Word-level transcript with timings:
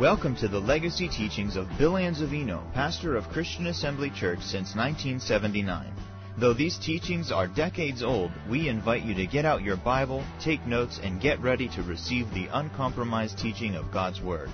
Welcome 0.00 0.36
to 0.36 0.48
the 0.48 0.58
legacy 0.58 1.06
teachings 1.06 1.54
of 1.54 1.68
Bill 1.76 1.92
Anzavino, 1.92 2.72
pastor 2.72 3.14
of 3.14 3.28
Christian 3.28 3.66
Assembly 3.66 4.08
Church 4.08 4.40
since 4.40 4.74
1979. 4.74 5.92
Though 6.38 6.54
these 6.54 6.78
teachings 6.78 7.30
are 7.30 7.46
decades 7.46 8.02
old, 8.02 8.30
we 8.48 8.70
invite 8.70 9.02
you 9.02 9.14
to 9.14 9.26
get 9.26 9.44
out 9.44 9.60
your 9.60 9.76
Bible, 9.76 10.24
take 10.40 10.66
notes, 10.66 10.98
and 11.02 11.20
get 11.20 11.42
ready 11.42 11.68
to 11.68 11.82
receive 11.82 12.32
the 12.32 12.48
uncompromised 12.52 13.36
teaching 13.36 13.74
of 13.74 13.92
God's 13.92 14.22
Word. 14.22 14.48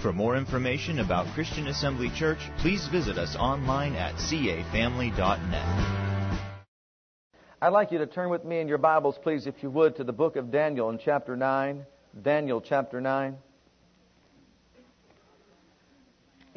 For 0.00 0.10
more 0.10 0.38
information 0.38 1.00
about 1.00 1.34
Christian 1.34 1.66
Assembly 1.66 2.10
Church, 2.16 2.40
please 2.56 2.88
visit 2.88 3.18
us 3.18 3.36
online 3.36 3.94
at 3.94 4.14
cafamily.net. 4.14 6.64
I'd 7.60 7.68
like 7.68 7.92
you 7.92 7.98
to 7.98 8.06
turn 8.06 8.30
with 8.30 8.46
me 8.46 8.60
in 8.60 8.68
your 8.68 8.78
Bibles, 8.78 9.18
please, 9.22 9.46
if 9.46 9.62
you 9.62 9.68
would, 9.68 9.96
to 9.96 10.04
the 10.04 10.14
book 10.14 10.36
of 10.36 10.50
Daniel 10.50 10.88
in 10.88 10.98
chapter 10.98 11.36
9. 11.36 11.84
Daniel 12.22 12.62
chapter 12.62 13.02
9. 13.02 13.36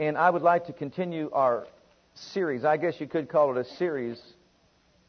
And 0.01 0.17
I 0.17 0.31
would 0.31 0.41
like 0.41 0.65
to 0.65 0.73
continue 0.73 1.29
our 1.31 1.67
series. 2.15 2.65
I 2.65 2.77
guess 2.77 2.99
you 2.99 3.05
could 3.05 3.29
call 3.29 3.55
it 3.55 3.59
a 3.59 3.75
series 3.75 4.19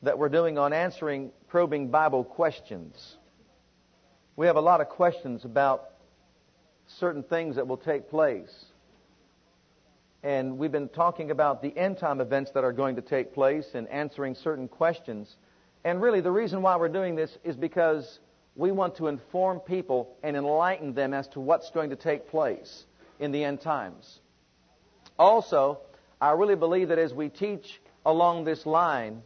that 0.02 0.18
we're 0.18 0.28
doing 0.28 0.58
on 0.58 0.74
answering 0.74 1.30
probing 1.48 1.88
Bible 1.88 2.24
questions. 2.24 3.16
We 4.36 4.44
have 4.48 4.56
a 4.56 4.60
lot 4.60 4.82
of 4.82 4.90
questions 4.90 5.46
about 5.46 5.84
certain 6.86 7.22
things 7.22 7.56
that 7.56 7.66
will 7.66 7.78
take 7.78 8.10
place. 8.10 8.66
And 10.22 10.58
we've 10.58 10.70
been 10.70 10.90
talking 10.90 11.30
about 11.30 11.62
the 11.62 11.74
end 11.74 11.96
time 11.96 12.20
events 12.20 12.50
that 12.50 12.62
are 12.62 12.74
going 12.74 12.96
to 12.96 13.02
take 13.02 13.32
place 13.32 13.70
and 13.72 13.88
answering 13.88 14.34
certain 14.34 14.68
questions. 14.68 15.36
And 15.84 16.02
really, 16.02 16.20
the 16.20 16.30
reason 16.30 16.60
why 16.60 16.76
we're 16.76 16.90
doing 16.90 17.16
this 17.16 17.38
is 17.44 17.56
because 17.56 18.18
we 18.56 18.72
want 18.72 18.96
to 18.96 19.06
inform 19.06 19.60
people 19.60 20.14
and 20.22 20.36
enlighten 20.36 20.92
them 20.92 21.14
as 21.14 21.28
to 21.28 21.40
what's 21.40 21.70
going 21.70 21.88
to 21.88 21.96
take 21.96 22.28
place 22.28 22.84
in 23.20 23.32
the 23.32 23.42
end 23.42 23.62
times. 23.62 24.18
Also, 25.22 25.78
I 26.20 26.32
really 26.32 26.56
believe 26.56 26.88
that 26.88 26.98
as 26.98 27.14
we 27.14 27.28
teach 27.28 27.80
along 28.04 28.42
this 28.42 28.66
line, 28.66 29.22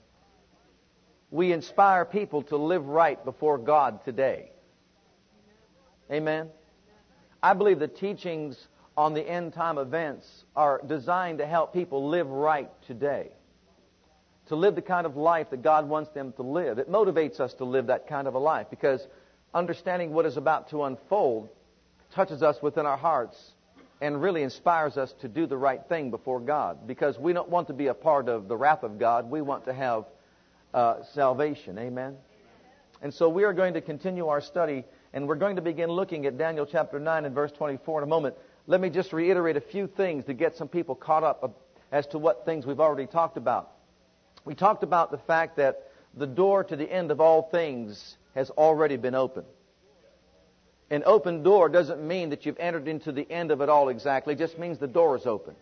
we 1.30 1.52
inspire 1.52 2.04
people 2.04 2.42
to 2.42 2.58
live 2.58 2.86
right 2.86 3.24
before 3.24 3.56
God 3.56 4.04
today. 4.04 4.50
Amen. 6.12 6.50
I 7.42 7.54
believe 7.54 7.78
the 7.78 7.88
teachings 7.88 8.68
on 8.94 9.14
the 9.14 9.26
end 9.26 9.54
time 9.54 9.78
events 9.78 10.44
are 10.54 10.82
designed 10.86 11.38
to 11.38 11.46
help 11.46 11.72
people 11.72 12.10
live 12.10 12.28
right 12.28 12.70
today. 12.86 13.30
To 14.48 14.54
live 14.54 14.74
the 14.74 14.82
kind 14.82 15.06
of 15.06 15.16
life 15.16 15.48
that 15.48 15.62
God 15.62 15.88
wants 15.88 16.10
them 16.10 16.32
to 16.34 16.42
live. 16.42 16.78
It 16.78 16.90
motivates 16.90 17.40
us 17.40 17.54
to 17.54 17.64
live 17.64 17.86
that 17.86 18.06
kind 18.06 18.28
of 18.28 18.34
a 18.34 18.38
life 18.38 18.66
because 18.68 19.00
understanding 19.54 20.12
what 20.12 20.26
is 20.26 20.36
about 20.36 20.68
to 20.70 20.84
unfold 20.84 21.48
touches 22.14 22.42
us 22.42 22.60
within 22.60 22.84
our 22.84 22.98
hearts 22.98 23.54
and 24.00 24.20
really 24.20 24.42
inspires 24.42 24.96
us 24.96 25.12
to 25.20 25.28
do 25.28 25.46
the 25.46 25.56
right 25.56 25.80
thing 25.88 26.10
before 26.10 26.40
God 26.40 26.86
because 26.86 27.18
we 27.18 27.32
don't 27.32 27.48
want 27.48 27.68
to 27.68 27.72
be 27.72 27.86
a 27.86 27.94
part 27.94 28.28
of 28.28 28.48
the 28.48 28.56
wrath 28.56 28.82
of 28.82 28.98
God. 28.98 29.30
We 29.30 29.40
want 29.40 29.64
to 29.64 29.72
have 29.72 30.04
uh, 30.74 31.02
salvation. 31.14 31.78
Amen. 31.78 32.16
And 33.02 33.12
so 33.12 33.28
we 33.28 33.44
are 33.44 33.52
going 33.52 33.74
to 33.74 33.80
continue 33.80 34.28
our 34.28 34.40
study 34.40 34.84
and 35.12 35.26
we're 35.26 35.36
going 35.36 35.56
to 35.56 35.62
begin 35.62 35.90
looking 35.90 36.26
at 36.26 36.36
Daniel 36.36 36.66
chapter 36.66 36.98
9 36.98 37.24
and 37.24 37.34
verse 37.34 37.52
24 37.52 38.00
in 38.00 38.04
a 38.04 38.06
moment. 38.06 38.34
Let 38.66 38.80
me 38.80 38.90
just 38.90 39.12
reiterate 39.12 39.56
a 39.56 39.60
few 39.60 39.86
things 39.86 40.24
to 40.26 40.34
get 40.34 40.56
some 40.56 40.68
people 40.68 40.94
caught 40.94 41.24
up 41.24 41.58
as 41.90 42.06
to 42.08 42.18
what 42.18 42.44
things 42.44 42.66
we've 42.66 42.80
already 42.80 43.06
talked 43.06 43.36
about. 43.36 43.70
We 44.44 44.54
talked 44.54 44.82
about 44.82 45.10
the 45.10 45.18
fact 45.18 45.56
that 45.56 45.90
the 46.14 46.26
door 46.26 46.64
to 46.64 46.76
the 46.76 46.90
end 46.90 47.10
of 47.10 47.20
all 47.20 47.42
things 47.42 48.16
has 48.34 48.50
already 48.50 48.96
been 48.96 49.14
opened. 49.14 49.46
An 50.90 51.02
open 51.04 51.42
door 51.42 51.68
doesn't 51.68 52.06
mean 52.06 52.30
that 52.30 52.46
you've 52.46 52.58
entered 52.58 52.86
into 52.86 53.10
the 53.10 53.30
end 53.30 53.50
of 53.50 53.60
it 53.60 53.68
all 53.68 53.88
exactly. 53.88 54.34
It 54.34 54.38
just 54.38 54.58
means 54.58 54.78
the 54.78 54.86
door 54.86 55.16
is 55.16 55.26
open. 55.26 55.56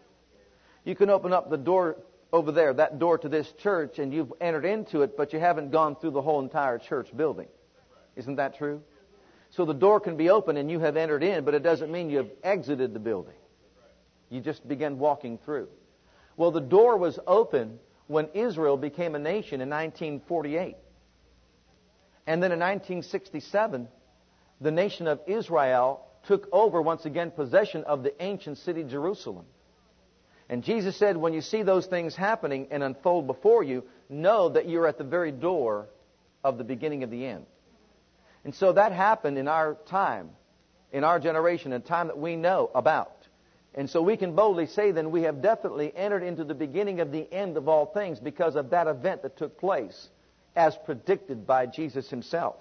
You 0.85 0.95
can 0.95 1.09
open 1.09 1.33
up 1.33 1.49
the 1.49 1.57
door 1.57 1.97
over 2.31 2.53
there, 2.53 2.75
that 2.75 2.99
door 2.99 3.17
to 3.19 3.29
this 3.29 3.51
church, 3.63 3.99
and 3.99 4.13
you've 4.13 4.33
entered 4.41 4.65
into 4.65 5.03
it, 5.03 5.17
but 5.17 5.33
you 5.33 5.39
haven't 5.39 5.71
gone 5.71 5.97
through 5.97 6.11
the 6.11 6.21
whole 6.21 6.41
entire 6.41 6.79
church 6.79 7.09
building. 7.17 7.49
Isn't 8.17 8.37
that 8.37 8.59
true? 8.59 8.83
So 9.51 9.65
the 9.65 9.73
door 9.73 10.01
can 10.01 10.17
be 10.17 10.31
open 10.31 10.57
and 10.57 10.71
you 10.71 10.81
have 10.81 10.97
entered 10.97 11.23
in, 11.23 11.45
but 11.45 11.55
it 11.55 11.63
doesn't 11.63 11.91
mean 11.91 12.11
you 12.11 12.19
have 12.19 12.31
exited 12.43 12.93
the 12.93 12.99
building. 12.99 13.35
You 14.29 14.41
just 14.41 14.67
begin 14.67 14.99
walking 14.99 15.39
through. 15.39 15.69
Well, 16.37 16.51
the 16.51 16.61
door 16.61 16.97
was 16.97 17.19
open 17.27 17.79
when 18.09 18.29
Israel 18.35 18.77
became 18.77 19.15
a 19.15 19.19
nation 19.19 19.61
in 19.61 19.71
1948. 19.71 20.77
And 22.27 22.43
then 22.43 22.53
in 22.53 22.59
1967, 22.59 23.89
the 24.61 24.71
nation 24.71 25.07
of 25.07 25.21
Israel 25.27 26.07
took 26.27 26.49
over 26.53 26.81
once 26.81 27.05
again 27.05 27.31
possession 27.31 27.85
of 27.85 28.03
the 28.03 28.23
ancient 28.23 28.59
city 28.59 28.85
Jerusalem. 28.85 29.45
And 30.49 30.63
Jesus 30.63 30.97
said, 30.97 31.17
when 31.17 31.33
you 31.33 31.41
see 31.41 31.63
those 31.63 31.87
things 31.87 32.15
happening 32.15 32.69
and 32.71 32.83
unfold 32.83 33.27
before 33.27 33.63
you, 33.63 33.85
know 34.09 34.51
that 34.51 34.69
you're 34.69 34.87
at 34.87 34.99
the 34.99 35.05
very 35.05 35.33
door 35.33 35.89
of 36.43 36.59
the 36.59 36.65
beginning 36.65 37.03
of 37.03 37.11
the 37.11 37.25
end. 37.25 37.47
And 38.45 38.55
so 38.55 38.73
that 38.73 38.93
happened 38.93 39.39
in 39.39 39.49
our 39.49 39.77
time, 39.87 40.31
in 40.93 41.03
our 41.03 41.19
generation, 41.19 41.73
a 41.73 41.81
time 41.81 42.09
that 42.09 42.19
we 42.19 42.37
know 42.37 42.71
about. 42.75 43.27
And 43.75 43.89
so 43.89 44.03
we 44.03 44.17
can 44.17 44.37
boldly 44.37 44.67
say 44.67 44.93
then 44.93 45.11
we 45.11 45.23
have 45.23 45.43
definitely 45.43 45.95
entered 45.97 46.23
into 46.23 46.45
the 46.45 46.55
beginning 46.55 47.01
of 47.01 47.11
the 47.11 47.31
end 47.33 47.57
of 47.57 47.69
all 47.69 47.87
things 47.87 48.21
because 48.21 48.55
of 48.55 48.71
that 48.71 48.87
event 48.87 49.23
that 49.23 49.37
took 49.37 49.59
place 49.59 50.09
as 50.55 50.77
predicted 50.85 51.47
by 51.47 51.67
Jesus 51.67 52.09
himself. 52.09 52.57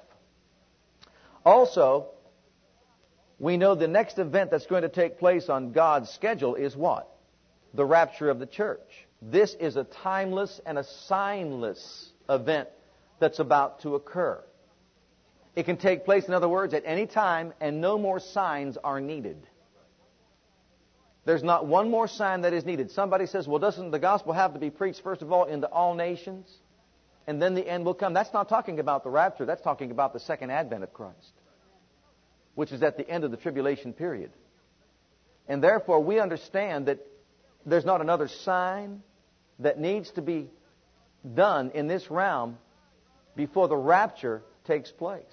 Also, 1.45 2.07
we 3.39 3.57
know 3.57 3.75
the 3.75 3.87
next 3.87 4.19
event 4.19 4.51
that's 4.51 4.65
going 4.65 4.83
to 4.83 4.89
take 4.89 5.19
place 5.19 5.49
on 5.49 5.71
God's 5.71 6.09
schedule 6.09 6.55
is 6.55 6.75
what? 6.75 7.09
The 7.73 7.85
rapture 7.85 8.29
of 8.29 8.39
the 8.39 8.45
church. 8.45 8.79
This 9.21 9.55
is 9.59 9.75
a 9.75 9.83
timeless 9.83 10.61
and 10.65 10.77
a 10.77 10.85
signless 11.09 12.07
event 12.29 12.69
that's 13.19 13.39
about 13.39 13.81
to 13.81 13.95
occur. 13.95 14.43
It 15.55 15.63
can 15.63 15.77
take 15.77 16.05
place, 16.05 16.25
in 16.27 16.33
other 16.33 16.49
words, 16.49 16.73
at 16.73 16.83
any 16.85 17.05
time, 17.05 17.53
and 17.61 17.79
no 17.79 17.97
more 17.97 18.19
signs 18.19 18.77
are 18.83 18.99
needed. 18.99 19.37
There's 21.25 21.43
not 21.43 21.67
one 21.67 21.89
more 21.89 22.07
sign 22.07 22.41
that 22.41 22.53
is 22.53 22.65
needed. 22.65 22.91
Somebody 22.91 23.27
says, 23.27 23.47
well, 23.47 23.59
doesn't 23.59 23.91
the 23.91 23.99
gospel 23.99 24.33
have 24.33 24.53
to 24.53 24.59
be 24.59 24.69
preached, 24.69 25.01
first 25.03 25.21
of 25.21 25.31
all, 25.31 25.45
into 25.45 25.67
all 25.67 25.93
nations? 25.93 26.49
And 27.25 27.41
then 27.41 27.53
the 27.53 27.67
end 27.67 27.85
will 27.85 27.93
come. 27.93 28.13
That's 28.13 28.33
not 28.33 28.49
talking 28.49 28.79
about 28.79 29.03
the 29.03 29.09
rapture. 29.09 29.45
That's 29.45 29.61
talking 29.61 29.91
about 29.91 30.13
the 30.13 30.19
second 30.19 30.51
advent 30.51 30.83
of 30.83 30.93
Christ, 30.93 31.31
which 32.55 32.71
is 32.71 32.83
at 32.83 32.97
the 32.97 33.09
end 33.09 33.23
of 33.23 33.31
the 33.31 33.37
tribulation 33.37 33.93
period. 33.93 34.31
And 35.47 35.63
therefore, 35.63 36.01
we 36.01 36.19
understand 36.19 36.87
that 36.87 36.99
there's 37.65 37.85
not 37.85 38.01
another 38.01 38.27
sign 38.27 39.01
that 39.59 39.79
needs 39.79 40.11
to 40.11 40.21
be 40.21 40.49
done 41.33 41.71
in 41.73 41.87
this 41.87 42.11
realm 42.11 42.57
before 43.35 43.67
the 43.67 43.77
rapture 43.77 44.43
takes 44.65 44.91
place. 44.91 45.23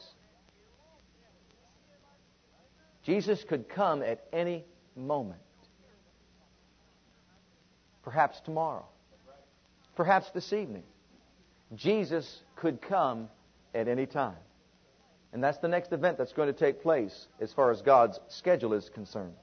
Jesus 3.05 3.43
could 3.49 3.69
come 3.69 4.03
at 4.03 4.25
any 4.33 4.65
moment. 4.95 5.41
Perhaps 8.03 8.41
tomorrow. 8.45 8.85
Perhaps 9.97 10.31
this 10.31 10.53
evening. 10.53 10.85
Jesus 11.75 12.43
could 12.57 12.83
come 12.83 13.29
at 13.75 13.89
any 13.89 14.07
time. 14.07 14.37
And 15.33 15.43
that's 15.43 15.59
the 15.59 15.69
next 15.69 15.93
event 15.93 16.19
that's 16.19 16.33
going 16.33 16.53
to 16.53 16.59
take 16.59 16.83
place 16.83 17.27
as 17.41 17.53
far 17.53 17.71
as 17.71 17.83
God's 17.83 18.19
schedule 18.29 18.73
is 18.75 18.89
concerned. 18.89 19.35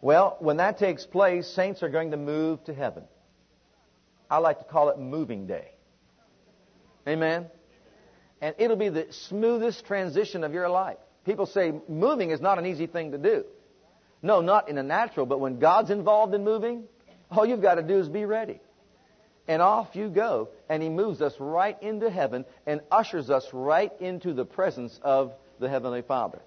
Well, 0.00 0.36
when 0.40 0.58
that 0.58 0.78
takes 0.78 1.06
place, 1.06 1.46
saints 1.46 1.82
are 1.82 1.88
going 1.88 2.10
to 2.10 2.16
move 2.16 2.62
to 2.64 2.74
heaven. 2.74 3.04
I 4.30 4.38
like 4.38 4.58
to 4.58 4.64
call 4.64 4.90
it 4.90 4.98
moving 4.98 5.46
day. 5.46 5.72
Amen? 7.06 7.46
And 8.40 8.54
it'll 8.58 8.76
be 8.76 8.90
the 8.90 9.06
smoothest 9.10 9.86
transition 9.86 10.44
of 10.44 10.52
your 10.52 10.68
life. 10.68 10.98
People 11.24 11.46
say 11.46 11.72
moving 11.88 12.30
is 12.30 12.40
not 12.40 12.58
an 12.58 12.66
easy 12.66 12.86
thing 12.86 13.12
to 13.12 13.18
do. 13.18 13.44
No, 14.22 14.40
not 14.40 14.68
in 14.68 14.78
a 14.78 14.82
natural, 14.82 15.26
but 15.26 15.40
when 15.40 15.58
God's 15.58 15.90
involved 15.90 16.34
in 16.34 16.44
moving, 16.44 16.84
all 17.30 17.46
you've 17.46 17.62
got 17.62 17.76
to 17.76 17.82
do 17.82 17.98
is 17.98 18.08
be 18.08 18.24
ready. 18.24 18.60
And 19.48 19.62
off 19.62 19.96
you 19.96 20.08
go. 20.08 20.50
And 20.68 20.82
He 20.82 20.88
moves 20.88 21.20
us 21.20 21.34
right 21.40 21.80
into 21.82 22.10
heaven 22.10 22.44
and 22.66 22.80
ushers 22.90 23.30
us 23.30 23.48
right 23.52 23.90
into 24.00 24.34
the 24.34 24.44
presence 24.44 24.98
of 25.02 25.32
the 25.58 25.68
Heavenly 25.68 26.02
Father. 26.02 26.40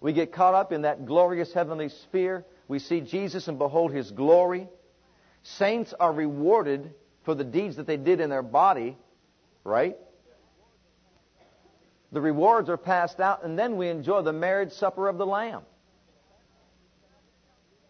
We 0.00 0.12
get 0.12 0.32
caught 0.32 0.54
up 0.54 0.72
in 0.72 0.82
that 0.82 1.06
glorious 1.06 1.52
heavenly 1.52 1.88
sphere. 1.88 2.44
We 2.68 2.78
see 2.78 3.00
Jesus 3.00 3.48
and 3.48 3.58
behold 3.58 3.92
His 3.92 4.10
glory. 4.10 4.68
Saints 5.42 5.92
are 5.98 6.12
rewarded 6.12 6.94
for 7.24 7.34
the 7.34 7.44
deeds 7.44 7.76
that 7.76 7.86
they 7.86 7.96
did 7.96 8.20
in 8.20 8.30
their 8.30 8.42
body, 8.42 8.96
right? 9.64 9.96
The 12.12 12.20
rewards 12.20 12.68
are 12.68 12.76
passed 12.76 13.20
out, 13.20 13.44
and 13.44 13.58
then 13.58 13.76
we 13.76 13.88
enjoy 13.88 14.22
the 14.22 14.32
marriage 14.32 14.72
supper 14.72 15.08
of 15.08 15.16
the 15.16 15.26
Lamb. 15.26 15.62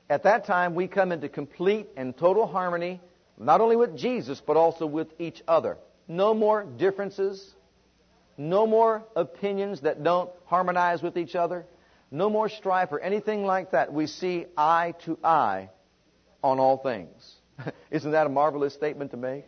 At 0.08 0.24
that 0.24 0.44
time, 0.44 0.74
we 0.74 0.88
come 0.88 1.12
into 1.12 1.28
complete 1.28 1.88
and 1.96 2.16
total 2.16 2.46
harmony, 2.46 3.00
not 3.40 3.60
only 3.60 3.76
with 3.76 3.96
Jesus, 3.96 4.40
but 4.46 4.56
also 4.56 4.86
with 4.86 5.08
each 5.18 5.42
other. 5.48 5.78
No 6.06 6.34
more 6.34 6.64
differences, 6.64 7.54
no 8.36 8.66
more 8.66 9.04
opinions 9.16 9.80
that 9.80 10.02
don't 10.02 10.30
harmonize 10.44 11.02
with 11.02 11.16
each 11.16 11.34
other, 11.34 11.64
no 12.10 12.28
more 12.28 12.48
strife 12.48 12.92
or 12.92 13.00
anything 13.00 13.44
like 13.44 13.70
that. 13.70 13.92
We 13.92 14.06
see 14.06 14.46
eye 14.56 14.94
to 15.04 15.18
eye 15.24 15.70
on 16.42 16.58
all 16.58 16.76
things. 16.78 17.34
Isn't 17.90 18.12
that 18.12 18.26
a 18.26 18.30
marvelous 18.30 18.74
statement 18.74 19.12
to 19.12 19.16
make? 19.16 19.46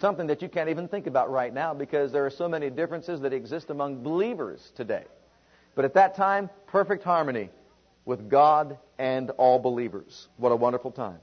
Something 0.00 0.26
that 0.26 0.42
you 0.42 0.48
can't 0.50 0.68
even 0.68 0.88
think 0.88 1.06
about 1.06 1.30
right 1.30 1.52
now 1.52 1.72
because 1.72 2.12
there 2.12 2.26
are 2.26 2.30
so 2.30 2.48
many 2.48 2.68
differences 2.68 3.20
that 3.22 3.32
exist 3.32 3.70
among 3.70 4.02
believers 4.02 4.60
today. 4.76 5.04
But 5.74 5.86
at 5.86 5.94
that 5.94 6.16
time, 6.16 6.50
perfect 6.66 7.02
harmony 7.02 7.48
with 8.04 8.28
God 8.28 8.78
and 8.98 9.30
all 9.30 9.58
believers. 9.58 10.28
What 10.36 10.52
a 10.52 10.56
wonderful 10.56 10.90
time. 10.90 11.18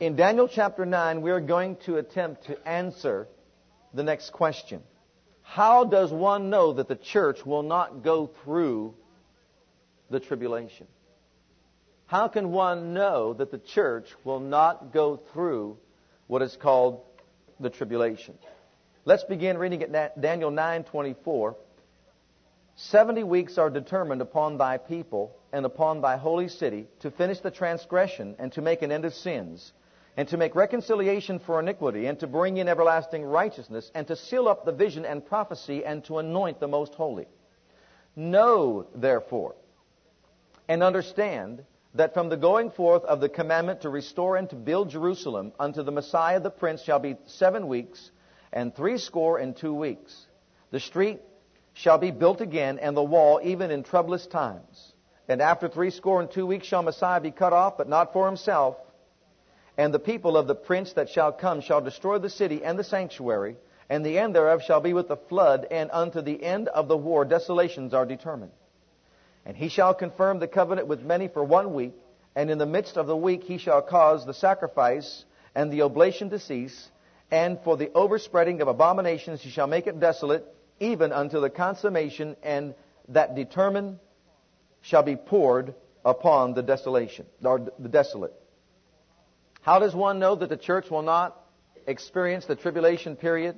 In 0.00 0.16
Daniel 0.16 0.48
chapter 0.48 0.84
9, 0.84 1.22
we 1.22 1.30
are 1.30 1.40
going 1.40 1.76
to 1.86 1.98
attempt 1.98 2.46
to 2.46 2.68
answer 2.68 3.28
the 3.92 4.02
next 4.02 4.30
question. 4.30 4.82
How 5.42 5.84
does 5.84 6.10
one 6.10 6.50
know 6.50 6.72
that 6.72 6.88
the 6.88 6.96
church 6.96 7.46
will 7.46 7.62
not 7.62 8.02
go 8.02 8.26
through 8.42 8.94
the 10.10 10.18
tribulation? 10.18 10.88
How 12.06 12.26
can 12.26 12.50
one 12.50 12.92
know 12.92 13.34
that 13.34 13.52
the 13.52 13.58
church 13.58 14.08
will 14.24 14.40
not 14.40 14.92
go 14.92 15.20
through 15.32 15.78
what 16.26 16.42
is 16.42 16.56
called 16.60 17.02
the 17.60 17.70
tribulation? 17.70 18.36
Let's 19.04 19.24
begin 19.24 19.58
reading 19.58 19.82
at 19.84 20.20
Daniel 20.20 20.50
9:24. 20.50 21.54
70 22.76 23.22
weeks 23.22 23.58
are 23.58 23.70
determined 23.70 24.22
upon 24.22 24.58
thy 24.58 24.76
people 24.76 25.36
and 25.52 25.64
upon 25.64 26.00
thy 26.00 26.16
holy 26.16 26.48
city 26.48 26.88
to 26.98 27.12
finish 27.12 27.38
the 27.38 27.52
transgression 27.52 28.34
and 28.40 28.50
to 28.54 28.60
make 28.60 28.82
an 28.82 28.90
end 28.90 29.04
of 29.04 29.14
sins 29.14 29.72
and 30.16 30.28
to 30.28 30.36
make 30.36 30.54
reconciliation 30.54 31.40
for 31.40 31.58
iniquity, 31.58 32.06
and 32.06 32.20
to 32.20 32.26
bring 32.26 32.56
in 32.56 32.68
everlasting 32.68 33.24
righteousness, 33.24 33.90
and 33.94 34.06
to 34.06 34.14
seal 34.14 34.46
up 34.46 34.64
the 34.64 34.72
vision 34.72 35.04
and 35.04 35.26
prophecy, 35.26 35.84
and 35.84 36.04
to 36.04 36.18
anoint 36.18 36.60
the 36.60 36.68
most 36.68 36.94
holy. 36.94 37.26
Know, 38.14 38.86
therefore, 38.94 39.56
and 40.68 40.82
understand 40.82 41.64
that 41.94 42.14
from 42.14 42.28
the 42.28 42.36
going 42.36 42.70
forth 42.70 43.04
of 43.04 43.20
the 43.20 43.28
commandment 43.28 43.82
to 43.82 43.88
restore 43.88 44.36
and 44.36 44.48
to 44.50 44.56
build 44.56 44.90
Jerusalem 44.90 45.52
unto 45.58 45.82
the 45.82 45.92
Messiah 45.92 46.40
the 46.40 46.50
Prince 46.50 46.82
shall 46.82 47.00
be 47.00 47.16
seven 47.26 47.66
weeks, 47.66 48.10
and 48.52 48.74
threescore 48.74 49.38
and 49.38 49.56
two 49.56 49.74
weeks. 49.74 50.26
The 50.70 50.80
street 50.80 51.20
shall 51.72 51.98
be 51.98 52.12
built 52.12 52.40
again, 52.40 52.78
and 52.78 52.96
the 52.96 53.02
wall 53.02 53.40
even 53.42 53.72
in 53.72 53.82
troublous 53.82 54.26
times. 54.26 54.92
And 55.28 55.40
after 55.40 55.68
threescore 55.68 56.20
and 56.20 56.30
two 56.30 56.46
weeks 56.46 56.68
shall 56.68 56.82
Messiah 56.82 57.20
be 57.20 57.32
cut 57.32 57.52
off, 57.52 57.76
but 57.78 57.88
not 57.88 58.12
for 58.12 58.26
himself 58.26 58.76
and 59.76 59.92
the 59.92 59.98
people 59.98 60.36
of 60.36 60.46
the 60.46 60.54
prince 60.54 60.92
that 60.92 61.08
shall 61.08 61.32
come 61.32 61.60
shall 61.60 61.80
destroy 61.80 62.18
the 62.18 62.30
city 62.30 62.62
and 62.64 62.78
the 62.78 62.84
sanctuary, 62.84 63.56
and 63.90 64.04
the 64.04 64.18
end 64.18 64.34
thereof 64.34 64.62
shall 64.62 64.80
be 64.80 64.92
with 64.92 65.08
the 65.08 65.16
flood, 65.16 65.66
and 65.70 65.90
unto 65.92 66.20
the 66.20 66.42
end 66.42 66.68
of 66.68 66.88
the 66.88 66.96
war 66.96 67.24
desolations 67.24 67.92
are 67.92 68.06
determined. 68.06 68.52
And 69.44 69.56
he 69.56 69.68
shall 69.68 69.94
confirm 69.94 70.38
the 70.38 70.48
covenant 70.48 70.86
with 70.88 71.02
many 71.02 71.28
for 71.28 71.44
one 71.44 71.74
week, 71.74 71.94
and 72.34 72.50
in 72.50 72.58
the 72.58 72.66
midst 72.66 72.96
of 72.96 73.06
the 73.06 73.16
week 73.16 73.44
he 73.44 73.58
shall 73.58 73.82
cause 73.82 74.24
the 74.24 74.34
sacrifice 74.34 75.24
and 75.54 75.72
the 75.72 75.82
oblation 75.82 76.30
to 76.30 76.38
cease, 76.38 76.90
and 77.30 77.58
for 77.62 77.76
the 77.76 77.92
overspreading 77.92 78.60
of 78.60 78.68
abominations 78.68 79.42
he 79.42 79.50
shall 79.50 79.66
make 79.66 79.86
it 79.86 80.00
desolate, 80.00 80.44
even 80.80 81.12
unto 81.12 81.40
the 81.40 81.50
consummation, 81.50 82.36
and 82.42 82.74
that 83.08 83.34
determined 83.34 83.98
shall 84.80 85.02
be 85.02 85.16
poured 85.16 85.74
upon 86.04 86.54
the 86.54 86.62
desolation, 86.62 87.26
or 87.42 87.60
the 87.78 87.88
desolate. 87.88 88.34
How 89.64 89.78
does 89.78 89.94
one 89.94 90.18
know 90.18 90.34
that 90.34 90.50
the 90.50 90.58
church 90.58 90.90
will 90.90 91.00
not 91.00 91.40
experience 91.86 92.44
the 92.44 92.54
tribulation 92.54 93.16
period? 93.16 93.56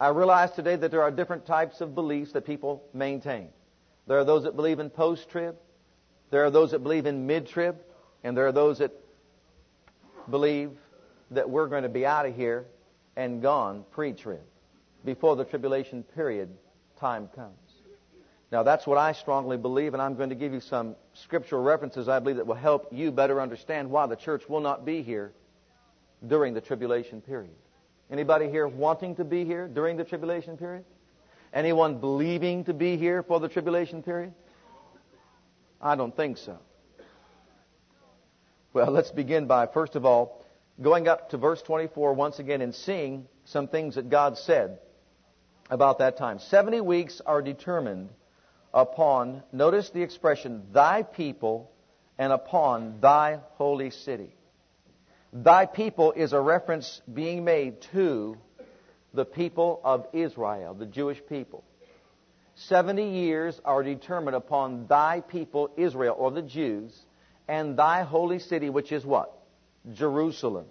I 0.00 0.08
realize 0.08 0.50
today 0.50 0.74
that 0.74 0.90
there 0.90 1.04
are 1.04 1.12
different 1.12 1.46
types 1.46 1.80
of 1.80 1.94
beliefs 1.94 2.32
that 2.32 2.44
people 2.44 2.82
maintain. 2.92 3.50
There 4.08 4.18
are 4.18 4.24
those 4.24 4.42
that 4.42 4.56
believe 4.56 4.80
in 4.80 4.90
post 4.90 5.30
trib, 5.30 5.54
there 6.32 6.44
are 6.44 6.50
those 6.50 6.72
that 6.72 6.80
believe 6.80 7.06
in 7.06 7.28
mid 7.28 7.46
trib, 7.46 7.76
and 8.24 8.36
there 8.36 8.48
are 8.48 8.52
those 8.52 8.78
that 8.78 8.90
believe 10.28 10.72
that 11.30 11.48
we're 11.48 11.68
going 11.68 11.84
to 11.84 11.88
be 11.88 12.04
out 12.04 12.26
of 12.26 12.34
here 12.34 12.66
and 13.14 13.40
gone 13.40 13.84
pre 13.92 14.14
trib, 14.14 14.42
before 15.04 15.36
the 15.36 15.44
tribulation 15.44 16.02
period 16.02 16.48
time 16.98 17.28
comes. 17.36 17.63
Now, 18.54 18.62
that's 18.62 18.86
what 18.86 18.98
I 18.98 19.14
strongly 19.14 19.56
believe, 19.56 19.94
and 19.94 20.00
I'm 20.00 20.14
going 20.14 20.28
to 20.28 20.36
give 20.36 20.52
you 20.52 20.60
some 20.60 20.94
scriptural 21.14 21.60
references 21.60 22.08
I 22.08 22.20
believe 22.20 22.36
that 22.36 22.46
will 22.46 22.54
help 22.54 22.86
you 22.92 23.10
better 23.10 23.40
understand 23.40 23.90
why 23.90 24.06
the 24.06 24.14
church 24.14 24.48
will 24.48 24.60
not 24.60 24.84
be 24.84 25.02
here 25.02 25.32
during 26.24 26.54
the 26.54 26.60
tribulation 26.60 27.20
period. 27.20 27.56
Anybody 28.12 28.48
here 28.48 28.68
wanting 28.68 29.16
to 29.16 29.24
be 29.24 29.44
here 29.44 29.66
during 29.66 29.96
the 29.96 30.04
tribulation 30.04 30.56
period? 30.56 30.84
Anyone 31.52 31.98
believing 31.98 32.62
to 32.66 32.72
be 32.72 32.96
here 32.96 33.24
for 33.24 33.40
the 33.40 33.48
tribulation 33.48 34.04
period? 34.04 34.32
I 35.82 35.96
don't 35.96 36.14
think 36.16 36.38
so. 36.38 36.56
Well, 38.72 38.92
let's 38.92 39.10
begin 39.10 39.48
by, 39.48 39.66
first 39.66 39.96
of 39.96 40.04
all, 40.04 40.44
going 40.80 41.08
up 41.08 41.30
to 41.30 41.38
verse 41.38 41.60
24 41.62 42.14
once 42.14 42.38
again 42.38 42.60
and 42.60 42.72
seeing 42.72 43.26
some 43.46 43.66
things 43.66 43.96
that 43.96 44.10
God 44.10 44.38
said 44.38 44.78
about 45.70 45.98
that 45.98 46.16
time. 46.16 46.38
70 46.38 46.82
weeks 46.82 47.20
are 47.26 47.42
determined 47.42 48.10
upon, 48.74 49.42
notice 49.52 49.88
the 49.90 50.02
expression, 50.02 50.64
thy 50.72 51.04
people 51.04 51.70
and 52.18 52.32
upon 52.32 53.00
thy 53.00 53.38
holy 53.52 53.90
city. 53.90 54.34
Thy 55.32 55.66
people 55.66 56.12
is 56.12 56.32
a 56.32 56.40
reference 56.40 57.00
being 57.12 57.44
made 57.44 57.80
to 57.92 58.36
the 59.14 59.24
people 59.24 59.80
of 59.84 60.06
Israel, 60.12 60.74
the 60.74 60.86
Jewish 60.86 61.18
people. 61.28 61.64
Seventy 62.56 63.10
years 63.10 63.60
are 63.64 63.82
determined 63.82 64.36
upon 64.36 64.86
thy 64.86 65.20
people, 65.20 65.70
Israel, 65.76 66.14
or 66.18 66.30
the 66.30 66.42
Jews, 66.42 66.96
and 67.48 67.76
thy 67.76 68.02
holy 68.02 68.38
city, 68.38 68.70
which 68.70 68.92
is 68.92 69.04
what? 69.04 69.32
Jerusalem. 69.92 70.66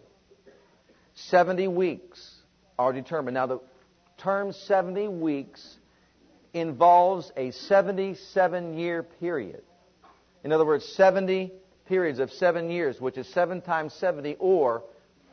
Seventy 1.14 1.68
weeks 1.68 2.36
are 2.80 2.94
determined. 2.94 3.36
Now, 3.36 3.48
the 3.48 3.60
term 4.18 4.54
70 4.54 5.10
weeks 5.10 5.78
involves 6.54 7.32
a 7.36 7.52
77 7.52 8.78
year 8.78 9.04
period. 9.04 9.64
In 10.44 10.52
other 10.52 10.66
words, 10.66 10.86
70 10.96 11.52
periods 11.88 12.20
of 12.20 12.32
seven 12.32 12.70
years, 12.70 13.00
which 13.02 13.18
is 13.18 13.28
7 13.34 13.62
times 13.62 13.94
70, 13.94 14.38
or 14.40 14.84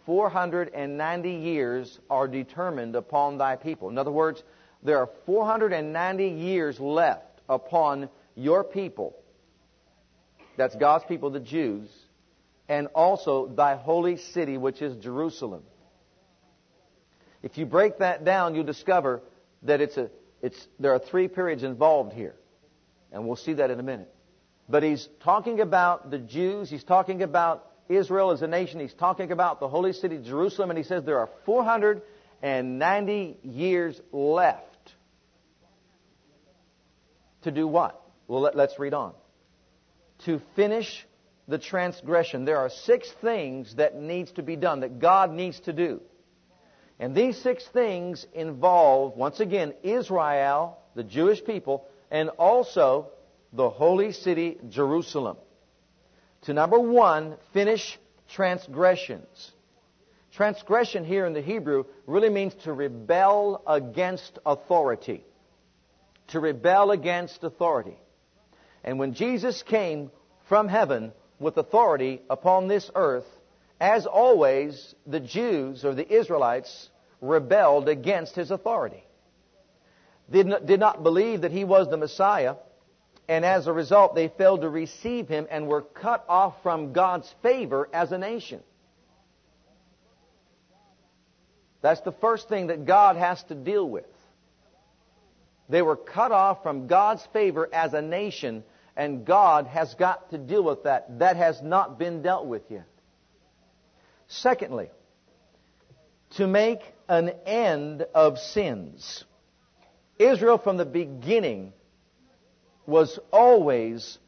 490 0.07 1.31
years 1.31 1.99
are 2.09 2.27
determined 2.27 2.97
upon 2.97 3.39
thy 3.39 3.57
people. 3.57 3.91
In 3.91 3.99
other 3.99 4.11
words, 4.11 4.43
there 4.83 4.99
are 4.99 5.11
490 5.27 6.27
years 6.27 6.81
left 6.81 7.41
upon 7.49 8.09
your 8.35 8.65
people. 8.65 9.15
That's 10.57 10.75
God's 10.75 11.05
people, 11.05 11.31
the 11.31 11.41
Jews, 11.41 11.89
and 12.69 12.87
also 12.89 13.47
thy 13.49 13.77
holy 13.77 14.17
city, 14.17 14.57
which 14.57 14.81
is 14.81 14.97
Jerusalem. 14.97 15.63
If 17.43 17.57
you 17.59 17.67
break 17.67 17.99
that 17.99 18.25
down, 18.25 18.55
you'll 18.55 18.65
discover 18.65 19.23
that 19.63 19.81
it's 19.81 19.97
a 19.97 20.11
it's, 20.43 20.67
there 20.79 20.95
are 20.95 20.99
three 20.99 21.29
periods 21.29 21.63
involved 21.63 22.13
here. 22.13 22.35
And 23.13 23.27
we'll 23.27 23.37
see 23.37 23.55
that 23.55 23.71
in 23.71 23.81
a 23.81 23.83
minute. 23.83 24.13
But 24.69 24.83
he's 24.83 25.09
talking 25.23 25.61
about 25.61 26.11
the 26.11 26.19
Jews. 26.19 26.71
He's 26.71 26.85
talking 26.85 27.23
about 27.23 27.67
Israel 27.89 28.31
as 28.31 28.43
a 28.43 28.47
nation. 28.47 28.81
He's 28.81 28.95
talking 28.95 29.33
about 29.33 29.61
the 29.61 29.69
holy 29.69 29.93
city, 29.93 30.19
Jerusalem. 30.25 30.71
And 30.71 30.79
he 30.79 30.85
says 30.85 31.05
there 31.05 31.19
are 31.19 31.29
490 31.45 33.39
years 33.43 34.01
left. 34.13 34.65
To 37.43 37.51
do 37.51 37.67
what? 37.67 38.01
Well, 38.29 38.43
let, 38.43 38.57
let's 38.57 38.79
read 38.79 38.95
on. 38.95 39.13
To 40.27 40.41
finish 40.55 41.07
the 41.49 41.59
transgression. 41.59 42.45
There 42.45 42.59
are 42.59 42.71
six 42.71 43.11
things 43.21 43.75
that 43.77 43.97
needs 43.97 44.31
to 44.33 44.43
be 44.43 44.57
done, 44.57 44.81
that 44.81 45.01
God 45.01 45.33
needs 45.33 45.59
to 45.61 45.73
do. 45.73 46.01
And 47.01 47.15
these 47.15 47.39
six 47.39 47.67
things 47.67 48.27
involve, 48.35 49.17
once 49.17 49.41
again, 49.41 49.73
Israel, 49.83 50.79
the 50.95 51.03
Jewish 51.03 51.43
people, 51.43 51.89
and 52.11 52.29
also 52.29 53.09
the 53.55 53.71
holy 53.71 54.13
city, 54.13 54.59
Jerusalem. 54.69 55.39
To 56.43 56.53
number 56.53 56.79
one, 56.79 57.37
finish 57.55 57.99
transgressions. 58.29 59.53
Transgression 60.33 61.05
here 61.05 61.25
in 61.25 61.33
the 61.33 61.41
Hebrew 61.41 61.85
really 62.07 62.29
means 62.29 62.55
to 62.65 62.73
rebel 62.75 63.63
against 63.67 64.39
authority. 64.45 65.25
To 66.29 66.41
rebel 66.41 66.91
against 66.91 67.43
authority. 67.43 67.97
And 68.85 68.99
when 68.99 69.15
Jesus 69.15 69.63
came 69.63 70.11
from 70.51 70.69
heaven 70.69 71.13
with 71.39 71.57
authority 71.57 72.21
upon 72.29 72.69
this 72.69 72.91
earth, 72.95 73.27
as 73.81 74.05
always, 74.05 74.95
the 75.07 75.21
Jews 75.21 75.87
or 75.87 75.95
the 75.95 76.15
Israelites 76.15 76.90
rebelled 77.21 77.89
against 77.89 78.35
his 78.35 78.51
authority. 78.51 79.05
Did 80.31 80.47
not, 80.47 80.67
did 80.67 80.81
not 80.81 81.03
believe 81.03 81.43
that 81.43 81.53
he 81.53 81.65
was 81.65 81.89
the 81.89 81.97
Messiah, 81.97 82.55
and 83.29 83.45
as 83.45 83.67
a 83.67 83.73
result, 83.73 84.15
they 84.15 84.29
failed 84.29 84.63
to 84.63 84.69
receive 84.69 85.29
him 85.29 85.47
and 85.51 85.67
were 85.67 85.83
cut 85.83 86.25
off 86.29 86.55
from 86.63 86.93
God's 86.93 87.33
favor 87.43 87.89
as 87.93 88.13
a 88.13 88.19
nation. 88.19 88.61
That's 91.83 92.01
the 92.03 92.13
first 92.13 92.49
thing 92.49 92.69
that 92.69 92.85
God 92.85 93.17
has 93.17 93.43
to 93.45 93.55
deal 93.55 93.89
with. 93.89 94.05
They 95.69 95.83
were 95.83 95.97
cut 95.97 96.33
off 96.33 96.63
from 96.63 96.89
God's 96.89 97.25
favor 97.33 97.69
as 97.73 97.95
a 97.95 98.03
nation, 98.03 98.65
and 98.97 99.25
God 99.25 99.67
has 99.67 99.95
got 99.95 100.31
to 100.31 100.39
deal 100.39 100.65
with 100.65 100.83
that. 100.83 101.21
That 101.21 101.37
has 101.37 101.63
not 101.63 101.99
been 101.99 102.23
dealt 102.23 102.47
with 102.47 102.63
yet. 102.69 102.89
Secondly, 104.27 104.91
to 106.37 106.47
make 106.47 106.81
an 107.11 107.33
end 107.45 108.07
of 108.15 108.39
sins. 108.39 109.25
Israel 110.19 110.59
from 110.59 110.77
the 110.77 110.87
beginning 110.87 111.73
was 112.87 113.19
always 113.33 114.19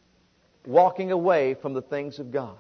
walking 0.67 1.13
away 1.13 1.55
from 1.55 1.75
the 1.75 1.83
things 1.83 2.19
of 2.19 2.33
God. 2.33 2.57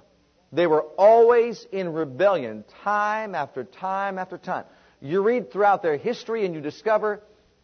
They 0.52 0.68
were 0.68 0.82
always 0.82 1.66
in 1.72 1.92
rebellion, 1.92 2.64
time 2.84 3.34
after 3.34 3.64
time 3.64 4.16
after 4.16 4.38
time. 4.38 4.64
You 5.00 5.22
read 5.22 5.50
throughout 5.50 5.82
their 5.82 5.96
history 5.96 6.46
and 6.46 6.54
you 6.54 6.60
discover 6.60 7.20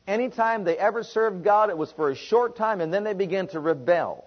anytime 0.08 0.64
they 0.64 0.76
ever 0.76 1.04
served 1.04 1.44
God, 1.44 1.70
it 1.70 1.78
was 1.78 1.92
for 1.92 2.10
a 2.10 2.16
short 2.16 2.56
time 2.56 2.80
and 2.80 2.92
then 2.92 3.04
they 3.04 3.14
began 3.14 3.46
to 3.48 3.60
rebel. 3.60 4.24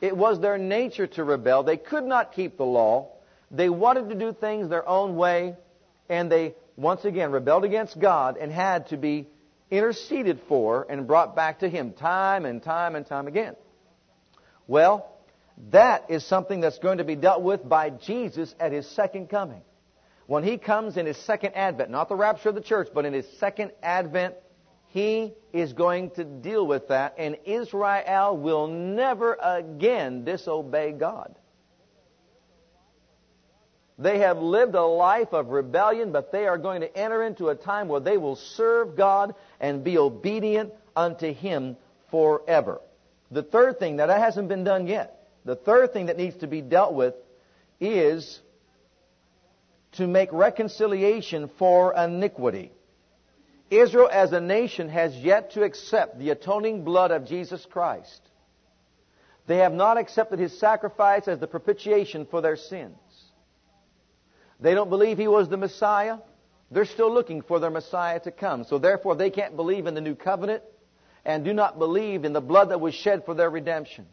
It 0.00 0.16
was 0.16 0.40
their 0.40 0.58
nature 0.58 1.06
to 1.06 1.22
rebel. 1.22 1.62
They 1.62 1.76
could 1.76 2.04
not 2.04 2.32
keep 2.32 2.56
the 2.56 2.64
law. 2.64 3.12
They 3.52 3.68
wanted 3.68 4.08
to 4.08 4.16
do 4.16 4.32
things 4.32 4.68
their 4.68 4.88
own 4.88 5.14
way 5.14 5.54
and 6.08 6.32
they 6.32 6.54
once 6.76 7.04
again 7.04 7.32
rebelled 7.32 7.64
against 7.64 7.98
God 7.98 8.36
and 8.36 8.50
had 8.50 8.88
to 8.88 8.96
be 8.96 9.28
interceded 9.70 10.40
for 10.48 10.86
and 10.88 11.06
brought 11.06 11.34
back 11.34 11.60
to 11.60 11.68
Him 11.68 11.92
time 11.92 12.44
and 12.44 12.62
time 12.62 12.94
and 12.94 13.06
time 13.06 13.26
again. 13.26 13.56
Well, 14.66 15.08
that 15.70 16.10
is 16.10 16.24
something 16.24 16.60
that's 16.60 16.78
going 16.78 16.98
to 16.98 17.04
be 17.04 17.16
dealt 17.16 17.42
with 17.42 17.66
by 17.68 17.90
Jesus 17.90 18.54
at 18.60 18.72
His 18.72 18.86
second 18.90 19.28
coming. 19.28 19.62
When 20.26 20.44
He 20.44 20.58
comes 20.58 20.96
in 20.96 21.06
His 21.06 21.16
second 21.18 21.54
advent, 21.54 21.90
not 21.90 22.08
the 22.08 22.16
rapture 22.16 22.50
of 22.50 22.54
the 22.54 22.60
church, 22.60 22.88
but 22.94 23.04
in 23.04 23.12
His 23.12 23.26
second 23.38 23.72
advent, 23.82 24.34
He 24.88 25.34
is 25.52 25.72
going 25.72 26.10
to 26.12 26.24
deal 26.24 26.66
with 26.66 26.88
that, 26.88 27.14
and 27.18 27.36
Israel 27.44 28.36
will 28.36 28.66
never 28.68 29.36
again 29.42 30.24
disobey 30.24 30.92
God. 30.92 31.34
They 33.98 34.20
have 34.20 34.38
lived 34.38 34.74
a 34.74 34.82
life 34.82 35.32
of 35.32 35.50
rebellion, 35.50 36.12
but 36.12 36.32
they 36.32 36.46
are 36.46 36.58
going 36.58 36.80
to 36.80 36.96
enter 36.96 37.22
into 37.22 37.48
a 37.48 37.54
time 37.54 37.88
where 37.88 38.00
they 38.00 38.16
will 38.16 38.36
serve 38.36 38.96
God 38.96 39.34
and 39.60 39.84
be 39.84 39.98
obedient 39.98 40.72
unto 40.96 41.32
Him 41.32 41.76
forever. 42.10 42.80
The 43.30 43.42
third 43.42 43.78
thing, 43.78 43.96
that 43.96 44.08
hasn't 44.08 44.48
been 44.48 44.64
done 44.64 44.86
yet. 44.86 45.28
The 45.44 45.56
third 45.56 45.92
thing 45.92 46.06
that 46.06 46.16
needs 46.16 46.36
to 46.38 46.46
be 46.46 46.60
dealt 46.60 46.94
with 46.94 47.14
is 47.80 48.40
to 49.92 50.06
make 50.06 50.32
reconciliation 50.32 51.50
for 51.58 51.94
iniquity. 51.94 52.72
Israel 53.70 54.08
as 54.12 54.32
a 54.32 54.40
nation 54.40 54.88
has 54.88 55.14
yet 55.16 55.52
to 55.52 55.62
accept 55.62 56.18
the 56.18 56.30
atoning 56.30 56.84
blood 56.84 57.10
of 57.10 57.26
Jesus 57.26 57.66
Christ. 57.70 58.20
They 59.46 59.58
have 59.58 59.72
not 59.72 59.98
accepted 59.98 60.38
His 60.38 60.58
sacrifice 60.58 61.26
as 61.26 61.40
the 61.40 61.46
propitiation 61.46 62.26
for 62.26 62.40
their 62.40 62.56
sins. 62.56 62.96
They 64.62 64.74
don't 64.74 64.88
believe 64.88 65.18
he 65.18 65.28
was 65.28 65.48
the 65.48 65.56
Messiah. 65.56 66.18
They're 66.70 66.84
still 66.84 67.12
looking 67.12 67.42
for 67.42 67.58
their 67.58 67.70
Messiah 67.70 68.20
to 68.20 68.30
come. 68.30 68.64
So 68.64 68.78
therefore, 68.78 69.16
they 69.16 69.28
can't 69.28 69.56
believe 69.56 69.86
in 69.86 69.94
the 69.94 70.00
new 70.00 70.14
covenant 70.14 70.62
and 71.24 71.44
do 71.44 71.52
not 71.52 71.78
believe 71.78 72.24
in 72.24 72.32
the 72.32 72.40
blood 72.40 72.70
that 72.70 72.80
was 72.80 72.94
shed 72.94 73.24
for 73.24 73.34
their 73.34 73.50
redemption. 73.50 74.06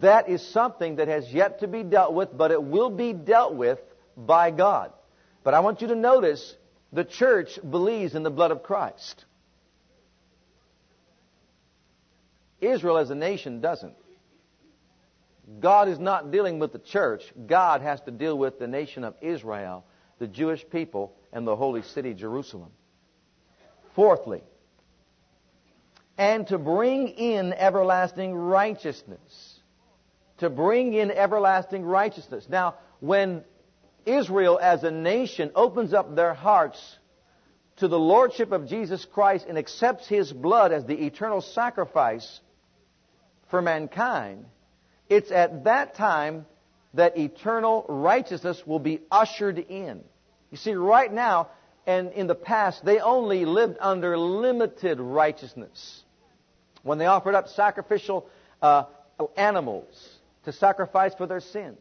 That 0.00 0.28
is 0.28 0.46
something 0.52 0.96
that 0.96 1.08
has 1.08 1.32
yet 1.32 1.60
to 1.60 1.68
be 1.68 1.82
dealt 1.82 2.14
with, 2.14 2.36
but 2.36 2.50
it 2.50 2.62
will 2.62 2.90
be 2.90 3.12
dealt 3.12 3.54
with 3.54 3.78
by 4.16 4.50
God. 4.50 4.92
But 5.44 5.54
I 5.54 5.60
want 5.60 5.82
you 5.82 5.88
to 5.88 5.94
notice 5.94 6.56
the 6.92 7.04
church 7.04 7.58
believes 7.68 8.14
in 8.14 8.22
the 8.22 8.30
blood 8.30 8.50
of 8.50 8.62
Christ. 8.62 9.24
Israel 12.60 12.98
as 12.98 13.10
a 13.10 13.14
nation 13.14 13.60
doesn't. 13.60 13.94
God 15.60 15.88
is 15.88 15.98
not 15.98 16.30
dealing 16.30 16.58
with 16.58 16.72
the 16.72 16.78
church. 16.78 17.22
God 17.46 17.80
has 17.80 18.00
to 18.02 18.10
deal 18.10 18.36
with 18.36 18.58
the 18.58 18.66
nation 18.66 19.04
of 19.04 19.14
Israel, 19.20 19.84
the 20.18 20.26
Jewish 20.26 20.64
people, 20.70 21.14
and 21.32 21.46
the 21.46 21.56
holy 21.56 21.82
city, 21.82 22.14
Jerusalem. 22.14 22.70
Fourthly, 23.94 24.42
and 26.18 26.46
to 26.48 26.58
bring 26.58 27.08
in 27.08 27.52
everlasting 27.52 28.34
righteousness. 28.34 29.60
To 30.38 30.50
bring 30.50 30.92
in 30.92 31.10
everlasting 31.10 31.84
righteousness. 31.84 32.46
Now, 32.48 32.74
when 33.00 33.44
Israel 34.04 34.58
as 34.60 34.84
a 34.84 34.90
nation 34.90 35.50
opens 35.54 35.94
up 35.94 36.14
their 36.14 36.34
hearts 36.34 36.80
to 37.76 37.88
the 37.88 37.98
Lordship 37.98 38.52
of 38.52 38.68
Jesus 38.68 39.04
Christ 39.04 39.46
and 39.48 39.56
accepts 39.56 40.08
His 40.08 40.32
blood 40.32 40.72
as 40.72 40.84
the 40.84 41.06
eternal 41.06 41.40
sacrifice 41.40 42.40
for 43.48 43.62
mankind, 43.62 44.44
it's 45.08 45.30
at 45.30 45.64
that 45.64 45.94
time 45.94 46.46
that 46.94 47.18
eternal 47.18 47.84
righteousness 47.88 48.62
will 48.66 48.78
be 48.78 49.00
ushered 49.10 49.58
in. 49.58 50.02
You 50.50 50.56
see, 50.56 50.72
right 50.72 51.12
now 51.12 51.48
and 51.86 52.12
in 52.12 52.26
the 52.26 52.34
past, 52.34 52.84
they 52.84 52.98
only 52.98 53.44
lived 53.46 53.78
under 53.80 54.18
limited 54.18 55.00
righteousness. 55.00 56.02
When 56.82 56.98
they 56.98 57.06
offered 57.06 57.34
up 57.34 57.48
sacrificial 57.48 58.28
uh, 58.60 58.84
animals 59.36 60.08
to 60.44 60.52
sacrifice 60.52 61.14
for 61.14 61.26
their 61.26 61.40
sins, 61.40 61.78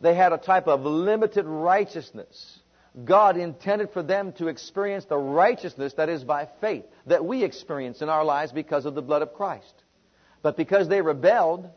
they 0.00 0.14
had 0.14 0.32
a 0.32 0.38
type 0.38 0.66
of 0.66 0.82
limited 0.82 1.46
righteousness. 1.46 2.58
God 3.04 3.36
intended 3.36 3.90
for 3.92 4.02
them 4.02 4.32
to 4.34 4.48
experience 4.48 5.04
the 5.04 5.16
righteousness 5.16 5.92
that 5.94 6.08
is 6.08 6.24
by 6.24 6.48
faith, 6.60 6.84
that 7.06 7.24
we 7.24 7.44
experience 7.44 8.02
in 8.02 8.08
our 8.08 8.24
lives 8.24 8.52
because 8.52 8.84
of 8.84 8.94
the 8.94 9.02
blood 9.02 9.22
of 9.22 9.34
Christ. 9.34 9.74
But 10.42 10.56
because 10.56 10.88
they 10.88 11.02
rebelled, 11.02 11.68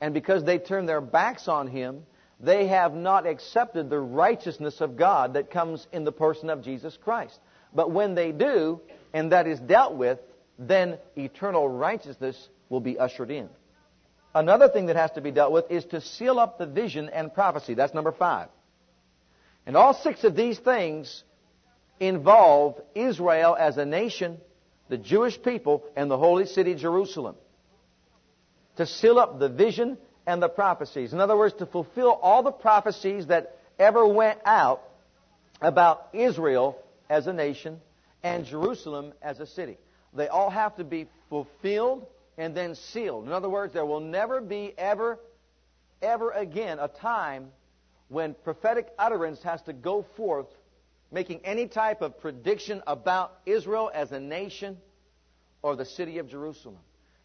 and 0.00 0.14
because 0.14 0.44
they 0.44 0.58
turn 0.58 0.86
their 0.86 1.00
backs 1.00 1.46
on 1.46 1.66
him, 1.66 2.04
they 2.40 2.68
have 2.68 2.94
not 2.94 3.26
accepted 3.26 3.90
the 3.90 3.98
righteousness 3.98 4.80
of 4.80 4.96
God 4.96 5.34
that 5.34 5.50
comes 5.50 5.86
in 5.92 6.04
the 6.04 6.12
person 6.12 6.48
of 6.48 6.62
Jesus 6.62 6.96
Christ. 6.96 7.38
But 7.74 7.90
when 7.90 8.14
they 8.14 8.32
do, 8.32 8.80
and 9.12 9.32
that 9.32 9.46
is 9.46 9.60
dealt 9.60 9.94
with, 9.94 10.18
then 10.58 10.98
eternal 11.16 11.68
righteousness 11.68 12.48
will 12.70 12.80
be 12.80 12.98
ushered 12.98 13.30
in. 13.30 13.48
Another 14.34 14.68
thing 14.68 14.86
that 14.86 14.96
has 14.96 15.10
to 15.12 15.20
be 15.20 15.32
dealt 15.32 15.52
with 15.52 15.70
is 15.70 15.84
to 15.86 16.00
seal 16.00 16.38
up 16.38 16.56
the 16.56 16.66
vision 16.66 17.10
and 17.10 17.34
prophecy. 17.34 17.74
That's 17.74 17.92
number 17.92 18.12
five. 18.12 18.48
And 19.66 19.76
all 19.76 19.92
six 19.92 20.24
of 20.24 20.34
these 20.34 20.58
things 20.58 21.24
involve 21.98 22.80
Israel 22.94 23.56
as 23.58 23.76
a 23.76 23.84
nation, 23.84 24.38
the 24.88 24.96
Jewish 24.96 25.40
people, 25.42 25.84
and 25.94 26.10
the 26.10 26.16
holy 26.16 26.46
city 26.46 26.74
Jerusalem 26.74 27.36
to 28.80 28.86
seal 28.86 29.18
up 29.18 29.38
the 29.38 29.48
vision 29.50 29.98
and 30.26 30.42
the 30.42 30.48
prophecies. 30.48 31.12
In 31.12 31.20
other 31.20 31.36
words, 31.36 31.54
to 31.58 31.66
fulfill 31.66 32.12
all 32.12 32.42
the 32.42 32.50
prophecies 32.50 33.26
that 33.26 33.58
ever 33.78 34.06
went 34.06 34.38
out 34.46 34.82
about 35.60 36.08
Israel 36.14 36.78
as 37.10 37.26
a 37.26 37.32
nation 37.34 37.78
and 38.22 38.46
Jerusalem 38.46 39.12
as 39.20 39.38
a 39.38 39.46
city. 39.46 39.76
They 40.14 40.28
all 40.28 40.48
have 40.48 40.76
to 40.76 40.84
be 40.84 41.08
fulfilled 41.28 42.06
and 42.38 42.54
then 42.56 42.74
sealed. 42.74 43.26
In 43.26 43.32
other 43.32 43.50
words, 43.50 43.74
there 43.74 43.84
will 43.84 44.00
never 44.00 44.40
be 44.40 44.72
ever, 44.78 45.18
ever 46.00 46.30
again 46.30 46.78
a 46.78 46.88
time 46.88 47.48
when 48.08 48.34
prophetic 48.44 48.88
utterance 48.98 49.42
has 49.42 49.60
to 49.62 49.74
go 49.74 50.06
forth 50.16 50.46
making 51.12 51.40
any 51.44 51.66
type 51.66 52.00
of 52.00 52.18
prediction 52.18 52.82
about 52.86 53.40
Israel 53.44 53.90
as 53.92 54.10
a 54.10 54.20
nation 54.20 54.78
or 55.60 55.76
the 55.76 55.84
city 55.84 56.16
of 56.16 56.30
Jerusalem. 56.30 56.78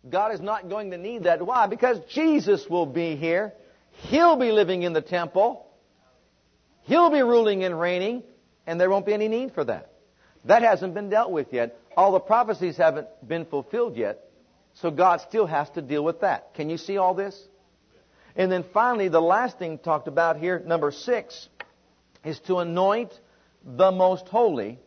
God 0.09 0.33
is 0.33 0.41
not 0.41 0.69
going 0.69 0.91
to 0.91 0.97
need 0.97 1.23
that. 1.23 1.45
Why? 1.45 1.67
Because 1.67 1.99
Jesus 2.09 2.65
will 2.69 2.85
be 2.85 3.15
here. 3.15 3.53
He'll 4.09 4.35
be 4.35 4.51
living 4.51 4.83
in 4.83 4.93
the 4.93 5.01
temple. 5.01 5.65
He'll 6.83 7.09
be 7.09 7.21
ruling 7.21 7.63
and 7.63 7.79
reigning, 7.79 8.23
and 8.67 8.79
there 8.79 8.89
won't 8.89 9.05
be 9.05 9.13
any 9.13 9.27
need 9.27 9.53
for 9.53 9.63
that. 9.63 9.91
That 10.45 10.61
hasn't 10.61 10.93
been 10.93 11.09
dealt 11.09 11.31
with 11.31 11.51
yet. 11.51 11.79
All 11.97 12.11
the 12.11 12.19
prophecies 12.19 12.77
haven't 12.77 13.07
been 13.27 13.45
fulfilled 13.45 13.95
yet, 13.95 14.19
so 14.75 14.91
God 14.91 15.21
still 15.21 15.47
has 15.47 15.69
to 15.71 15.81
deal 15.81 16.03
with 16.03 16.21
that. 16.21 16.53
Can 16.53 16.69
you 16.69 16.77
see 16.77 16.97
all 16.97 17.15
this? 17.15 17.41
And 18.35 18.51
then 18.51 18.65
finally, 18.73 19.07
the 19.07 19.21
last 19.21 19.57
thing 19.57 19.79
talked 19.79 20.07
about 20.07 20.37
here, 20.37 20.59
number 20.59 20.91
six, 20.91 21.47
is 22.23 22.39
to 22.41 22.57
anoint 22.57 23.13
the 23.63 23.91
most 23.91 24.27
holy. 24.27 24.77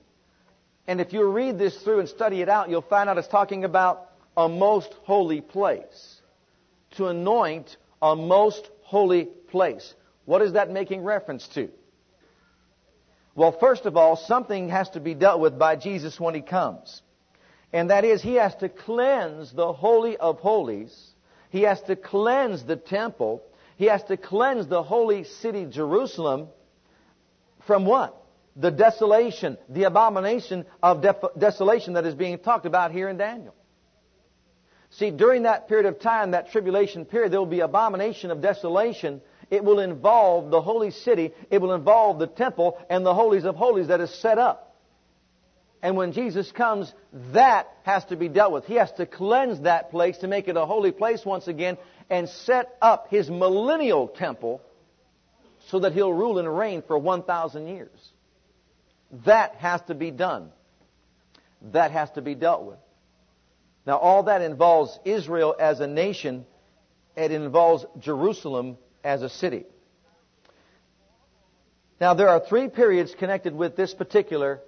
And 0.86 1.00
if 1.00 1.12
you 1.12 1.24
read 1.24 1.58
this 1.58 1.76
through 1.82 2.00
and 2.00 2.08
study 2.08 2.40
it 2.40 2.48
out, 2.48 2.70
you'll 2.70 2.82
find 2.82 3.08
out 3.08 3.18
it's 3.18 3.26
talking 3.26 3.64
about 3.64 4.07
a 4.38 4.48
most 4.48 4.94
holy 5.02 5.40
place. 5.40 6.20
To 6.92 7.08
anoint 7.08 7.76
a 8.00 8.14
most 8.14 8.70
holy 8.82 9.24
place. 9.24 9.94
What 10.26 10.42
is 10.42 10.52
that 10.52 10.70
making 10.70 11.02
reference 11.02 11.46
to? 11.48 11.68
Well, 13.34 13.56
first 13.58 13.84
of 13.84 13.96
all, 13.96 14.14
something 14.16 14.68
has 14.68 14.88
to 14.90 15.00
be 15.00 15.14
dealt 15.14 15.40
with 15.40 15.58
by 15.58 15.74
Jesus 15.74 16.20
when 16.20 16.34
He 16.34 16.40
comes. 16.40 17.02
And 17.72 17.90
that 17.90 18.04
is, 18.04 18.22
He 18.22 18.34
has 18.34 18.54
to 18.56 18.68
cleanse 18.68 19.52
the 19.52 19.72
Holy 19.72 20.16
of 20.16 20.38
Holies. 20.38 20.94
He 21.50 21.62
has 21.62 21.82
to 21.82 21.96
cleanse 21.96 22.62
the 22.62 22.76
temple. 22.76 23.42
He 23.76 23.86
has 23.86 24.04
to 24.04 24.16
cleanse 24.16 24.68
the 24.68 24.82
holy 24.82 25.24
city, 25.24 25.66
Jerusalem, 25.66 26.48
from 27.66 27.86
what? 27.86 28.14
The 28.54 28.70
desolation, 28.70 29.58
the 29.68 29.84
abomination 29.84 30.64
of 30.82 31.04
desolation 31.38 31.94
that 31.94 32.06
is 32.06 32.14
being 32.14 32.38
talked 32.38 32.66
about 32.66 32.92
here 32.92 33.08
in 33.08 33.16
Daniel. 33.16 33.54
See, 34.90 35.10
during 35.10 35.42
that 35.42 35.68
period 35.68 35.86
of 35.86 36.00
time, 36.00 36.30
that 36.30 36.50
tribulation 36.50 37.04
period, 37.04 37.32
there 37.32 37.40
will 37.40 37.46
be 37.46 37.60
abomination 37.60 38.30
of 38.30 38.40
desolation. 38.40 39.20
It 39.50 39.62
will 39.62 39.80
involve 39.80 40.50
the 40.50 40.60
holy 40.60 40.90
city. 40.90 41.32
It 41.50 41.60
will 41.60 41.74
involve 41.74 42.18
the 42.18 42.26
temple 42.26 42.78
and 42.88 43.04
the 43.04 43.14
holies 43.14 43.44
of 43.44 43.54
holies 43.54 43.88
that 43.88 44.00
is 44.00 44.14
set 44.20 44.38
up. 44.38 44.76
And 45.82 45.96
when 45.96 46.12
Jesus 46.12 46.50
comes, 46.50 46.92
that 47.32 47.68
has 47.84 48.04
to 48.06 48.16
be 48.16 48.28
dealt 48.28 48.52
with. 48.52 48.64
He 48.64 48.74
has 48.74 48.90
to 48.92 49.06
cleanse 49.06 49.60
that 49.60 49.90
place 49.90 50.18
to 50.18 50.26
make 50.26 50.48
it 50.48 50.56
a 50.56 50.66
holy 50.66 50.90
place 50.90 51.24
once 51.24 51.46
again 51.46 51.78
and 52.10 52.28
set 52.28 52.76
up 52.82 53.08
his 53.10 53.30
millennial 53.30 54.08
temple 54.08 54.60
so 55.68 55.80
that 55.80 55.92
he'll 55.92 56.12
rule 56.12 56.38
and 56.38 56.58
reign 56.58 56.82
for 56.86 56.98
1,000 56.98 57.68
years. 57.68 57.90
That 59.24 59.54
has 59.56 59.80
to 59.82 59.94
be 59.94 60.10
done. 60.10 60.50
That 61.72 61.92
has 61.92 62.10
to 62.12 62.22
be 62.22 62.34
dealt 62.34 62.64
with. 62.64 62.78
Now, 63.88 63.96
all 63.96 64.24
that 64.24 64.42
involves 64.42 64.98
Israel 65.06 65.56
as 65.58 65.80
a 65.80 65.86
nation, 65.86 66.44
it 67.16 67.32
involves 67.32 67.86
Jerusalem 67.98 68.76
as 69.02 69.22
a 69.22 69.30
city. 69.30 69.64
Now, 71.98 72.12
there 72.12 72.28
are 72.28 72.38
three 72.38 72.68
periods 72.68 73.14
connected 73.18 73.54
with 73.54 73.76
this 73.76 73.94
particular 73.94 74.60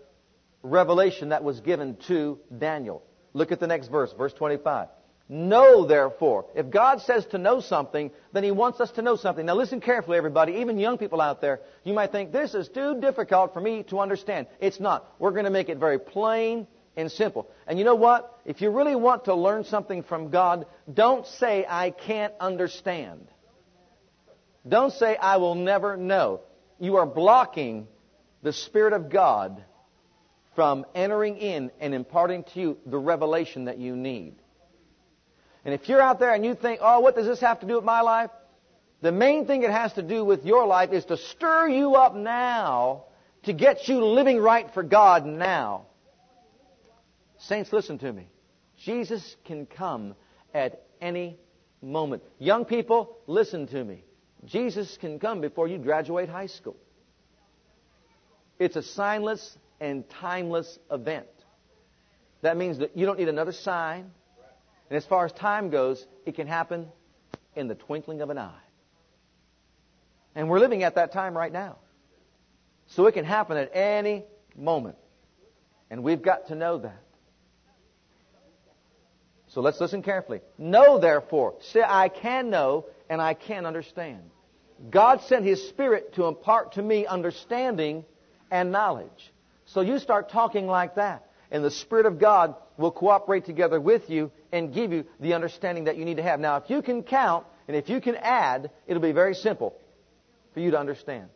revelation 0.62 1.28
that 1.28 1.44
was 1.44 1.60
given 1.60 1.98
to 2.08 2.38
Daniel. 2.56 3.02
Look 3.34 3.52
at 3.52 3.60
the 3.60 3.66
next 3.66 3.88
verse, 3.88 4.10
verse 4.16 4.32
25. 4.32 4.88
Know 5.28 5.86
therefore. 5.86 6.46
If 6.54 6.70
God 6.70 7.02
says 7.02 7.26
to 7.26 7.36
know 7.36 7.60
something, 7.60 8.10
then 8.32 8.42
He 8.42 8.52
wants 8.52 8.80
us 8.80 8.90
to 8.92 9.02
know 9.02 9.16
something. 9.16 9.44
Now 9.44 9.54
listen 9.54 9.82
carefully, 9.82 10.16
everybody. 10.16 10.54
Even 10.54 10.78
young 10.78 10.96
people 10.96 11.20
out 11.20 11.42
there, 11.42 11.60
you 11.84 11.92
might 11.92 12.10
think 12.10 12.32
this 12.32 12.54
is 12.54 12.70
too 12.70 12.98
difficult 13.02 13.52
for 13.52 13.60
me 13.60 13.82
to 13.90 14.00
understand. 14.00 14.46
It's 14.60 14.80
not. 14.80 15.12
We're 15.18 15.32
going 15.32 15.44
to 15.44 15.50
make 15.50 15.68
it 15.68 15.76
very 15.76 15.98
plain 15.98 16.66
and 17.00 17.10
simple. 17.10 17.50
And 17.66 17.78
you 17.78 17.84
know 17.84 17.94
what? 17.94 18.38
If 18.44 18.60
you 18.60 18.70
really 18.70 18.96
want 18.96 19.24
to 19.24 19.34
learn 19.34 19.64
something 19.64 20.02
from 20.02 20.30
God, 20.30 20.66
don't 20.92 21.26
say, 21.26 21.66
I 21.68 21.90
can't 21.90 22.34
understand. 22.40 23.26
Don't 24.68 24.92
say, 24.92 25.16
I 25.16 25.38
will 25.38 25.54
never 25.54 25.96
know. 25.96 26.40
You 26.78 26.96
are 26.96 27.06
blocking 27.06 27.88
the 28.42 28.52
Spirit 28.52 28.92
of 28.92 29.10
God 29.10 29.62
from 30.54 30.84
entering 30.94 31.38
in 31.38 31.70
and 31.80 31.94
imparting 31.94 32.44
to 32.54 32.60
you 32.60 32.78
the 32.86 32.98
revelation 32.98 33.66
that 33.66 33.78
you 33.78 33.96
need. 33.96 34.34
And 35.64 35.74
if 35.74 35.88
you're 35.88 36.00
out 36.00 36.18
there 36.18 36.32
and 36.34 36.44
you 36.44 36.54
think, 36.54 36.80
oh, 36.82 37.00
what 37.00 37.14
does 37.14 37.26
this 37.26 37.40
have 37.40 37.60
to 37.60 37.66
do 37.66 37.76
with 37.76 37.84
my 37.84 38.00
life? 38.00 38.30
The 39.02 39.12
main 39.12 39.46
thing 39.46 39.62
it 39.62 39.70
has 39.70 39.92
to 39.94 40.02
do 40.02 40.24
with 40.24 40.44
your 40.44 40.66
life 40.66 40.92
is 40.92 41.04
to 41.06 41.16
stir 41.16 41.68
you 41.68 41.94
up 41.94 42.14
now 42.14 43.04
to 43.44 43.52
get 43.52 43.88
you 43.88 44.04
living 44.04 44.38
right 44.38 44.72
for 44.74 44.82
God 44.82 45.24
now. 45.24 45.86
Saints, 47.40 47.72
listen 47.72 47.98
to 47.98 48.12
me. 48.12 48.28
Jesus 48.76 49.36
can 49.44 49.66
come 49.66 50.14
at 50.54 50.82
any 51.00 51.38
moment. 51.82 52.22
Young 52.38 52.64
people, 52.64 53.16
listen 53.26 53.66
to 53.68 53.84
me. 53.84 54.04
Jesus 54.44 54.96
can 55.00 55.18
come 55.18 55.40
before 55.40 55.68
you 55.68 55.78
graduate 55.78 56.28
high 56.28 56.46
school. 56.46 56.76
It's 58.58 58.76
a 58.76 58.82
signless 58.82 59.56
and 59.80 60.08
timeless 60.08 60.78
event. 60.90 61.26
That 62.42 62.56
means 62.56 62.78
that 62.78 62.96
you 62.96 63.06
don't 63.06 63.18
need 63.18 63.28
another 63.28 63.52
sign. 63.52 64.10
And 64.90 64.96
as 64.96 65.06
far 65.06 65.24
as 65.24 65.32
time 65.32 65.70
goes, 65.70 66.06
it 66.26 66.34
can 66.34 66.46
happen 66.46 66.88
in 67.54 67.68
the 67.68 67.74
twinkling 67.74 68.20
of 68.20 68.30
an 68.30 68.38
eye. 68.38 68.62
And 70.34 70.48
we're 70.48 70.58
living 70.58 70.82
at 70.82 70.94
that 70.96 71.12
time 71.12 71.36
right 71.36 71.52
now. 71.52 71.76
So 72.88 73.06
it 73.06 73.12
can 73.12 73.24
happen 73.24 73.56
at 73.56 73.74
any 73.74 74.24
moment. 74.56 74.96
And 75.90 76.02
we've 76.02 76.22
got 76.22 76.48
to 76.48 76.54
know 76.54 76.78
that. 76.78 77.02
So 79.50 79.60
let's 79.60 79.80
listen 79.80 80.02
carefully. 80.02 80.40
Know 80.58 80.98
therefore. 80.98 81.54
Say, 81.72 81.82
I 81.86 82.08
can 82.08 82.50
know 82.50 82.86
and 83.08 83.20
I 83.20 83.34
can 83.34 83.66
understand. 83.66 84.22
God 84.90 85.20
sent 85.22 85.44
His 85.44 85.68
Spirit 85.68 86.14
to 86.14 86.26
impart 86.26 86.72
to 86.72 86.82
me 86.82 87.06
understanding 87.06 88.04
and 88.50 88.72
knowledge. 88.72 89.32
So 89.66 89.80
you 89.80 89.98
start 89.98 90.30
talking 90.30 90.66
like 90.66 90.94
that, 90.94 91.26
and 91.50 91.64
the 91.64 91.70
Spirit 91.70 92.06
of 92.06 92.18
God 92.18 92.54
will 92.76 92.90
cooperate 92.90 93.44
together 93.44 93.80
with 93.80 94.08
you 94.08 94.30
and 94.52 94.72
give 94.72 94.92
you 94.92 95.04
the 95.20 95.34
understanding 95.34 95.84
that 95.84 95.96
you 95.96 96.04
need 96.04 96.16
to 96.16 96.22
have. 96.22 96.40
Now, 96.40 96.56
if 96.56 96.70
you 96.70 96.80
can 96.80 97.02
count 97.02 97.44
and 97.68 97.76
if 97.76 97.88
you 97.88 98.00
can 98.00 98.16
add, 98.16 98.70
it'll 98.86 99.02
be 99.02 99.12
very 99.12 99.34
simple 99.34 99.76
for 100.54 100.60
you 100.60 100.70
to 100.72 100.78
understand. 100.78 101.28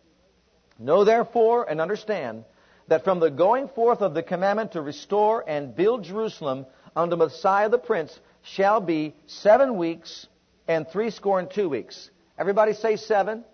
Know 0.79 1.05
therefore 1.05 1.69
and 1.69 1.81
understand 1.81 2.45
that 2.89 3.05
from 3.05 3.21
the 3.21 3.31
going 3.31 3.69
forth 3.69 4.01
of 4.01 4.15
the 4.15 4.23
commandment 4.23 4.73
to 4.73 4.81
restore 4.81 5.45
and 5.47 5.75
build 5.75 6.05
Jerusalem 6.05 6.67
unto 6.97 7.17
Messiah 7.17 7.69
the 7.69 7.79
Prince 7.79 8.19
shall 8.43 8.81
be 8.81 9.15
seven 9.27 9.77
weeks 9.77 10.27
and 10.69 10.89
three 10.89 11.11
score 11.11 11.39
and 11.39 11.51
two 11.51 11.69
weeks. 11.69 12.11
Everybody 12.39 12.73
say 12.73 12.97
seven. 12.97 13.45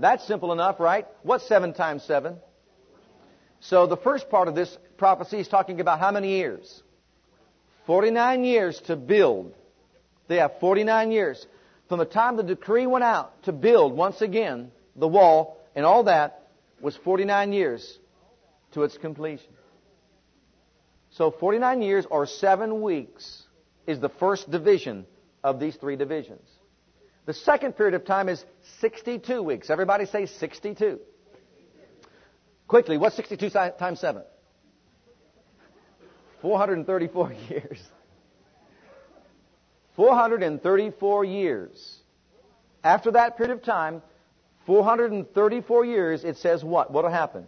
That's 0.00 0.26
simple 0.26 0.52
enough, 0.52 0.78
right? 0.80 1.06
What's 1.22 1.46
seven 1.48 1.74
times 1.74 2.04
seven? 2.04 2.36
So 3.60 3.86
the 3.86 3.96
first 3.96 4.30
part 4.30 4.48
of 4.48 4.54
this 4.54 4.76
prophecy 4.96 5.38
is 5.38 5.48
talking 5.48 5.80
about 5.80 5.98
how 5.98 6.12
many 6.12 6.36
years? 6.36 6.82
49 7.86 8.44
years 8.44 8.80
to 8.86 8.96
build. 8.96 9.54
They 10.28 10.36
have 10.36 10.60
49 10.60 11.10
years. 11.10 11.44
From 11.88 11.98
the 11.98 12.04
time 12.04 12.36
the 12.36 12.42
decree 12.42 12.86
went 12.86 13.04
out 13.04 13.42
to 13.44 13.52
build 13.52 13.96
once 13.96 14.20
again 14.20 14.70
the 14.94 15.08
wall 15.08 15.58
and 15.74 15.86
all 15.86 16.04
that 16.04 16.48
was 16.80 16.96
49 16.98 17.52
years 17.52 17.98
to 18.72 18.82
its 18.82 18.96
completion. 18.98 19.50
So 21.18 21.32
49 21.32 21.82
years 21.82 22.06
or 22.08 22.26
seven 22.26 22.80
weeks 22.80 23.42
is 23.88 23.98
the 23.98 24.08
first 24.08 24.48
division 24.48 25.04
of 25.42 25.58
these 25.58 25.74
three 25.74 25.96
divisions. 25.96 26.48
The 27.26 27.34
second 27.34 27.72
period 27.72 27.94
of 27.94 28.04
time 28.04 28.28
is 28.28 28.44
62 28.80 29.42
weeks. 29.42 29.68
Everybody 29.68 30.06
say 30.06 30.26
62. 30.26 31.00
Quickly, 32.68 32.98
what's 32.98 33.16
62 33.16 33.50
times 33.50 33.98
7? 33.98 34.22
434 36.40 37.32
years. 37.48 37.82
434 39.96 41.24
years. 41.24 41.98
After 42.84 43.10
that 43.10 43.36
period 43.36 43.56
of 43.56 43.64
time, 43.64 44.02
434 44.66 45.84
years, 45.84 46.22
it 46.22 46.36
says 46.36 46.62
what? 46.62 46.92
What 46.92 47.02
will 47.02 47.10
happen? 47.10 47.46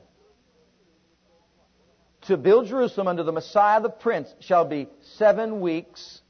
To 2.22 2.36
build 2.36 2.66
Jerusalem 2.66 3.06
under 3.08 3.22
the 3.22 3.32
Messiah 3.32 3.80
the 3.80 3.88
Prince 3.88 4.34
shall 4.40 4.66
be 4.66 4.88
seven 5.16 5.60
weeks, 5.60 6.20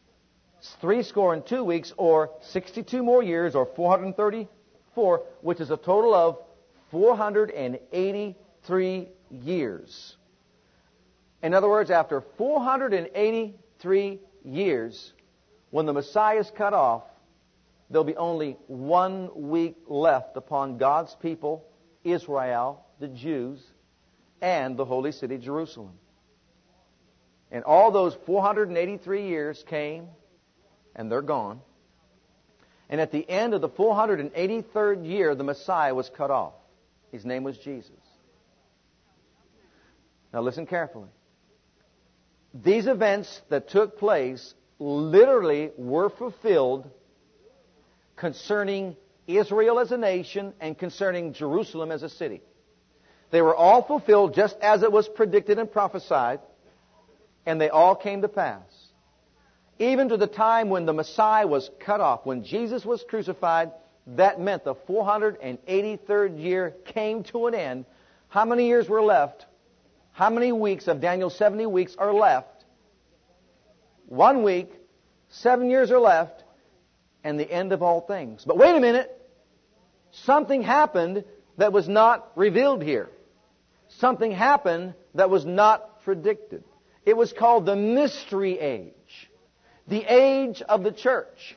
three 0.81 1.03
score 1.03 1.35
and 1.35 1.45
two 1.45 1.65
weeks, 1.65 1.93
or 1.97 2.31
62 2.53 3.03
more 3.03 3.21
years, 3.23 3.57
or 3.57 3.67
434, 3.67 5.23
which 5.41 5.61
is 5.61 5.71
a 5.71 5.77
total 5.77 6.15
of 6.15 6.39
483 6.91 9.09
years. 9.31 10.17
In 11.43 11.55
other 11.55 11.69
words, 11.69 11.91
after 11.91 12.23
483 12.39 14.21
years, 14.45 15.13
when 15.71 15.87
the 15.87 15.93
Messiah 15.93 16.39
is 16.39 16.53
cut 16.57 16.73
off, 16.73 17.03
there'll 17.89 18.05
be 18.05 18.17
only 18.17 18.57
one 18.69 19.29
week 19.35 19.77
left 19.89 20.37
upon 20.37 20.79
God's 20.79 21.17
people, 21.21 21.65
Israel, 22.05 22.85
the 23.01 23.09
Jews, 23.09 23.61
and 24.41 24.77
the 24.77 24.85
holy 24.85 25.13
city, 25.13 25.39
Jerusalem. 25.39 25.93
And 27.51 27.65
all 27.65 27.91
those 27.91 28.17
483 28.27 29.27
years 29.27 29.65
came, 29.69 30.09
and 30.95 31.11
they're 31.11 31.23
gone. 31.23 31.61
And 32.89 33.01
at 33.01 33.13
the 33.13 33.29
end 33.29 33.55
of 33.55 33.61
the 33.61 33.69
483rd 33.69 35.07
year, 35.07 35.35
the 35.35 35.45
Messiah 35.45 35.95
was 35.95 36.11
cut 36.11 36.31
off. 36.31 36.55
His 37.13 37.25
name 37.25 37.45
was 37.45 37.59
Jesus. 37.59 37.91
Now 40.33 40.43
listen 40.43 40.67
carefully. 40.67 41.09
These 42.55 42.87
events 42.87 43.41
that 43.49 43.69
took 43.69 43.99
place 43.99 44.55
literally 44.79 45.71
were 45.77 46.09
fulfilled 46.09 46.91
concerning 48.17 48.97
Israel 49.27 49.79
as 49.79 49.93
a 49.93 49.97
nation 49.97 50.53
and 50.61 50.77
concerning 50.77 51.33
Jerusalem 51.33 51.93
as 51.93 52.03
a 52.03 52.09
city. 52.09 52.43
They 53.31 53.43
were 53.43 53.55
all 53.55 53.83
fulfilled 53.83 54.35
just 54.35 54.57
as 54.61 54.83
it 54.83 54.91
was 54.91 55.09
predicted 55.09 55.59
and 55.59 55.71
prophesied, 55.71 56.41
and 57.47 57.61
they 57.61 57.69
all 57.69 57.95
came 57.95 58.23
to 58.23 58.29
pass. 58.29 58.63
Even 59.79 60.09
to 60.11 60.17
the 60.17 60.27
time 60.27 60.69
when 60.69 60.85
the 60.85 60.93
Messiah 60.93 61.47
was 61.47 61.71
cut 61.81 62.01
off, 62.01 62.27
when 62.27 62.45
Jesus 62.45 62.85
was 62.85 63.03
crucified, 63.09 63.71
that 64.09 64.41
meant 64.41 64.65
the 64.65 64.75
483rd 64.75 66.43
year 66.43 66.75
came 66.87 67.23
to 67.25 67.47
an 67.47 67.55
end. 67.55 67.85
How 68.29 68.45
many 68.45 68.67
years 68.67 68.89
were 68.89 69.03
left? 69.03 69.47
How 70.13 70.29
many 70.29 70.53
weeks 70.53 70.89
of 70.89 71.01
Daniel's 71.01 71.37
70 71.39 71.67
weeks 71.67 71.95
are 71.97 72.13
left? 72.13 72.65
One 74.07 74.43
week, 74.43 74.71
seven 75.29 75.71
years 75.71 75.91
are 75.91 76.01
left, 76.01 76.43
and 77.23 77.39
the 77.39 77.51
end 77.51 77.73
of 77.73 77.83
all 77.83 78.01
things. 78.01 78.43
But 78.45 78.59
wait 78.59 78.77
a 78.77 78.81
minute. 78.81 79.17
Something 80.11 80.63
happened 80.63 81.25
that 81.57 81.73
was 81.73 81.89
not 81.89 82.33
revealed 82.35 82.83
here. 82.83 83.09
Something 83.99 84.33
happened 84.33 84.95
that 85.15 85.31
was 85.31 85.45
not 85.45 86.03
predicted. 86.05 86.65
It 87.05 87.17
was 87.17 87.33
called 87.33 87.67
the 87.67 87.77
mystery 87.77 88.59
age. 88.59 88.95
the 89.91 90.05
age 90.05 90.63
of 90.63 90.83
the 90.85 90.93
church, 90.93 91.57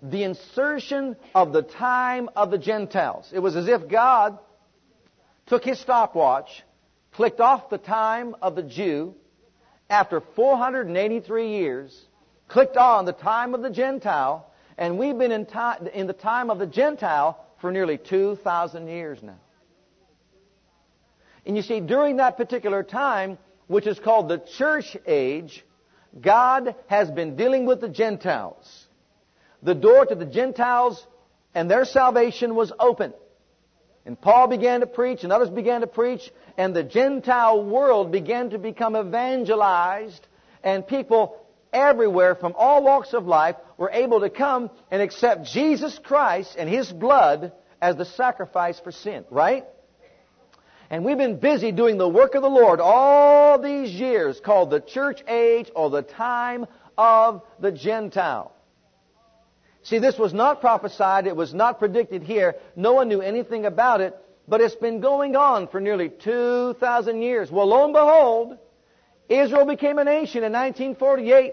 the 0.00 0.22
insertion 0.22 1.16
of 1.34 1.52
the 1.52 1.62
time 1.62 2.30
of 2.36 2.50
the 2.50 2.58
Gentiles. 2.58 3.30
It 3.34 3.40
was 3.40 3.56
as 3.56 3.68
if 3.68 3.88
God 3.88 4.38
took 5.46 5.64
his 5.64 5.78
stopwatch, 5.80 6.62
clicked 7.12 7.40
off 7.40 7.68
the 7.68 7.78
time 7.78 8.36
of 8.40 8.54
the 8.54 8.62
Jew 8.62 9.14
after 9.90 10.20
483 10.36 11.48
years, 11.48 12.06
clicked 12.46 12.76
on 12.76 13.06
the 13.06 13.12
time 13.12 13.54
of 13.54 13.62
the 13.62 13.70
Gentile, 13.70 14.50
and 14.76 14.98
we've 14.98 15.18
been 15.18 15.32
in, 15.32 15.46
time, 15.46 15.88
in 15.88 16.06
the 16.06 16.12
time 16.12 16.50
of 16.50 16.58
the 16.58 16.66
Gentile 16.66 17.44
for 17.60 17.72
nearly 17.72 17.98
2,000 17.98 18.86
years 18.86 19.18
now. 19.20 19.40
And 21.48 21.56
you 21.56 21.62
see, 21.62 21.80
during 21.80 22.18
that 22.18 22.36
particular 22.36 22.82
time, 22.82 23.38
which 23.68 23.86
is 23.86 23.98
called 23.98 24.28
the 24.28 24.38
church 24.38 24.96
age, 25.06 25.64
God 26.20 26.74
has 26.88 27.10
been 27.10 27.36
dealing 27.36 27.64
with 27.64 27.80
the 27.80 27.88
Gentiles. 27.88 28.86
The 29.62 29.74
door 29.74 30.04
to 30.04 30.14
the 30.14 30.26
Gentiles 30.26 31.04
and 31.54 31.70
their 31.70 31.86
salvation 31.86 32.54
was 32.54 32.70
open. 32.78 33.14
And 34.04 34.20
Paul 34.20 34.48
began 34.48 34.80
to 34.80 34.86
preach, 34.86 35.24
and 35.24 35.32
others 35.32 35.48
began 35.48 35.80
to 35.80 35.86
preach, 35.86 36.30
and 36.56 36.76
the 36.76 36.82
Gentile 36.82 37.64
world 37.64 38.12
began 38.12 38.50
to 38.50 38.58
become 38.58 38.94
evangelized, 38.96 40.26
and 40.62 40.86
people 40.86 41.36
everywhere 41.72 42.34
from 42.34 42.54
all 42.56 42.82
walks 42.82 43.12
of 43.12 43.26
life 43.26 43.56
were 43.76 43.90
able 43.90 44.20
to 44.20 44.30
come 44.30 44.70
and 44.90 45.02
accept 45.02 45.46
Jesus 45.46 45.98
Christ 45.98 46.56
and 46.58 46.68
His 46.68 46.92
blood 46.92 47.52
as 47.80 47.96
the 47.96 48.04
sacrifice 48.04 48.78
for 48.80 48.92
sin, 48.92 49.24
right? 49.30 49.66
And 50.90 51.04
we've 51.04 51.18
been 51.18 51.38
busy 51.38 51.70
doing 51.70 51.98
the 51.98 52.08
work 52.08 52.34
of 52.34 52.42
the 52.42 52.48
Lord 52.48 52.80
all 52.80 53.58
these 53.58 53.90
years 53.92 54.40
called 54.40 54.70
the 54.70 54.80
church 54.80 55.22
age 55.28 55.70
or 55.74 55.90
the 55.90 56.02
time 56.02 56.66
of 56.96 57.42
the 57.60 57.70
Gentile. 57.70 58.52
See, 59.82 59.98
this 59.98 60.18
was 60.18 60.32
not 60.32 60.60
prophesied. 60.60 61.26
It 61.26 61.36
was 61.36 61.52
not 61.52 61.78
predicted 61.78 62.22
here. 62.22 62.56
No 62.74 62.94
one 62.94 63.08
knew 63.08 63.20
anything 63.20 63.66
about 63.66 64.00
it. 64.00 64.16
But 64.46 64.62
it's 64.62 64.74
been 64.74 65.00
going 65.00 65.36
on 65.36 65.68
for 65.68 65.78
nearly 65.78 66.08
2,000 66.08 67.20
years. 67.20 67.50
Well, 67.50 67.66
lo 67.66 67.84
and 67.84 67.92
behold, 67.92 68.56
Israel 69.28 69.66
became 69.66 69.98
a 69.98 70.04
nation 70.04 70.42
in 70.42 70.52
1948. 70.52 71.52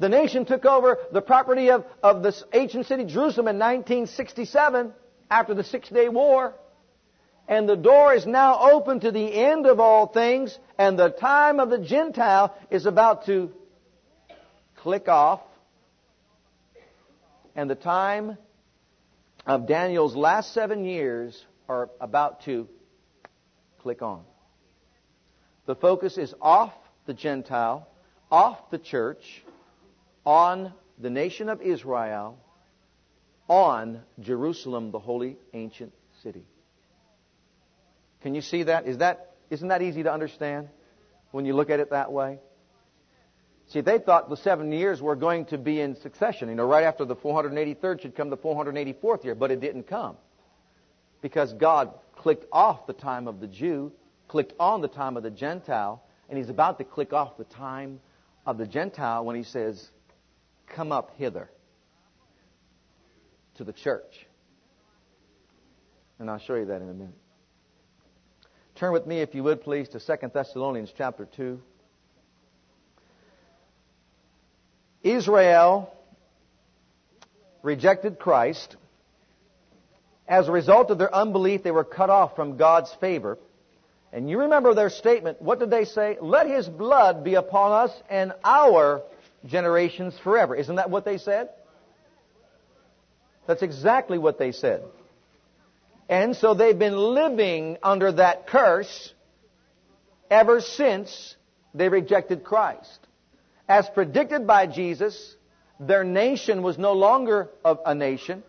The 0.00 0.08
nation 0.08 0.46
took 0.46 0.64
over 0.64 0.98
the 1.12 1.20
property 1.20 1.70
of, 1.70 1.84
of 2.02 2.24
this 2.24 2.42
ancient 2.52 2.86
city, 2.86 3.04
Jerusalem, 3.04 3.46
in 3.46 3.58
1967 3.58 4.92
after 5.30 5.54
the 5.54 5.62
Six 5.62 5.88
Day 5.90 6.08
War. 6.08 6.54
And 7.50 7.68
the 7.68 7.76
door 7.76 8.14
is 8.14 8.26
now 8.26 8.70
open 8.70 9.00
to 9.00 9.10
the 9.10 9.34
end 9.34 9.66
of 9.66 9.80
all 9.80 10.06
things, 10.06 10.56
and 10.78 10.96
the 10.96 11.08
time 11.08 11.58
of 11.58 11.68
the 11.68 11.80
Gentile 11.80 12.56
is 12.70 12.86
about 12.86 13.26
to 13.26 13.50
click 14.76 15.08
off. 15.08 15.40
And 17.56 17.68
the 17.68 17.74
time 17.74 18.38
of 19.44 19.66
Daniel's 19.66 20.14
last 20.14 20.54
seven 20.54 20.84
years 20.84 21.44
are 21.68 21.90
about 22.00 22.44
to 22.44 22.68
click 23.80 24.00
on. 24.00 24.22
The 25.66 25.74
focus 25.74 26.18
is 26.18 26.32
off 26.40 26.72
the 27.06 27.14
Gentile, 27.14 27.88
off 28.30 28.70
the 28.70 28.78
church, 28.78 29.42
on 30.24 30.72
the 31.00 31.10
nation 31.10 31.48
of 31.48 31.60
Israel, 31.62 32.38
on 33.48 34.02
Jerusalem, 34.20 34.92
the 34.92 35.00
holy 35.00 35.36
ancient 35.52 35.92
city. 36.22 36.44
Can 38.22 38.34
you 38.34 38.40
see 38.40 38.64
that? 38.64 38.86
Is 38.86 38.98
that 38.98 39.34
isn't 39.50 39.68
that 39.68 39.82
easy 39.82 40.04
to 40.04 40.12
understand 40.12 40.68
when 41.32 41.44
you 41.44 41.54
look 41.54 41.70
at 41.70 41.80
it 41.80 41.90
that 41.90 42.12
way? 42.12 42.38
See, 43.68 43.80
they 43.80 43.98
thought 43.98 44.28
the 44.28 44.36
seven 44.36 44.72
years 44.72 45.00
were 45.00 45.14
going 45.14 45.44
to 45.46 45.58
be 45.58 45.80
in 45.80 45.94
succession. 45.96 46.48
You 46.48 46.56
know, 46.56 46.66
right 46.66 46.84
after 46.84 47.04
the 47.04 47.14
483rd 47.14 48.02
should 48.02 48.16
come 48.16 48.28
the 48.28 48.36
484th 48.36 49.24
year, 49.24 49.34
but 49.36 49.52
it 49.52 49.60
didn't 49.60 49.84
come 49.84 50.16
because 51.22 51.52
God 51.52 51.92
clicked 52.16 52.46
off 52.52 52.86
the 52.86 52.92
time 52.92 53.28
of 53.28 53.40
the 53.40 53.46
Jew, 53.46 53.92
clicked 54.26 54.54
on 54.58 54.80
the 54.80 54.88
time 54.88 55.16
of 55.16 55.22
the 55.22 55.30
Gentile, 55.30 56.02
and 56.28 56.36
he's 56.36 56.48
about 56.48 56.78
to 56.78 56.84
click 56.84 57.12
off 57.12 57.36
the 57.36 57.44
time 57.44 58.00
of 58.44 58.58
the 58.58 58.66
Gentile 58.66 59.24
when 59.24 59.36
he 59.36 59.44
says, 59.44 59.88
Come 60.74 60.92
up 60.92 61.12
hither 61.16 61.50
to 63.56 63.64
the 63.64 63.72
church. 63.72 64.26
And 66.18 66.30
I'll 66.30 66.38
show 66.38 66.54
you 66.54 66.66
that 66.66 66.82
in 66.82 66.88
a 66.88 66.94
minute. 66.94 67.14
Turn 68.80 68.94
with 68.94 69.06
me, 69.06 69.20
if 69.20 69.34
you 69.34 69.42
would, 69.42 69.62
please, 69.62 69.90
to 69.90 70.00
2 70.00 70.28
Thessalonians 70.32 70.90
chapter 70.96 71.28
2. 71.36 71.60
Israel 75.02 75.94
rejected 77.62 78.18
Christ 78.18 78.76
as 80.26 80.48
a 80.48 80.52
result 80.52 80.90
of 80.90 80.96
their 80.96 81.14
unbelief, 81.14 81.62
they 81.62 81.70
were 81.70 81.84
cut 81.84 82.08
off 82.08 82.34
from 82.34 82.56
God's 82.56 82.90
favor. 83.02 83.36
And 84.14 84.30
you 84.30 84.38
remember 84.38 84.72
their 84.72 84.88
statement. 84.88 85.42
What 85.42 85.58
did 85.58 85.68
they 85.68 85.84
say? 85.84 86.16
Let 86.18 86.46
his 86.46 86.66
blood 86.66 87.22
be 87.22 87.34
upon 87.34 87.72
us 87.72 88.02
and 88.08 88.32
our 88.42 89.02
generations 89.44 90.18
forever. 90.24 90.56
Isn't 90.56 90.76
that 90.76 90.88
what 90.88 91.04
they 91.04 91.18
said? 91.18 91.50
That's 93.46 93.60
exactly 93.60 94.16
what 94.16 94.38
they 94.38 94.52
said. 94.52 94.84
And 96.10 96.34
so 96.34 96.54
they've 96.54 96.78
been 96.78 96.96
living 96.96 97.78
under 97.84 98.10
that 98.10 98.48
curse 98.48 99.14
ever 100.28 100.60
since 100.60 101.36
they 101.72 101.88
rejected 101.88 102.42
Christ. 102.42 102.98
As 103.68 103.88
predicted 103.88 104.44
by 104.44 104.66
Jesus, 104.66 105.36
their 105.78 106.02
nation 106.02 106.62
was 106.62 106.76
no 106.78 106.94
longer 106.94 107.48
a 107.64 107.94
nation. 107.94 108.42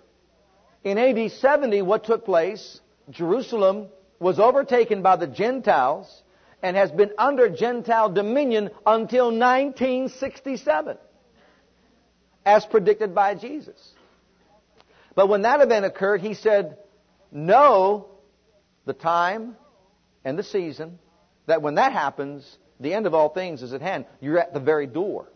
In 0.84 0.98
AD 0.98 1.32
70, 1.34 1.84
what 1.84 2.04
took 2.04 2.26
place? 2.26 2.80
Jerusalem 3.12 3.90
was 4.20 4.40
overtaken 4.40 5.04
by 5.04 5.16
the 5.18 5.28
Gentiles 5.28 6.24
and 6.64 6.76
has 6.76 6.90
been 6.90 7.12
under 7.20 7.48
Gentile 7.48 8.10
dominion 8.10 8.72
until 8.88 9.26
1967, 9.26 10.98
as 12.44 12.66
predicted 12.66 13.14
by 13.14 13.36
Jesus. 13.36 13.94
But 15.14 15.30
when 15.30 15.44
that 15.44 15.62
event 15.62 15.86
occurred, 15.86 16.22
he 16.22 16.34
said, 16.34 16.78
Know 17.32 18.08
the 18.86 18.94
time 18.94 19.56
and 20.24 20.38
the 20.38 20.44
season, 20.44 21.00
that 21.48 21.62
when 21.62 21.76
that 21.76 21.94
happens, 21.94 22.58
the 22.80 22.94
end 22.94 23.06
of 23.06 23.14
all 23.14 23.30
things 23.30 23.62
is 23.62 23.74
at 23.74 23.82
hand. 23.82 24.06
You're 24.20 24.40
at 24.40 24.54
the 24.54 24.60
very 24.60 24.88
door. 24.88 25.28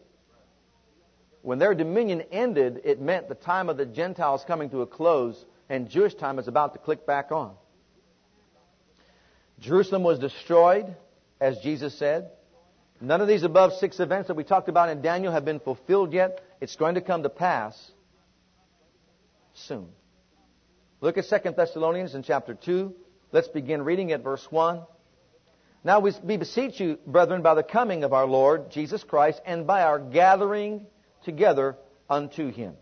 When 1.42 1.60
their 1.60 1.76
dominion 1.76 2.24
ended, 2.32 2.82
it 2.84 3.00
meant 3.00 3.30
the 3.30 3.36
time 3.36 3.70
of 3.70 3.78
the 3.78 3.86
Gentiles 3.86 4.44
coming 4.48 4.70
to 4.72 4.82
a 4.82 4.88
close 4.88 5.44
and 5.70 5.90
Jewish 5.90 6.16
time 6.16 6.40
is 6.40 6.48
about 6.48 6.74
to 6.74 6.80
click 6.80 7.06
back 7.06 7.32
on. 7.32 7.54
Jerusalem 9.60 10.04
was 10.04 10.20
destroyed, 10.20 10.96
as 11.40 11.60
Jesus 11.60 11.98
said. 11.98 12.30
None 13.02 13.22
of 13.22 13.28
these 13.28 13.44
above 13.44 13.74
six 13.74 14.00
events 14.00 14.28
that 14.28 14.36
we 14.36 14.44
talked 14.44 14.70
about 14.70 14.90
in 14.90 15.02
Daniel 15.02 15.32
have 15.32 15.46
been 15.46 15.60
fulfilled 15.60 16.14
yet. 16.14 16.42
It's 16.62 16.76
going 16.76 16.96
to 16.96 17.02
come 17.02 17.24
to 17.24 17.30
pass 17.30 17.92
soon. 19.54 19.88
Look 21.02 21.18
at 21.18 21.26
2 21.26 21.52
Thessalonians 21.52 22.16
in 22.16 22.24
chapter 22.24 22.54
2. 22.54 22.94
Let's 23.32 23.50
begin 23.50 23.84
reading 23.84 24.12
at 24.12 24.24
verse 24.24 24.46
1. 24.50 24.82
Now 25.84 26.00
we 26.00 26.38
beseech 26.38 26.80
you, 26.80 26.98
brethren, 27.06 27.42
by 27.42 27.54
the 27.54 27.64
coming 27.64 28.04
of 28.04 28.14
our 28.14 28.26
Lord 28.26 28.72
Jesus 28.72 29.04
Christ 29.04 29.42
and 29.46 29.68
by 29.68 29.84
our 29.84 30.00
gathering 30.00 30.86
together 31.26 31.76
unto 32.10 32.50
him. 32.50 32.76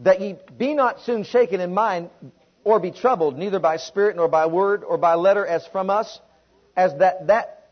That 0.00 0.20
ye 0.20 0.36
be 0.56 0.74
not 0.74 1.00
soon 1.00 1.24
shaken 1.24 1.60
in 1.60 1.74
mind 1.74 2.10
or 2.62 2.80
be 2.80 2.90
troubled, 2.90 3.36
neither 3.36 3.58
by 3.58 3.76
spirit 3.76 4.16
nor 4.16 4.28
by 4.28 4.46
word 4.46 4.82
or 4.84 4.96
by 4.96 5.14
letter 5.14 5.46
as 5.46 5.66
from 5.66 5.90
us, 5.90 6.20
as 6.76 6.96
that, 6.98 7.26
that 7.26 7.70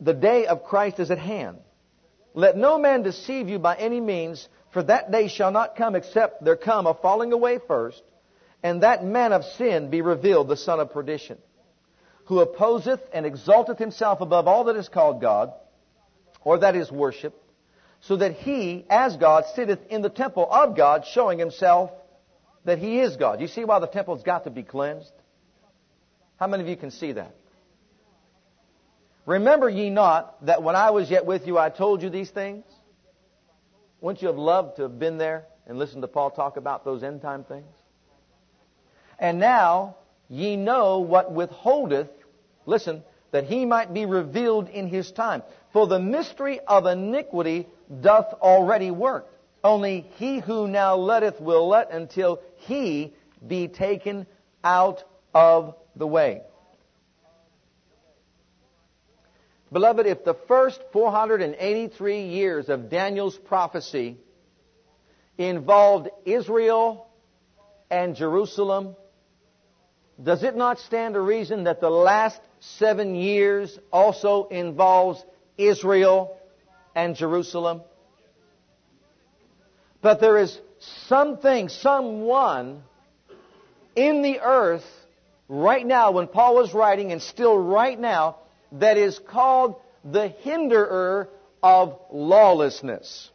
the 0.00 0.14
day 0.14 0.46
of 0.46 0.64
Christ 0.64 1.00
is 1.00 1.10
at 1.10 1.18
hand. 1.18 1.58
Let 2.34 2.56
no 2.56 2.78
man 2.78 3.02
deceive 3.02 3.48
you 3.48 3.58
by 3.58 3.76
any 3.76 4.00
means, 4.00 4.48
for 4.72 4.82
that 4.84 5.10
day 5.10 5.28
shall 5.28 5.50
not 5.50 5.76
come 5.76 5.96
except 5.96 6.44
there 6.44 6.56
come 6.56 6.86
a 6.86 6.94
falling 6.94 7.32
away 7.32 7.58
first, 7.66 8.02
and 8.62 8.82
that 8.82 9.04
man 9.04 9.32
of 9.32 9.44
sin 9.44 9.90
be 9.90 10.02
revealed, 10.02 10.48
the 10.48 10.56
son 10.56 10.80
of 10.80 10.92
perdition, 10.92 11.38
who 12.26 12.40
opposeth 12.40 13.00
and 13.12 13.26
exalteth 13.26 13.78
himself 13.78 14.20
above 14.20 14.46
all 14.46 14.64
that 14.64 14.76
is 14.76 14.88
called 14.88 15.20
God, 15.20 15.52
or 16.42 16.58
that 16.58 16.76
is 16.76 16.90
worship, 16.90 17.34
so 18.00 18.16
that 18.16 18.32
he, 18.32 18.84
as 18.88 19.16
God, 19.16 19.44
sitteth 19.54 19.80
in 19.88 20.02
the 20.02 20.08
temple 20.08 20.48
of 20.50 20.76
God, 20.76 21.04
showing 21.12 21.38
himself 21.38 21.90
that 22.64 22.78
he 22.78 23.00
is 23.00 23.16
God. 23.16 23.40
You 23.40 23.48
see 23.48 23.64
why 23.64 23.78
the 23.78 23.86
temple's 23.86 24.22
got 24.22 24.44
to 24.44 24.50
be 24.50 24.62
cleansed? 24.62 25.12
How 26.38 26.46
many 26.46 26.62
of 26.62 26.68
you 26.68 26.76
can 26.76 26.90
see 26.90 27.12
that? 27.12 27.34
Remember 29.26 29.68
ye 29.68 29.90
not 29.90 30.44
that 30.46 30.62
when 30.62 30.76
I 30.76 30.90
was 30.90 31.10
yet 31.10 31.26
with 31.26 31.46
you, 31.46 31.58
I 31.58 31.68
told 31.68 32.02
you 32.02 32.10
these 32.10 32.30
things? 32.30 32.64
Wouldn't 34.00 34.22
you 34.22 34.28
have 34.28 34.38
loved 34.38 34.76
to 34.76 34.82
have 34.82 34.98
been 34.98 35.18
there 35.18 35.44
and 35.66 35.78
listened 35.78 36.02
to 36.02 36.08
Paul 36.08 36.30
talk 36.30 36.56
about 36.56 36.84
those 36.84 37.02
end 37.02 37.20
time 37.20 37.44
things? 37.44 37.66
And 39.20 39.38
now 39.38 39.96
ye 40.28 40.56
know 40.56 41.00
what 41.00 41.30
withholdeth, 41.30 42.08
listen, 42.64 43.04
that 43.32 43.44
he 43.44 43.66
might 43.66 43.92
be 43.92 44.06
revealed 44.06 44.68
in 44.68 44.88
his 44.88 45.12
time. 45.12 45.42
For 45.72 45.86
the 45.86 46.00
mystery 46.00 46.58
of 46.66 46.86
iniquity 46.86 47.68
doth 48.00 48.32
already 48.40 48.90
work. 48.90 49.28
Only 49.62 50.06
he 50.16 50.40
who 50.40 50.66
now 50.66 50.96
letteth 50.96 51.40
will 51.40 51.68
let 51.68 51.92
until 51.92 52.40
he 52.56 53.12
be 53.46 53.68
taken 53.68 54.26
out 54.64 55.04
of 55.34 55.74
the 55.94 56.06
way. 56.06 56.42
Beloved, 59.72 60.06
if 60.06 60.24
the 60.24 60.34
first 60.48 60.80
483 60.92 62.22
years 62.22 62.68
of 62.68 62.90
Daniel's 62.90 63.36
prophecy 63.36 64.16
involved 65.38 66.08
Israel 66.24 67.06
and 67.90 68.16
Jerusalem, 68.16 68.96
does 70.22 70.42
it 70.42 70.56
not 70.56 70.78
stand 70.78 71.14
to 71.14 71.20
reason 71.20 71.64
that 71.64 71.80
the 71.80 71.90
last 71.90 72.40
seven 72.60 73.14
years 73.14 73.78
also 73.92 74.48
involves 74.48 75.24
Israel 75.56 76.36
and 76.94 77.16
Jerusalem? 77.16 77.82
But 80.02 80.20
there 80.20 80.38
is 80.38 80.58
something, 81.08 81.68
someone 81.68 82.82
in 83.96 84.22
the 84.22 84.40
earth 84.40 84.84
right 85.48 85.86
now, 85.86 86.12
when 86.12 86.26
Paul 86.26 86.54
was 86.54 86.72
writing, 86.72 87.12
and 87.12 87.20
still 87.20 87.58
right 87.58 87.98
now, 87.98 88.36
that 88.72 88.96
is 88.96 89.18
called 89.18 89.76
the 90.04 90.28
hinderer 90.28 91.28
of 91.62 91.98
lawlessness. 92.10 93.30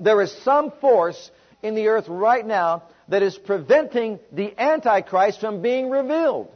There 0.00 0.20
is 0.22 0.32
some 0.42 0.72
force 0.80 1.30
in 1.62 1.74
the 1.74 1.88
earth 1.88 2.08
right 2.08 2.44
now 2.44 2.84
that 3.08 3.22
is 3.22 3.36
preventing 3.36 4.20
the 4.32 4.58
Antichrist 4.60 5.40
from 5.40 5.62
being 5.62 5.90
revealed. 5.90 6.48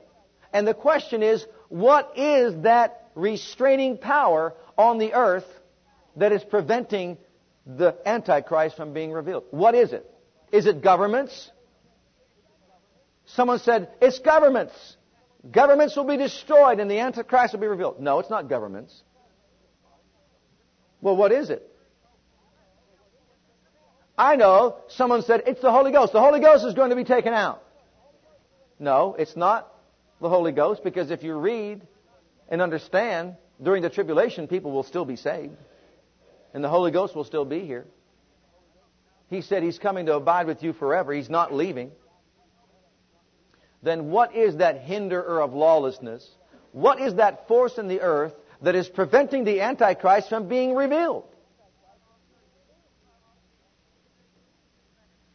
And 0.53 0.67
the 0.67 0.75
question 0.75 1.23
is, 1.23 1.45
what 1.69 2.13
is 2.17 2.63
that 2.63 3.11
restraining 3.15 3.99
power 3.99 4.55
on 4.77 4.99
the 4.99 5.15
earth 5.15 5.47
that 6.17 6.33
is 6.33 6.45
preventing 6.45 7.17
the 7.67 7.97
Antichrist 8.05 8.77
from 8.77 8.93
being 8.93 9.13
revealed? 9.13 9.45
What 9.51 9.75
is 9.75 9.93
it? 9.93 10.09
Is 10.51 10.67
it 10.67 10.83
governments? 10.83 11.51
Someone 13.25 13.59
said, 13.59 13.89
it's 14.03 14.19
governments. 14.19 14.75
Governments 15.51 15.97
will 15.97 16.05
be 16.05 16.19
destroyed 16.19 16.81
and 16.81 16.91
the 16.91 16.99
Antichrist 16.99 17.55
will 17.55 17.61
be 17.61 17.67
revealed. 17.67 18.01
No, 18.01 18.19
it's 18.19 18.31
not 18.31 18.49
governments. 18.49 19.03
Well, 21.01 21.17
what 21.17 21.33
is 21.33 21.49
it? 21.51 21.69
I 24.17 24.37
know 24.37 24.77
someone 24.89 25.23
said 25.23 25.43
it's 25.47 25.61
the 25.61 25.71
Holy 25.71 25.93
Ghost. 25.93 26.13
The 26.13 26.21
Holy 26.21 26.41
Ghost 26.41 26.65
is 26.65 26.75
going 26.75 26.91
to 26.91 26.97
be 26.97 27.05
taken 27.05 27.33
out. 27.33 27.63
No, 28.79 29.15
it's 29.19 29.37
not 29.37 29.73
the 30.21 30.29
Holy 30.29 30.53
Ghost 30.53 30.85
because 30.85 31.11
if 31.11 31.23
you 31.23 31.37
read 31.37 31.83
and 32.49 32.61
understand, 32.61 33.37
during 33.63 33.83
the 33.83 33.91
tribulation, 33.91 34.49
people 34.49 34.73
will 34.73 34.83
still 34.83 35.05
be 35.05 35.17
saved. 35.17 35.57
And 36.53 36.63
the 36.63 36.69
Holy 36.69 36.91
Ghost 36.91 37.15
will 37.15 37.25
still 37.25 37.45
be 37.45 37.61
here. 37.61 37.87
He 39.31 39.41
said 39.41 39.63
He's 39.63 39.79
coming 39.79 40.07
to 40.07 40.17
abide 40.17 40.47
with 40.47 40.63
you 40.63 40.73
forever. 40.73 41.13
He's 41.13 41.31
not 41.31 41.55
leaving 41.55 41.93
then 43.83 44.11
what 44.11 44.35
is 44.35 44.57
that 44.57 44.83
hinderer 44.83 45.43
of 45.43 45.55
lawlessness? 45.55 46.29
What 46.71 47.01
is 47.01 47.17
that 47.17 47.49
force 47.49 47.79
in 47.79 47.89
the 47.89 48.01
earth 48.01 48.33
that 48.63 48.75
is 48.75 48.89
preventing 48.89 49.45
the 49.45 49.61
Antichrist 49.61 50.29
from 50.29 50.49
being 50.49 50.75
revealed? 50.75 51.25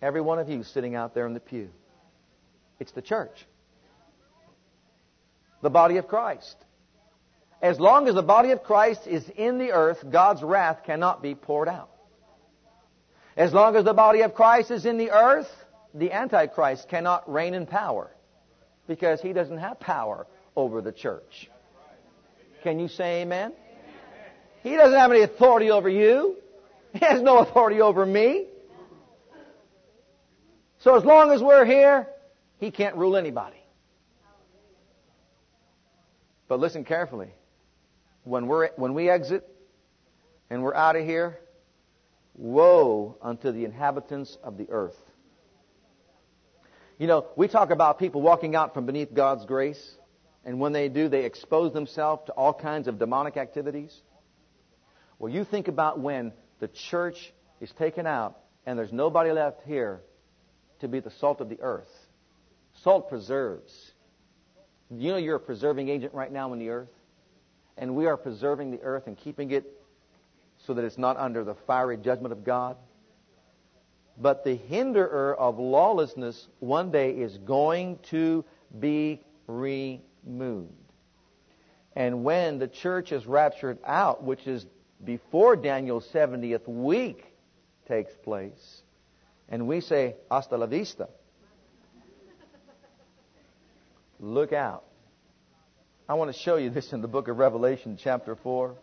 Every 0.02 0.22
one 0.22 0.40
of 0.40 0.50
you 0.50 0.64
sitting 0.64 0.96
out 0.96 1.14
there 1.14 1.26
in 1.26 1.34
the 1.34 1.40
pew. 1.40 1.70
It's 2.80 2.92
the 2.92 3.02
church. 3.02 3.46
The 5.62 5.70
body 5.70 5.98
of 5.98 6.08
Christ. 6.08 6.56
As 7.62 7.80
long 7.80 8.08
as 8.08 8.14
the 8.14 8.22
body 8.22 8.52
of 8.52 8.64
Christ 8.64 9.08
is 9.08 9.28
in 9.30 9.58
the 9.58 9.72
earth, 9.72 10.04
God's 10.10 10.44
wrath 10.44 10.84
cannot 10.86 11.24
be 11.24 11.34
poured 11.34 11.68
out. 11.68 11.90
As 13.36 13.54
long 13.54 13.76
as 13.76 13.86
the 13.86 13.94
body 13.94 14.22
of 14.22 14.36
Christ 14.36 14.70
is 14.70 14.86
in 14.86 14.98
the 14.98 15.12
earth, 15.12 15.50
the 15.94 16.12
Antichrist 16.12 16.88
cannot 16.90 17.32
reign 17.32 17.56
in 17.56 17.66
power 17.66 18.12
because 18.88 19.22
he 19.22 19.34
doesn't 19.34 19.58
have 19.58 19.80
power 19.80 20.28
over 20.56 20.82
the 20.82 20.92
church. 20.92 21.50
Can 22.64 22.80
you 22.80 22.88
say 22.88 23.22
amen? 23.22 23.54
He 24.62 24.76
doesn't 24.76 24.98
have 24.98 25.12
any 25.12 25.22
authority 25.22 25.72
over 25.72 25.90
you. 25.90 26.36
He 26.94 27.00
has 27.00 27.22
no 27.22 27.40
authority 27.40 27.82
over 27.82 28.06
me. 28.06 28.46
So 30.88 30.95
as 30.95 31.04
long 31.04 31.34
as 31.34 31.43
we're 31.43 31.65
here, 31.65 32.08
he 32.60 32.71
can't 32.71 32.95
rule 32.95 33.17
anybody. 33.17 33.62
But 36.47 36.62
listen 36.62 36.86
carefully. 36.86 37.28
When 38.23 38.47
we're 38.47 38.69
when 38.78 38.93
we 38.93 39.10
exit 39.10 39.45
and 40.50 40.63
we're 40.63 40.73
out 40.73 40.95
of 40.95 41.04
here, 41.04 41.39
woe 42.36 43.17
unto 43.21 43.52
the 43.52 43.65
inhabitants 43.65 44.38
of 44.41 44.58
the 44.58 44.69
earth. 44.69 44.95
You 46.97 47.08
know, 47.08 47.26
we 47.36 47.50
talk 47.50 47.69
about 47.69 48.00
people 48.00 48.21
walking 48.21 48.56
out 48.56 48.73
from 48.73 48.86
beneath 48.86 49.13
God's 49.13 49.43
grace, 49.43 49.97
and 50.45 50.58
when 50.58 50.71
they 50.71 50.88
do, 50.88 51.10
they 51.10 51.26
expose 51.26 51.73
themselves 51.73 52.28
to 52.28 52.32
all 52.32 52.54
kinds 52.54 52.88
of 52.88 52.97
demonic 52.97 53.36
activities. 53.36 53.93
Well, 55.19 55.34
you 55.34 55.43
think 55.43 55.67
about 55.67 56.00
when 56.00 56.32
the 56.62 56.69
church 56.69 57.34
is 57.60 57.73
taken 57.73 58.08
out 58.08 58.38
and 58.65 58.80
there's 58.80 58.93
nobody 58.93 59.34
left 59.34 59.63
here 59.65 60.00
to 60.80 60.88
be 60.88 61.00
the 61.00 61.12
salt 61.12 61.42
of 61.42 61.50
the 61.50 61.60
earth. 61.62 61.92
Salt 62.84 63.10
preserves. 63.10 63.92
You 64.90 65.12
know 65.12 65.18
you're 65.18 65.36
a 65.36 65.40
preserving 65.40 65.90
agent 65.90 66.13
right 66.13 66.32
now 66.32 66.54
in 66.54 66.60
the 66.60 66.70
earth? 66.70 66.90
And 67.78 67.96
we 67.96 68.08
are 68.08 68.18
preserving 68.18 68.72
the 68.72 68.82
earth 68.82 69.08
and 69.08 69.18
keeping 69.18 69.52
it 69.52 69.66
so 70.66 70.74
that 70.74 70.84
it's 70.84 70.98
not 70.98 71.18
under 71.18 71.44
the 71.44 71.56
fiery 71.56 71.98
judgment 71.98 72.32
of 72.32 72.44
God. 72.44 72.78
But 74.20 74.44
the 74.44 74.56
hinderer 74.56 75.36
of 75.36 75.60
lawlessness 75.60 76.48
one 76.60 76.92
day 76.92 77.12
is 77.12 77.38
going 77.38 78.00
to 78.10 78.44
be 78.80 79.22
removed. 79.46 80.74
And 81.96 82.24
when 82.24 82.58
the 82.60 82.68
church 82.68 83.12
is 83.12 83.26
raptured 83.26 83.78
out, 83.86 84.24
which 84.24 84.48
is 84.48 84.66
before 85.04 85.56
Daniel's 85.56 86.08
70th 86.12 86.68
week 86.68 87.26
takes 87.88 88.13
place, 88.24 88.82
and 89.50 89.68
we 89.68 89.82
say, 89.82 90.16
hasta 90.30 90.58
la 90.58 90.66
vista, 90.66 91.10
look 94.20 94.54
out. 94.54 94.84
I 96.10 96.14
want 96.14 96.34
to 96.34 96.40
show 96.40 96.56
you 96.56 96.70
this 96.70 96.94
in 96.94 97.02
the 97.02 97.08
book 97.08 97.28
of 97.28 97.38
Revelation, 97.38 97.98
chapter 98.02 98.36
4. 98.36 98.76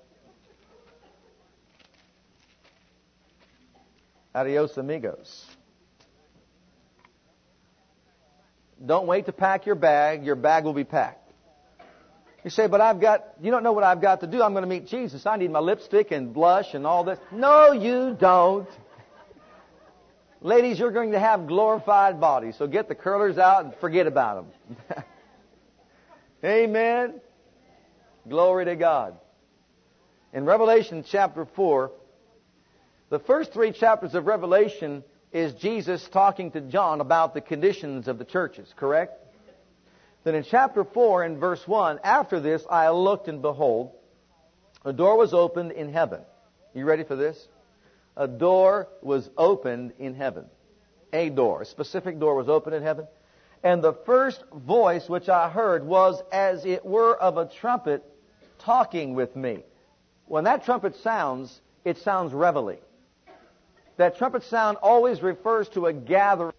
Adios, 4.34 4.76
amigos. 4.76 5.46
Don't 8.84 9.06
wait 9.06 9.26
to 9.26 9.32
pack 9.32 9.64
your 9.64 9.76
bag. 9.76 10.24
Your 10.24 10.34
bag 10.34 10.64
will 10.64 10.74
be 10.74 10.84
packed. 10.84 11.24
You 12.42 12.50
say, 12.50 12.66
but 12.66 12.82
I've 12.82 13.00
got, 13.00 13.24
you 13.40 13.50
don't 13.50 13.62
know 13.62 13.72
what 13.72 13.84
I've 13.84 14.02
got 14.02 14.20
to 14.20 14.26
do. 14.26 14.42
I'm 14.42 14.52
going 14.52 14.64
to 14.64 14.68
meet 14.68 14.86
Jesus. 14.86 15.24
I 15.24 15.36
need 15.36 15.50
my 15.50 15.60
lipstick 15.60 16.10
and 16.10 16.34
blush 16.34 16.74
and 16.74 16.86
all 16.86 17.04
this. 17.04 17.18
No, 17.32 17.72
you 17.72 18.14
don't. 18.20 18.68
Ladies, 20.44 20.78
you're 20.78 20.90
going 20.90 21.12
to 21.12 21.18
have 21.18 21.46
glorified 21.46 22.20
bodies, 22.20 22.56
so 22.58 22.66
get 22.66 22.86
the 22.86 22.94
curlers 22.94 23.38
out 23.38 23.64
and 23.64 23.74
forget 23.76 24.06
about 24.06 24.44
them. 24.68 24.76
Amen. 26.44 27.14
Glory 28.28 28.66
to 28.66 28.76
God. 28.76 29.16
In 30.34 30.44
Revelation 30.44 31.02
chapter 31.08 31.46
4, 31.46 31.92
the 33.08 33.20
first 33.20 33.54
three 33.54 33.72
chapters 33.72 34.14
of 34.14 34.26
Revelation 34.26 35.02
is 35.32 35.54
Jesus 35.54 36.06
talking 36.12 36.50
to 36.50 36.60
John 36.60 37.00
about 37.00 37.32
the 37.32 37.40
conditions 37.40 38.06
of 38.06 38.18
the 38.18 38.26
churches, 38.26 38.70
correct? 38.76 39.18
Then 40.24 40.34
in 40.34 40.44
chapter 40.44 40.84
4 40.84 41.24
in 41.24 41.38
verse 41.38 41.66
1, 41.66 42.00
after 42.04 42.38
this 42.38 42.62
I 42.68 42.90
looked 42.90 43.28
and 43.28 43.40
behold, 43.40 43.92
a 44.84 44.92
door 44.92 45.16
was 45.16 45.32
opened 45.32 45.72
in 45.72 45.90
heaven. 45.90 46.20
You 46.74 46.84
ready 46.84 47.04
for 47.04 47.16
this? 47.16 47.48
A 48.16 48.28
door 48.28 48.88
was 49.02 49.28
opened 49.36 49.92
in 49.98 50.14
heaven. 50.14 50.46
A 51.12 51.30
door, 51.30 51.62
a 51.62 51.64
specific 51.64 52.18
door 52.18 52.34
was 52.34 52.48
opened 52.48 52.76
in 52.76 52.82
heaven. 52.82 53.06
And 53.62 53.82
the 53.82 53.92
first 53.92 54.44
voice 54.52 55.08
which 55.08 55.28
I 55.28 55.48
heard 55.48 55.84
was 55.84 56.22
as 56.32 56.64
it 56.64 56.84
were 56.84 57.16
of 57.16 57.38
a 57.38 57.46
trumpet 57.46 58.04
talking 58.58 59.14
with 59.14 59.34
me. 59.34 59.64
When 60.26 60.44
that 60.44 60.64
trumpet 60.64 60.96
sounds, 60.96 61.60
it 61.84 61.98
sounds 61.98 62.32
reveille 62.32 62.78
that 63.96 64.18
trumpet 64.18 64.42
sound 64.44 64.76
always 64.82 65.22
refers 65.22 65.68
to 65.70 65.86
a 65.86 65.92
gathering. 65.92 66.52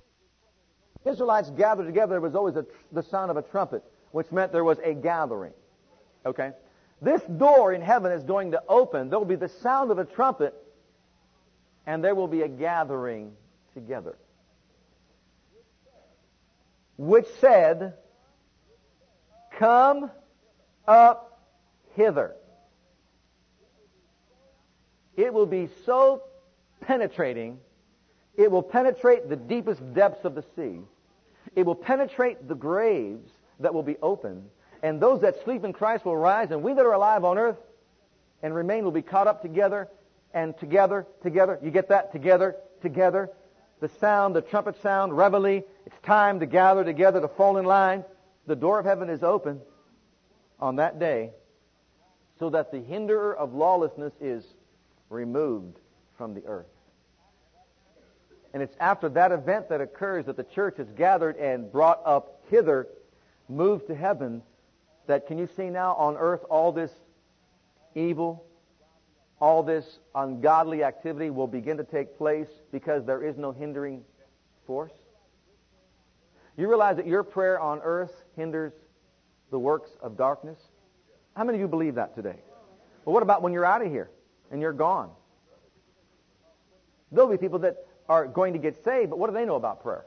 Israelites 1.06 1.50
gathered 1.52 1.86
together, 1.86 2.14
there 2.14 2.22
was 2.22 2.36
always 2.36 2.56
a, 2.56 2.66
the 2.92 3.04
sound 3.04 3.30
of 3.30 3.38
a 3.38 3.42
trumpet, 3.42 3.84
which 4.12 4.32
meant 4.32 4.52
there 4.52 4.64
was 4.64 4.80
a 4.84 4.94
gathering. 4.94 5.54
Okay? 6.26 6.52
This 7.02 7.22
door 7.24 7.74
in 7.74 7.82
heaven 7.82 8.12
is 8.12 8.24
going 8.24 8.52
to 8.52 8.64
open. 8.68 9.10
There 9.10 9.20
will 9.20 9.26
be 9.26 9.36
the 9.36 9.50
sound 9.50 9.92
of 9.92 10.00
a 10.00 10.06
trumpet, 10.06 10.56
and 11.86 12.04
there 12.04 12.16
will 12.16 12.28
be 12.28 12.42
a 12.42 12.48
gathering 12.48 13.34
together. 13.74 14.16
Which 16.98 17.28
said, 17.40 17.94
Come 19.60 20.10
up 20.88 21.40
hither. 21.96 22.36
it 25.16 25.34
will 25.34 25.46
be 25.46 25.70
so 25.86 26.24
penetrating, 26.82 27.60
it 28.36 28.52
will 28.52 28.62
penetrate 28.64 29.30
the 29.30 29.36
deepest 29.36 29.82
depths 29.94 30.26
of 30.26 30.36
the 30.36 30.44
sea. 30.56 30.80
It 31.56 31.66
will 31.66 31.76
penetrate 31.76 32.48
the 32.48 32.56
graves 32.56 33.32
that 33.62 33.74
will 33.74 33.84
be 33.84 33.96
opened, 34.02 34.50
and 34.84 35.00
those 35.00 35.22
that 35.22 35.42
sleep 35.44 35.64
in 35.64 35.72
Christ 35.72 36.04
will 36.06 36.18
rise, 36.18 36.52
and 36.52 36.62
we 36.62 36.74
that 36.74 36.86
are 36.86 36.94
alive 36.94 37.24
on 37.24 37.38
earth 37.38 37.58
and 38.44 38.54
remain 38.54 38.84
will 38.84 38.92
be 38.92 39.02
caught 39.02 39.28
up 39.28 39.42
together, 39.42 39.88
and 40.36 40.56
together, 40.60 41.08
together. 41.24 41.58
You 41.64 41.72
get 41.72 41.90
that? 41.90 42.12
Together, 42.12 42.58
together. 42.82 43.32
The 43.80 43.90
sound, 44.00 44.36
the 44.36 44.42
trumpet 44.42 44.80
sound, 44.84 45.18
reveille. 45.18 45.64
It's 45.86 46.00
time 46.04 46.42
to 46.42 46.46
gather 46.46 46.84
together 46.84 47.22
to 47.22 47.28
fall 47.28 47.58
in 47.58 47.66
line. 47.66 48.04
The 48.46 48.56
door 48.56 48.78
of 48.78 48.86
heaven 48.86 49.10
is 49.10 49.24
open 49.24 49.62
on 50.60 50.76
that 50.76 51.00
day 51.00 51.32
so 52.38 52.50
that 52.50 52.72
the 52.72 52.80
hinderer 52.80 53.36
of 53.36 53.54
lawlessness 53.54 54.14
is 54.20 54.46
removed 55.10 55.78
from 56.18 56.34
the 56.34 56.46
earth. 56.46 56.66
And 58.54 58.62
it's 58.62 58.76
after 58.80 59.10
that 59.10 59.32
event 59.32 59.70
that 59.70 59.82
occurs 59.82 60.26
that 60.26 60.38
the 60.38 60.44
church 60.44 60.80
is 60.80 60.90
gathered 60.92 61.38
and 61.38 61.72
brought 61.72 62.02
up 62.06 62.42
hither, 62.50 62.88
moved 63.50 63.88
to 63.88 63.96
heaven, 63.96 64.42
that 65.08 65.28
can 65.28 65.38
you 65.38 65.48
see 65.56 65.70
now 65.70 65.94
on 65.96 66.18
earth 66.18 66.42
all 66.50 66.72
this 66.72 66.92
evil, 67.96 68.46
all 69.40 69.64
this 69.64 70.00
ungodly 70.14 70.84
activity 70.84 71.30
will 71.30 71.48
begin 71.48 71.78
to 71.78 71.84
take 71.84 72.18
place 72.18 72.48
because 72.72 73.06
there 73.06 73.24
is 73.24 73.38
no 73.38 73.52
hindering 73.52 74.04
force? 74.66 74.94
You 76.58 76.68
realize 76.68 76.96
that 76.98 77.08
your 77.08 77.24
prayer 77.24 77.60
on 77.60 77.82
earth 77.84 78.14
hinders 78.36 78.74
the 79.52 79.60
works 79.60 79.90
of 80.02 80.18
darkness? 80.18 80.60
How 81.36 81.44
many 81.44 81.58
of 81.58 81.62
you 81.62 81.68
believe 81.68 81.96
that 81.96 82.16
today? 82.16 82.38
Well, 83.04 83.14
what 83.14 83.24
about 83.24 83.42
when 83.42 83.52
you're 83.52 83.66
out 83.66 83.82
of 83.82 83.92
here 83.92 84.10
and 84.52 84.62
you're 84.62 84.74
gone? 84.74 85.12
There'll 87.12 87.30
be 87.30 87.38
people 87.38 87.60
that 87.60 87.86
are 88.08 88.26
going 88.28 88.54
to 88.54 88.60
get 88.60 88.84
saved, 88.84 89.10
but 89.10 89.20
what 89.20 89.28
do 89.28 89.34
they 89.34 89.46
know 89.46 89.56
about 89.56 89.84
prayer? 89.84 90.06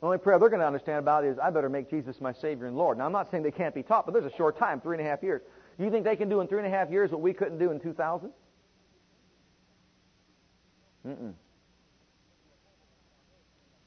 The 0.00 0.06
only 0.06 0.18
prayer 0.18 0.38
they're 0.38 0.50
going 0.50 0.60
to 0.60 0.66
understand 0.66 0.98
about 0.98 1.24
is, 1.24 1.38
I 1.38 1.50
better 1.50 1.68
make 1.68 1.88
Jesus 1.88 2.20
my 2.20 2.32
Savior 2.32 2.66
and 2.66 2.76
Lord. 2.76 2.98
Now, 2.98 3.06
I'm 3.06 3.12
not 3.12 3.30
saying 3.30 3.42
they 3.42 3.50
can't 3.50 3.74
be 3.74 3.82
taught, 3.82 4.04
but 4.04 4.12
there's 4.12 4.30
a 4.30 4.36
short 4.36 4.58
time, 4.58 4.80
three 4.80 4.98
and 4.98 5.06
a 5.06 5.08
half 5.08 5.22
years. 5.22 5.42
You 5.78 5.90
think 5.90 6.04
they 6.04 6.16
can 6.16 6.28
do 6.28 6.40
in 6.40 6.46
three 6.46 6.58
and 6.58 6.66
a 6.66 6.70
half 6.70 6.90
years 6.90 7.10
what 7.10 7.20
we 7.20 7.32
couldn't 7.32 7.58
do 7.58 7.70
in 7.70 7.80
2000? 7.80 8.30
Mm-mm. 11.06 11.34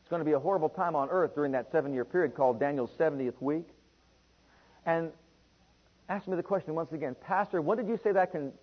It's 0.02 0.10
going 0.10 0.21
to 0.21 0.26
be 0.26 0.34
a 0.34 0.39
horrible 0.39 0.69
time 0.69 0.95
on 0.95 1.10
earth 1.10 1.36
during 1.36 1.52
that 1.54 1.71
seven 1.71 1.93
year 1.93 2.06
period 2.06 2.36
called 2.36 2.60
Daniel's 2.60 2.91
70th 2.97 3.41
week. 3.41 3.67
And 4.86 5.12
ask 6.08 6.28
me 6.28 6.36
the 6.36 6.43
question 6.43 6.76
once 6.76 6.91
again, 6.93 7.15
Pastor, 7.21 7.62
when 7.62 7.78
did 7.78 7.88
you 7.88 8.00
say 8.04 8.12
that 8.13 8.32
can 8.32 8.54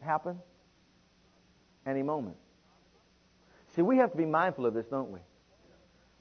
happen? 0.00 0.38
Any 1.86 2.02
moment. 2.02 2.36
See, 3.74 3.82
we 3.82 3.96
have 3.96 4.12
to 4.12 4.16
be 4.16 4.26
mindful 4.26 4.66
of 4.66 4.74
this, 4.74 4.86
don't 4.86 5.10
we? 5.10 5.20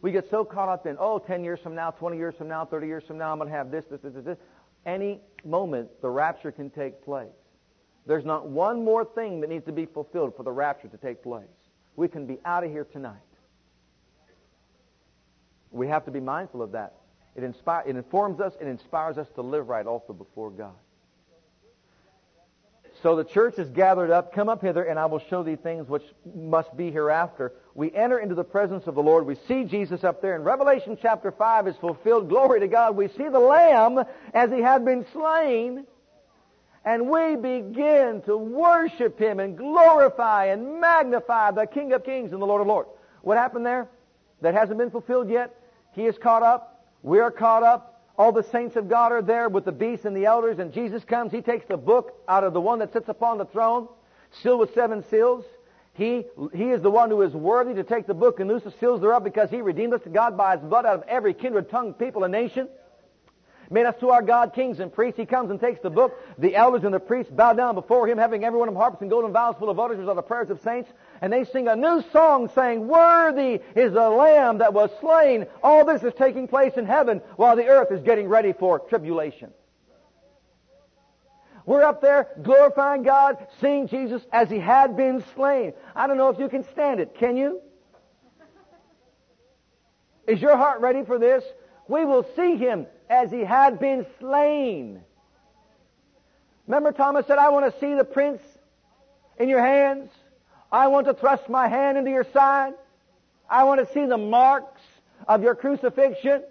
We 0.02 0.12
get 0.12 0.30
so 0.30 0.46
caught 0.46 0.70
up 0.70 0.86
in, 0.86 0.96
oh, 1.00 1.20
10 1.20 1.44
years 1.44 1.60
from 1.60 1.76
now, 1.76 1.92
20 1.92 2.18
years 2.18 2.36
from 2.36 2.48
now, 2.48 2.66
30 2.66 2.88
years 2.88 3.04
from 3.08 3.18
now, 3.18 3.32
I'm 3.32 3.40
going 3.40 3.50
to 3.50 3.56
have 3.56 3.72
this, 3.72 3.86
this, 3.90 4.00
this, 4.02 4.14
this, 4.14 4.26
this. 4.26 4.38
Any 4.88 5.20
moment, 5.44 5.90
the 6.02 6.10
rapture 6.10 6.52
can 6.52 6.70
take 6.70 7.04
place. 7.04 7.28
There's 8.08 8.24
not 8.24 8.48
one 8.48 8.86
more 8.86 9.04
thing 9.04 9.42
that 9.42 9.50
needs 9.50 9.66
to 9.66 9.74
be 9.74 9.86
fulfilled 9.86 10.34
for 10.38 10.44
the 10.44 10.52
rapture 10.52 10.88
to 10.88 10.98
take 10.98 11.22
place. 11.22 11.44
We 11.98 12.08
can 12.08 12.26
be 12.26 12.40
out 12.46 12.64
of 12.64 12.72
here 12.72 12.86
tonight. 12.86 13.18
We 15.72 15.88
have 15.90 16.06
to 16.06 16.12
be 16.12 16.22
mindful 16.22 16.62
of 16.62 16.72
that. 16.72 16.96
It, 17.36 17.44
inspire, 17.44 17.84
it 17.86 17.98
informs 17.98 18.40
us 18.40 18.54
and 18.60 18.70
inspires 18.70 19.18
us 19.18 19.28
to 19.36 19.42
live 19.42 19.68
right 19.68 19.86
also 19.86 20.14
before 20.14 20.50
God. 20.50 20.74
So 23.04 23.16
the 23.16 23.24
church 23.24 23.60
is 23.60 23.70
gathered 23.70 24.10
up. 24.10 24.34
Come 24.34 24.50
up 24.50 24.62
hither, 24.62 24.84
and 24.84 24.98
I 24.98 25.06
will 25.06 25.22
show 25.30 25.44
thee 25.44 25.56
things 25.56 25.88
which 25.88 26.04
must 26.36 26.76
be 26.76 26.90
hereafter. 26.90 27.54
We 27.76 27.94
enter 27.94 28.18
into 28.18 28.34
the 28.34 28.44
presence 28.44 28.88
of 28.88 28.96
the 28.96 29.04
Lord. 29.04 29.26
We 29.26 29.36
see 29.48 29.66
Jesus 29.66 30.04
up 30.04 30.22
there. 30.22 30.36
In 30.36 30.44
Revelation 30.44 30.98
chapter 31.00 31.32
5 31.32 31.68
is 31.68 31.76
fulfilled. 31.76 32.28
Glory 32.28 32.60
to 32.60 32.68
God. 32.68 32.96
We 32.96 33.08
see 33.10 33.28
the 33.30 33.40
Lamb 33.40 34.04
as 34.34 34.52
he 34.52 34.62
had 34.62 34.84
been 34.84 35.06
slain. 35.14 35.86
And 36.84 37.10
we 37.10 37.36
begin 37.36 38.24
to 38.26 38.38
worship 38.38 39.20
him 39.20 39.40
and 39.40 39.58
glorify 39.58 40.46
and 40.46 40.80
magnify 40.80 41.52
the 41.52 41.68
King 41.68 41.94
of 41.94 42.04
Kings 42.04 42.32
and 42.32 42.42
the 42.42 42.46
Lord 42.46 42.62
of 42.62 42.68
Lords. 42.68 42.90
What 43.22 43.38
happened 43.38 43.66
there 43.66 43.90
that 44.42 44.54
hasn't 44.54 44.78
been 44.80 44.90
fulfilled 44.90 45.30
yet? 45.30 45.54
He 45.94 46.06
is 46.06 46.18
caught 46.18 46.44
up. 46.44 46.86
We 47.04 47.20
are 47.20 47.32
caught 47.32 47.62
up. 47.62 47.97
All 48.18 48.32
the 48.32 48.44
saints 48.44 48.76
of 48.76 48.90
God 48.90 49.12
are 49.12 49.22
there 49.22 49.48
with 49.48 49.66
the 49.66 49.72
beasts 49.72 50.06
and 50.06 50.16
the 50.16 50.26
elders, 50.26 50.58
and 50.60 50.74
Jesus 50.74 51.04
comes. 51.04 51.32
He 51.32 51.42
takes 51.42 51.66
the 51.68 51.78
book 51.78 52.16
out 52.28 52.44
of 52.44 52.54
the 52.54 52.62
one 52.62 52.80
that 52.80 52.92
sits 52.92 53.10
upon 53.10 53.38
the 53.38 53.46
throne, 53.46 53.88
sealed 54.42 54.60
with 54.60 54.74
seven 54.74 55.04
seals. 55.10 55.46
He, 55.94 56.26
he 56.54 56.70
is 56.70 56.82
the 56.82 56.92
one 56.92 57.10
who 57.10 57.22
is 57.22 57.34
worthy 57.34 57.74
to 57.76 57.84
take 57.84 58.08
the 58.08 58.14
book 58.14 58.40
and 58.40 58.50
loose 58.50 58.64
the 58.64 58.72
seals 58.80 59.02
thereof 59.02 59.24
because 59.24 59.50
he 59.50 59.62
redeemed 59.62 59.94
us 59.94 60.02
to 60.04 60.10
God 60.10 60.36
by 60.36 60.56
his 60.56 60.66
blood 60.66 60.86
out 60.86 60.96
of 60.96 61.04
every 61.08 61.34
kindred, 61.34 61.70
tongue, 61.70 61.94
people, 61.94 62.24
and 62.24 62.32
nation 62.32 62.68
made 63.70 63.86
us 63.86 63.96
to 64.00 64.10
our 64.10 64.22
God 64.22 64.54
kings 64.54 64.80
and 64.80 64.92
priests. 64.92 65.20
He 65.20 65.26
comes 65.26 65.52
and 65.52 65.60
takes 65.60 65.82
the 65.82 65.90
book. 65.90 66.20
The 66.38 66.56
elders 66.56 66.84
and 66.84 66.94
the 66.94 67.00
priests 67.00 67.32
bow 67.32 67.54
down 67.54 67.76
before 67.76 68.08
him, 68.08 68.18
having 68.18 68.44
every 68.44 68.60
one 68.60 68.70
of 68.70 68.76
harps 68.76 69.02
and 69.02 69.10
golden 69.10 69.32
vials 69.32 69.58
full 69.58 69.70
of 69.70 69.80
odors, 69.80 69.98
which 69.98 70.08
are 70.08 70.16
the 70.16 70.22
prayers 70.22 70.50
of 70.50 70.62
saints. 70.62 70.90
And 71.22 71.34
they 71.34 71.44
sing 71.46 71.68
a 71.68 71.76
new 71.76 72.04
song 72.12 72.50
saying, 72.54 72.88
Worthy 72.88 73.62
is 73.76 73.94
the 73.94 74.10
Lamb 74.10 74.60
that 74.60 74.74
was 74.74 74.90
slain. 75.00 75.46
All 75.64 75.86
this 75.86 76.04
is 76.04 76.14
taking 76.14 76.48
place 76.48 76.74
in 76.78 76.86
heaven 76.86 77.22
while 77.36 77.56
the 77.56 77.68
earth 77.68 77.92
is 77.92 78.02
getting 78.04 78.28
ready 78.28 78.54
for 78.54 78.80
tribulation. 78.80 79.52
We're 81.66 81.84
up 81.84 82.02
there 82.02 82.30
glorifying 82.42 83.04
God, 83.04 83.46
seeing 83.60 83.88
Jesus 83.88 84.22
as 84.32 84.50
He 84.50 84.60
had 84.60 84.96
been 84.96 85.24
slain. 85.36 85.74
I 85.96 86.08
don't 86.08 86.18
know 86.18 86.30
if 86.30 86.40
you 86.40 86.50
can 86.50 86.64
stand 86.72 87.00
it. 87.00 87.16
Can 87.16 87.36
you? 87.36 87.62
Is 90.28 90.42
your 90.42 90.56
heart 90.56 90.82
ready 90.82 91.04
for 91.04 91.20
this? 91.20 91.44
We 91.88 92.06
will 92.06 92.26
see 92.36 92.56
Him 92.56 92.88
as 93.10 93.32
he 93.32 93.42
had 93.42 93.80
been 93.80 94.06
slain. 94.20 95.02
Remember 96.66 96.92
Thomas 96.92 97.26
said, 97.26 97.38
I 97.38 97.50
want 97.50 97.72
to 97.72 97.80
see 97.80 97.94
the 97.94 98.04
prints 98.04 98.44
in 99.40 99.48
your 99.48 99.62
hands. 99.62 100.12
I 100.72 100.88
want 100.88 101.08
to 101.08 101.14
thrust 101.14 101.50
my 101.50 101.68
hand 101.68 101.98
into 101.98 102.12
your 102.12 102.26
side. 102.34 102.74
I 103.50 103.64
want 103.64 103.86
to 103.86 103.94
see 103.94 104.06
the 104.06 104.18
marks 104.18 104.82
of 105.28 105.42
your 105.44 105.56
crucifixion. 105.56 106.44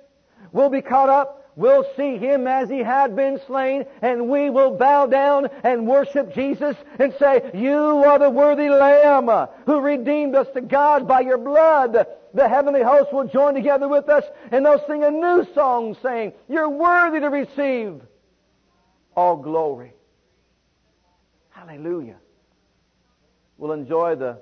We'll 0.52 0.70
be 0.70 0.82
caught 0.82 1.08
up. 1.08 1.42
We'll 1.56 1.86
see 1.96 2.18
him 2.18 2.46
as 2.46 2.68
he 2.68 2.80
had 2.80 3.16
been 3.16 3.40
slain, 3.46 3.86
and 4.02 4.28
we 4.28 4.50
will 4.50 4.76
bow 4.76 5.06
down 5.06 5.48
and 5.64 5.86
worship 5.86 6.34
Jesus 6.34 6.76
and 6.98 7.14
say, 7.18 7.50
You 7.54 7.74
are 7.74 8.18
the 8.18 8.28
worthy 8.28 8.68
Lamb 8.68 9.48
who 9.64 9.80
redeemed 9.80 10.34
us 10.34 10.48
to 10.52 10.60
God 10.60 11.08
by 11.08 11.20
your 11.20 11.38
blood 11.38 12.06
the 12.36 12.48
heavenly 12.48 12.82
hosts 12.82 13.12
will 13.12 13.26
join 13.26 13.54
together 13.54 13.88
with 13.88 14.08
us 14.10 14.24
and 14.52 14.64
they'll 14.64 14.86
sing 14.86 15.02
a 15.02 15.10
new 15.10 15.46
song 15.54 15.96
saying, 16.02 16.34
You're 16.48 16.68
worthy 16.68 17.20
to 17.20 17.30
receive 17.30 18.02
all 19.16 19.36
glory. 19.36 19.94
Hallelujah. 21.50 22.16
We'll 23.58 23.72
enjoy 23.72 24.16
the 24.16 24.38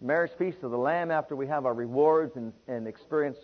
marriage 0.00 0.32
feast 0.38 0.58
of 0.62 0.70
the 0.70 0.78
Lamb 0.78 1.10
after 1.10 1.36
we 1.36 1.46
have 1.46 1.66
our 1.66 1.74
rewards 1.74 2.36
and, 2.36 2.54
and 2.66 2.88
experience 2.88 3.36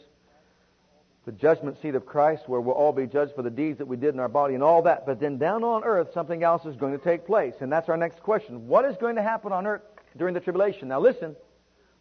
the 1.26 1.32
judgment 1.32 1.80
seat 1.82 1.94
of 1.94 2.06
Christ 2.06 2.48
where 2.48 2.60
we'll 2.60 2.74
all 2.74 2.92
be 2.92 3.06
judged 3.06 3.34
for 3.34 3.42
the 3.42 3.50
deeds 3.50 3.78
that 3.78 3.86
we 3.86 3.96
did 3.96 4.14
in 4.14 4.20
our 4.20 4.28
body 4.28 4.54
and 4.54 4.62
all 4.62 4.82
that. 4.82 5.04
But 5.04 5.20
then 5.20 5.36
down 5.36 5.64
on 5.64 5.84
earth, 5.84 6.08
something 6.14 6.42
else 6.42 6.64
is 6.64 6.76
going 6.76 6.98
to 6.98 7.04
take 7.04 7.26
place. 7.26 7.54
And 7.60 7.70
that's 7.70 7.88
our 7.90 7.96
next 7.96 8.20
question. 8.22 8.66
What 8.66 8.86
is 8.86 8.96
going 8.96 9.16
to 9.16 9.22
happen 9.22 9.52
on 9.52 9.66
earth 9.66 9.82
during 10.16 10.32
the 10.32 10.40
tribulation? 10.40 10.88
Now 10.88 11.00
listen, 11.00 11.36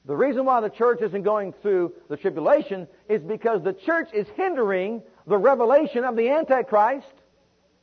the 0.06 0.16
reason 0.16 0.46
why 0.46 0.62
the 0.62 0.70
church 0.70 1.02
isn't 1.02 1.24
going 1.24 1.54
through 1.62 1.94
the 2.10 2.18
tribulation 2.18 2.88
is 3.10 3.22
because 3.22 3.62
the 3.62 3.74
church 3.74 4.08
is 4.14 4.26
hindering 4.38 5.04
the 5.28 5.38
revelation 5.38 6.06
of 6.06 6.16
the 6.16 6.30
Antichrist 6.30 7.14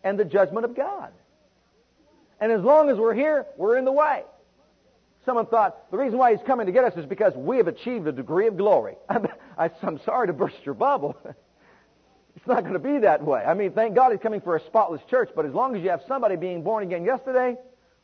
and 0.03 0.19
the 0.19 0.25
judgment 0.25 0.65
of 0.65 0.75
God. 0.75 1.13
And 2.41 2.51
as 2.51 2.63
long 2.63 2.89
as 2.89 2.97
we're 2.97 3.15
here, 3.15 3.47
we're 3.59 3.77
in 3.77 3.85
the 3.85 3.93
way. 3.93 4.25
Someone 5.25 5.47
thought 5.47 5.91
the 5.91 5.99
reason 5.99 6.19
why 6.19 6.35
he's 6.35 6.45
coming 6.47 6.67
to 6.67 6.73
get 6.73 6.85
us 6.85 6.97
is 6.97 7.05
because 7.05 7.35
we 7.35 7.59
have 7.59 7.69
achieved 7.69 8.07
a 8.07 8.13
degree 8.13 8.47
of 8.47 8.57
glory. 8.57 8.97
I'm 9.09 10.01
sorry 10.05 10.29
to 10.29 10.33
burst 10.33 10.57
your 10.65 10.75
bubble. 10.75 11.17
It's 12.37 12.47
not 12.47 12.61
going 12.61 12.75
to 12.75 12.79
be 12.79 13.01
that 13.01 13.25
way. 13.25 13.43
I 13.45 13.55
mean, 13.55 13.73
thank 13.73 13.97
God 13.97 14.13
he's 14.13 14.21
coming 14.21 14.41
for 14.41 14.55
a 14.55 14.61
spotless 14.61 15.01
church, 15.11 15.29
but 15.35 15.45
as 15.45 15.53
long 15.53 15.75
as 15.75 15.83
you 15.83 15.91
have 15.91 16.03
somebody 16.07 16.37
being 16.37 16.63
born 16.63 16.85
again 16.85 17.05
yesterday, 17.05 17.57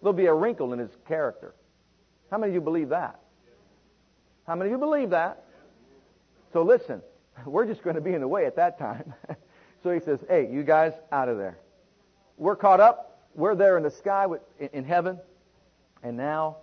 there'll 0.03 0.12
be 0.12 0.27
a 0.27 0.35
wrinkle 0.35 0.73
in 0.73 0.81
his 0.81 0.91
character. 1.07 1.55
How 2.33 2.39
many 2.39 2.51
of 2.51 2.55
you 2.55 2.61
believe 2.61 2.89
that? 2.89 3.21
How 4.45 4.57
many 4.57 4.71
of 4.71 4.73
you 4.73 4.79
believe 4.79 5.11
that? 5.11 5.45
So 6.53 6.65
listen, 6.65 7.01
we're 7.47 7.65
just 7.65 7.85
going 7.85 7.95
to 7.95 8.03
be 8.03 8.12
in 8.12 8.21
the 8.21 8.27
way 8.27 8.45
at 8.45 8.57
that 8.57 8.77
time. 8.77 9.15
so 9.85 9.93
he 9.93 10.01
says, 10.01 10.19
hey, 10.29 10.49
you 10.51 10.65
guys 10.65 10.95
out 11.12 11.29
of 11.29 11.39
there. 11.39 11.57
We're 12.37 12.57
caught 12.57 12.81
up. 12.81 13.29
We're 13.37 13.55
there 13.55 13.77
in 13.77 13.85
the 13.85 13.93
sky 13.93 14.27
in 14.73 14.85
heaven. 14.85 15.21
And 16.03 16.17
now 16.17 16.57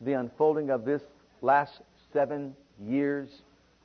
the 0.00 0.14
unfolding 0.14 0.70
of 0.70 0.84
this 0.84 1.02
last 1.42 1.80
seven 2.12 2.54
years 2.80 3.28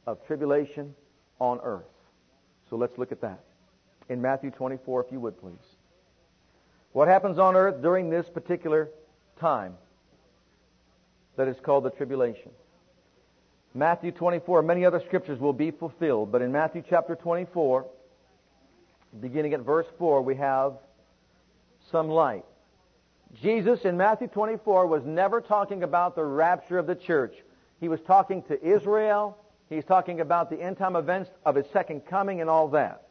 of 0.06 0.26
tribulation 0.26 0.94
on 1.40 1.60
earth. 1.64 1.84
So 2.70 2.76
let's 2.76 2.98
look 2.98 3.12
at 3.12 3.22
that. 3.22 3.40
In 4.10 4.22
Matthew 4.22 4.52
24, 4.52 5.06
if 5.06 5.12
you 5.12 5.20
would 5.20 5.40
please. 5.40 5.56
What 6.92 7.08
happens 7.08 7.40
on 7.40 7.56
earth 7.56 7.82
during 7.82 8.10
this 8.10 8.28
particular 8.30 8.90
time 9.40 9.76
that 11.36 11.48
is 11.48 11.58
called 11.64 11.84
the 11.84 11.90
tribulation. 11.90 12.52
Matthew 13.74 14.12
24, 14.12 14.62
many 14.62 14.86
other 14.86 15.02
scriptures 15.06 15.40
will 15.40 15.54
be 15.54 15.72
fulfilled, 15.72 16.32
but 16.32 16.44
in 16.44 16.52
Matthew 16.52 16.84
chapter 16.88 17.16
24, 17.16 17.86
beginning 19.20 19.54
at 19.54 19.62
verse 19.62 19.88
4, 19.98 20.22
we 20.22 20.36
have 20.36 20.74
some 21.92 22.08
light. 22.10 22.46
Jesus 23.42 23.82
in 23.86 23.98
Matthew 23.98 24.28
24 24.28 24.88
was 24.88 25.04
never 25.06 25.42
talking 25.42 25.84
about 25.84 26.16
the 26.16 26.24
rapture 26.24 26.78
of 26.78 26.86
the 26.86 26.96
church. 26.96 27.36
He 27.80 27.88
was 27.90 28.00
talking 28.02 28.44
to 28.44 28.64
Israel. 28.64 29.38
He's 29.70 29.86
talking 29.86 30.22
about 30.22 30.50
the 30.50 30.62
end 30.62 30.78
time 30.78 30.96
events 30.96 31.32
of 31.46 31.56
his 31.56 31.66
second 31.74 32.06
coming 32.06 32.42
and 32.42 32.50
all 32.50 32.68
that. 32.70 33.08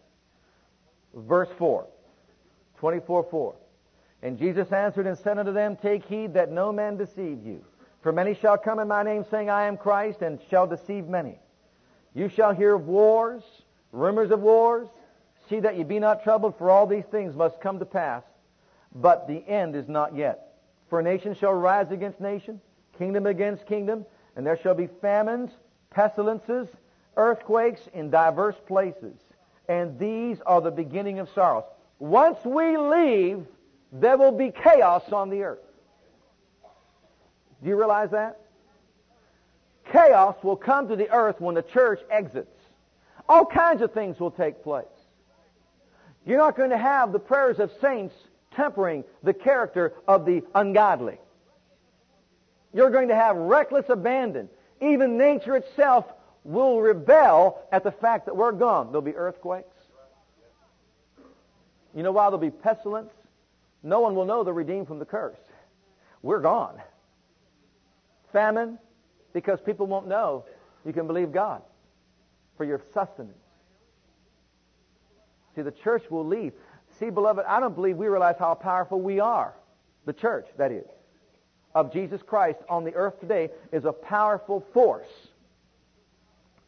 Verse 1.14 1.48
4. 1.58 1.86
24 2.78 3.24
4. 3.30 3.54
And 4.22 4.38
Jesus 4.38 4.70
answered 4.72 5.06
and 5.06 5.18
said 5.18 5.38
unto 5.38 5.52
them, 5.52 5.76
Take 5.76 6.04
heed 6.04 6.34
that 6.34 6.50
no 6.50 6.72
man 6.72 6.96
deceive 6.96 7.44
you. 7.44 7.64
For 8.02 8.12
many 8.12 8.34
shall 8.34 8.58
come 8.58 8.78
in 8.78 8.88
my 8.88 9.02
name, 9.02 9.24
saying, 9.30 9.50
I 9.50 9.66
am 9.66 9.76
Christ, 9.76 10.22
and 10.22 10.40
shall 10.50 10.66
deceive 10.66 11.06
many. 11.06 11.38
You 12.14 12.28
shall 12.28 12.52
hear 12.52 12.74
of 12.74 12.86
wars, 12.86 13.42
rumors 13.90 14.30
of 14.30 14.40
wars. 14.40 14.88
See 15.48 15.60
that 15.60 15.76
ye 15.76 15.84
be 15.84 15.98
not 15.98 16.22
troubled, 16.22 16.56
for 16.58 16.70
all 16.70 16.86
these 16.86 17.04
things 17.04 17.34
must 17.34 17.60
come 17.60 17.78
to 17.78 17.84
pass. 17.84 18.22
But 18.94 19.26
the 19.26 19.46
end 19.48 19.74
is 19.74 19.88
not 19.88 20.14
yet. 20.14 20.54
For 20.88 21.02
nation 21.02 21.34
shall 21.34 21.54
rise 21.54 21.90
against 21.90 22.20
nation, 22.20 22.60
kingdom 22.98 23.26
against 23.26 23.66
kingdom, 23.66 24.04
and 24.36 24.46
there 24.46 24.58
shall 24.58 24.74
be 24.74 24.88
famines, 25.00 25.50
pestilences, 25.90 26.68
earthquakes 27.16 27.80
in 27.94 28.10
diverse 28.10 28.56
places. 28.66 29.14
And 29.68 29.98
these 29.98 30.40
are 30.44 30.60
the 30.60 30.70
beginning 30.70 31.18
of 31.18 31.28
sorrows. 31.30 31.64
Once 31.98 32.38
we 32.44 32.76
leave, 32.76 33.46
there 33.92 34.16
will 34.16 34.32
be 34.32 34.50
chaos 34.50 35.12
on 35.12 35.30
the 35.30 35.42
earth. 35.42 35.60
Do 37.62 37.68
you 37.68 37.76
realize 37.76 38.10
that? 38.10 38.40
Chaos 39.90 40.36
will 40.42 40.56
come 40.56 40.88
to 40.88 40.96
the 40.96 41.10
earth 41.10 41.40
when 41.40 41.54
the 41.54 41.62
church 41.62 42.00
exits. 42.10 42.58
All 43.28 43.46
kinds 43.46 43.82
of 43.82 43.92
things 43.92 44.18
will 44.18 44.30
take 44.30 44.62
place. 44.62 44.84
You're 46.26 46.38
not 46.38 46.56
going 46.56 46.70
to 46.70 46.78
have 46.78 47.12
the 47.12 47.18
prayers 47.18 47.58
of 47.58 47.70
saints 47.80 48.14
tempering 48.56 49.04
the 49.22 49.34
character 49.34 49.94
of 50.06 50.24
the 50.24 50.42
ungodly. 50.54 51.18
You're 52.72 52.90
going 52.90 53.08
to 53.08 53.14
have 53.14 53.36
reckless 53.36 53.86
abandon. 53.88 54.48
Even 54.80 55.18
nature 55.18 55.56
itself 55.56 56.06
will 56.44 56.80
rebel 56.80 57.62
at 57.70 57.84
the 57.84 57.92
fact 57.92 58.26
that 58.26 58.36
we're 58.36 58.52
gone. 58.52 58.86
There'll 58.86 59.02
be 59.02 59.14
earthquakes. 59.14 59.76
You 61.94 62.02
know 62.02 62.12
why 62.12 62.24
there'll 62.24 62.38
be 62.38 62.50
pestilence? 62.50 63.12
No 63.82 64.00
one 64.00 64.14
will 64.14 64.24
know 64.24 64.44
the 64.44 64.52
redeemed 64.52 64.86
from 64.86 64.98
the 64.98 65.04
curse. 65.04 65.36
We're 66.22 66.40
gone. 66.40 66.80
Famine, 68.32 68.78
because 69.32 69.60
people 69.60 69.86
won't 69.86 70.08
know 70.08 70.44
you 70.86 70.92
can 70.92 71.06
believe 71.06 71.32
God 71.32 71.62
for 72.56 72.64
your 72.64 72.80
sustenance. 72.94 73.36
See, 75.54 75.62
the 75.62 75.70
church 75.70 76.04
will 76.10 76.26
leave. 76.26 76.52
See, 77.02 77.10
beloved, 77.10 77.44
I 77.48 77.58
don't 77.58 77.74
believe 77.74 77.96
we 77.96 78.06
realize 78.06 78.36
how 78.38 78.54
powerful 78.54 79.00
we 79.00 79.18
are. 79.18 79.54
The 80.06 80.12
church, 80.12 80.46
that 80.56 80.70
is, 80.70 80.86
of 81.74 81.92
Jesus 81.92 82.22
Christ 82.24 82.60
on 82.68 82.84
the 82.84 82.94
earth 82.94 83.18
today 83.18 83.50
is 83.72 83.84
a 83.84 83.92
powerful 83.92 84.64
force. 84.72 85.08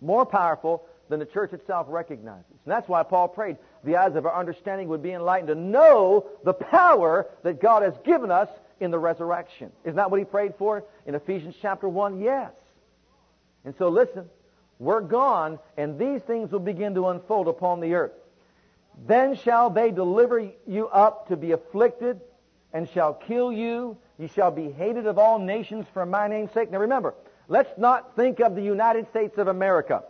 More 0.00 0.26
powerful 0.26 0.86
than 1.08 1.20
the 1.20 1.24
church 1.24 1.52
itself 1.52 1.86
recognizes. 1.88 2.50
And 2.64 2.72
that's 2.72 2.88
why 2.88 3.04
Paul 3.04 3.28
prayed 3.28 3.58
the 3.84 3.94
eyes 3.94 4.16
of 4.16 4.26
our 4.26 4.34
understanding 4.34 4.88
would 4.88 5.04
be 5.04 5.12
enlightened 5.12 5.48
to 5.48 5.54
know 5.54 6.26
the 6.42 6.54
power 6.54 7.28
that 7.44 7.60
God 7.60 7.84
has 7.84 7.94
given 8.04 8.32
us 8.32 8.48
in 8.80 8.90
the 8.90 8.98
resurrection. 8.98 9.70
Isn't 9.84 9.96
that 9.96 10.10
what 10.10 10.18
he 10.18 10.24
prayed 10.24 10.54
for 10.58 10.82
in 11.06 11.14
Ephesians 11.14 11.54
chapter 11.62 11.88
1? 11.88 12.20
Yes. 12.20 12.50
And 13.64 13.72
so 13.78 13.88
listen, 13.88 14.24
we're 14.80 15.00
gone 15.00 15.60
and 15.76 15.96
these 15.96 16.22
things 16.22 16.50
will 16.50 16.58
begin 16.58 16.96
to 16.96 17.10
unfold 17.10 17.46
upon 17.46 17.78
the 17.78 17.94
earth. 17.94 18.12
Then 19.06 19.34
shall 19.34 19.70
they 19.70 19.90
deliver 19.90 20.50
you 20.66 20.88
up 20.88 21.28
to 21.28 21.36
be 21.36 21.52
afflicted 21.52 22.20
and 22.72 22.88
shall 22.88 23.14
kill 23.14 23.52
you. 23.52 23.96
You 24.18 24.28
shall 24.28 24.50
be 24.50 24.70
hated 24.70 25.06
of 25.06 25.18
all 25.18 25.38
nations 25.38 25.86
for 25.92 26.06
my 26.06 26.28
name's 26.28 26.52
sake. 26.52 26.70
Now 26.70 26.78
remember, 26.78 27.14
let's 27.48 27.76
not 27.78 28.16
think 28.16 28.40
of 28.40 28.54
the 28.54 28.62
United 28.62 29.08
States 29.08 29.38
of 29.38 29.48
America. 29.48 30.04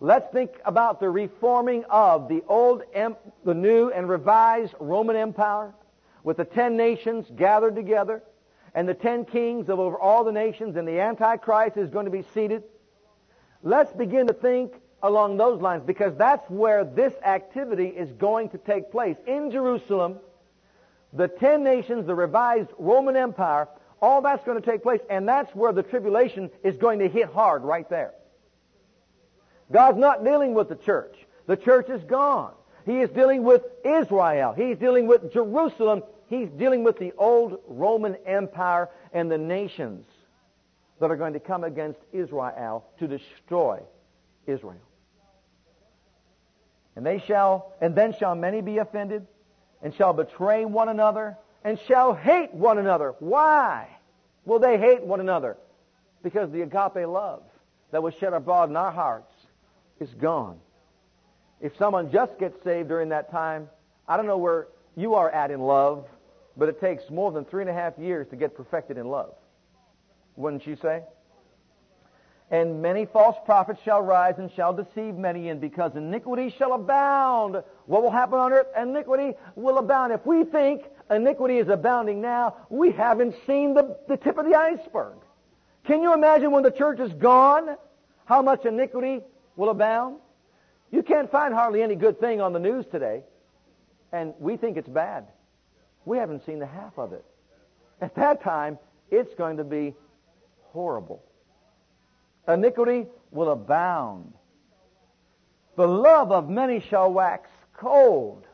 Let's 0.00 0.32
think 0.32 0.52
about 0.64 1.00
the 1.00 1.10
reforming 1.10 1.84
of 1.90 2.28
the 2.28 2.42
old, 2.48 2.82
the 2.94 3.54
new 3.54 3.90
and 3.90 4.08
revised 4.08 4.74
Roman 4.80 5.16
Empire 5.16 5.74
with 6.22 6.38
the 6.38 6.44
ten 6.44 6.76
nations 6.76 7.26
gathered 7.36 7.74
together 7.74 8.22
and 8.74 8.88
the 8.88 8.94
ten 8.94 9.24
kings 9.24 9.68
of 9.68 9.80
over 9.80 9.98
all 9.98 10.24
the 10.24 10.32
nations 10.32 10.76
and 10.76 10.86
the 10.86 11.00
Antichrist 11.00 11.76
is 11.76 11.90
going 11.90 12.04
to 12.04 12.10
be 12.10 12.22
seated. 12.34 12.62
Let's 13.62 13.92
begin 13.92 14.26
to 14.28 14.32
think 14.32 14.74
along 15.02 15.36
those 15.36 15.60
lines 15.60 15.82
because 15.86 16.14
that's 16.16 16.48
where 16.50 16.84
this 16.84 17.12
activity 17.24 17.86
is 17.86 18.10
going 18.12 18.50
to 18.50 18.58
take 18.58 18.90
place. 18.90 19.16
In 19.26 19.50
Jerusalem, 19.50 20.18
the 21.12 21.28
ten 21.28 21.64
nations, 21.64 22.06
the 22.06 22.14
revised 22.14 22.70
Roman 22.78 23.16
Empire, 23.16 23.68
all 24.02 24.22
that's 24.22 24.44
going 24.44 24.60
to 24.60 24.70
take 24.70 24.82
place 24.82 25.00
and 25.08 25.28
that's 25.28 25.54
where 25.54 25.72
the 25.72 25.82
tribulation 25.82 26.50
is 26.62 26.76
going 26.76 26.98
to 27.00 27.08
hit 27.08 27.28
hard 27.30 27.62
right 27.62 27.88
there. 27.88 28.12
God's 29.72 29.98
not 29.98 30.24
dealing 30.24 30.54
with 30.54 30.68
the 30.68 30.76
church. 30.76 31.14
The 31.46 31.56
church 31.56 31.88
is 31.88 32.02
gone. 32.04 32.52
He 32.86 32.98
is 32.98 33.10
dealing 33.10 33.44
with 33.44 33.62
Israel. 33.84 34.52
He's 34.52 34.76
dealing 34.78 35.06
with 35.06 35.32
Jerusalem. 35.32 36.02
He's 36.28 36.48
dealing 36.50 36.84
with 36.84 36.98
the 36.98 37.12
old 37.18 37.60
Roman 37.66 38.16
Empire 38.26 38.88
and 39.12 39.30
the 39.30 39.38
nations 39.38 40.06
that 41.00 41.10
are 41.10 41.16
going 41.16 41.32
to 41.32 41.40
come 41.40 41.64
against 41.64 41.98
Israel 42.12 42.84
to 42.98 43.08
destroy 43.08 43.80
Israel. 44.46 44.80
And 47.00 47.06
they 47.06 47.18
shall, 47.26 47.72
and 47.80 47.94
then 47.94 48.12
shall 48.12 48.34
many 48.34 48.60
be 48.60 48.76
offended, 48.76 49.26
and 49.82 49.94
shall 49.94 50.12
betray 50.12 50.66
one 50.66 50.90
another, 50.90 51.38
and 51.64 51.80
shall 51.88 52.12
hate 52.12 52.52
one 52.52 52.76
another. 52.76 53.14
Why 53.20 53.88
will 54.44 54.58
they 54.58 54.76
hate 54.76 55.02
one 55.02 55.18
another? 55.18 55.56
Because 56.22 56.52
the 56.52 56.60
agape 56.60 57.08
love 57.08 57.42
that 57.90 58.02
was 58.02 58.12
shed 58.20 58.34
abroad 58.34 58.68
in 58.68 58.76
our 58.76 58.90
hearts 58.92 59.32
is 59.98 60.10
gone. 60.10 60.58
If 61.62 61.74
someone 61.78 62.12
just 62.12 62.38
gets 62.38 62.62
saved 62.62 62.90
during 62.90 63.08
that 63.08 63.30
time, 63.30 63.70
I 64.06 64.18
don't 64.18 64.26
know 64.26 64.36
where 64.36 64.68
you 64.94 65.14
are 65.14 65.30
at 65.30 65.50
in 65.50 65.62
love, 65.62 66.04
but 66.54 66.68
it 66.68 66.82
takes 66.82 67.08
more 67.08 67.32
than 67.32 67.46
three 67.46 67.62
and 67.62 67.70
a 67.70 67.72
half 67.72 67.96
years 67.96 68.28
to 68.28 68.36
get 68.36 68.54
perfected 68.54 68.98
in 68.98 69.08
love. 69.08 69.32
Wouldn't 70.36 70.66
you 70.66 70.76
say? 70.76 71.04
And 72.50 72.82
many 72.82 73.06
false 73.06 73.36
prophets 73.44 73.80
shall 73.84 74.02
rise 74.02 74.34
and 74.38 74.50
shall 74.52 74.72
deceive 74.72 75.14
many, 75.14 75.50
and 75.50 75.60
because 75.60 75.94
iniquity 75.94 76.52
shall 76.58 76.72
abound, 76.72 77.62
what 77.86 78.02
will 78.02 78.10
happen 78.10 78.38
on 78.38 78.52
earth? 78.52 78.66
Iniquity 78.76 79.34
will 79.54 79.78
abound. 79.78 80.12
If 80.12 80.26
we 80.26 80.42
think 80.44 80.82
iniquity 81.10 81.58
is 81.58 81.68
abounding 81.68 82.20
now, 82.20 82.56
we 82.68 82.90
haven't 82.90 83.36
seen 83.46 83.74
the, 83.74 83.96
the 84.08 84.16
tip 84.16 84.36
of 84.36 84.46
the 84.46 84.56
iceberg. 84.56 85.14
Can 85.84 86.02
you 86.02 86.12
imagine 86.12 86.50
when 86.50 86.64
the 86.64 86.72
church 86.72 86.98
is 86.98 87.12
gone, 87.12 87.76
how 88.24 88.42
much 88.42 88.64
iniquity 88.64 89.20
will 89.56 89.70
abound. 89.70 90.16
You 90.90 91.02
can't 91.02 91.30
find 91.30 91.54
hardly 91.54 91.82
any 91.82 91.94
good 91.94 92.18
thing 92.18 92.40
on 92.40 92.52
the 92.52 92.58
news 92.58 92.86
today, 92.90 93.22
and 94.12 94.34
we 94.40 94.56
think 94.56 94.76
it's 94.76 94.88
bad. 94.88 95.26
We 96.04 96.18
haven't 96.18 96.44
seen 96.46 96.58
the 96.58 96.66
half 96.66 96.98
of 96.98 97.12
it. 97.12 97.24
At 98.00 98.14
that 98.16 98.42
time, 98.42 98.78
it's 99.10 99.34
going 99.34 99.58
to 99.58 99.64
be 99.64 99.94
horrible. 100.72 101.22
Iniquity 102.48 103.06
will 103.30 103.50
abound. 103.50 104.32
The 105.76 105.86
love 105.86 106.32
of 106.32 106.48
many 106.48 106.80
shall 106.80 107.12
wax 107.12 107.48
cold. 107.74 108.46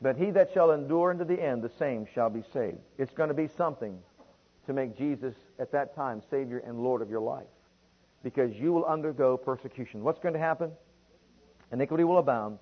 But 0.00 0.16
he 0.16 0.30
that 0.32 0.50
shall 0.52 0.72
endure 0.72 1.10
unto 1.10 1.24
the 1.24 1.40
end, 1.40 1.62
the 1.62 1.70
same 1.78 2.06
shall 2.12 2.28
be 2.28 2.42
saved. 2.52 2.78
It's 2.98 3.12
going 3.12 3.28
to 3.28 3.34
be 3.34 3.48
something 3.56 3.98
to 4.66 4.72
make 4.72 4.96
Jesus 4.96 5.34
at 5.58 5.72
that 5.72 5.94
time 5.94 6.22
Savior 6.30 6.58
and 6.58 6.80
Lord 6.80 7.02
of 7.02 7.10
your 7.10 7.20
life. 7.20 7.46
Because 8.22 8.54
you 8.54 8.72
will 8.72 8.84
undergo 8.84 9.36
persecution. 9.36 10.02
What's 10.02 10.20
going 10.20 10.34
to 10.34 10.40
happen? 10.40 10.72
Iniquity 11.72 12.04
will 12.04 12.18
abound. 12.18 12.58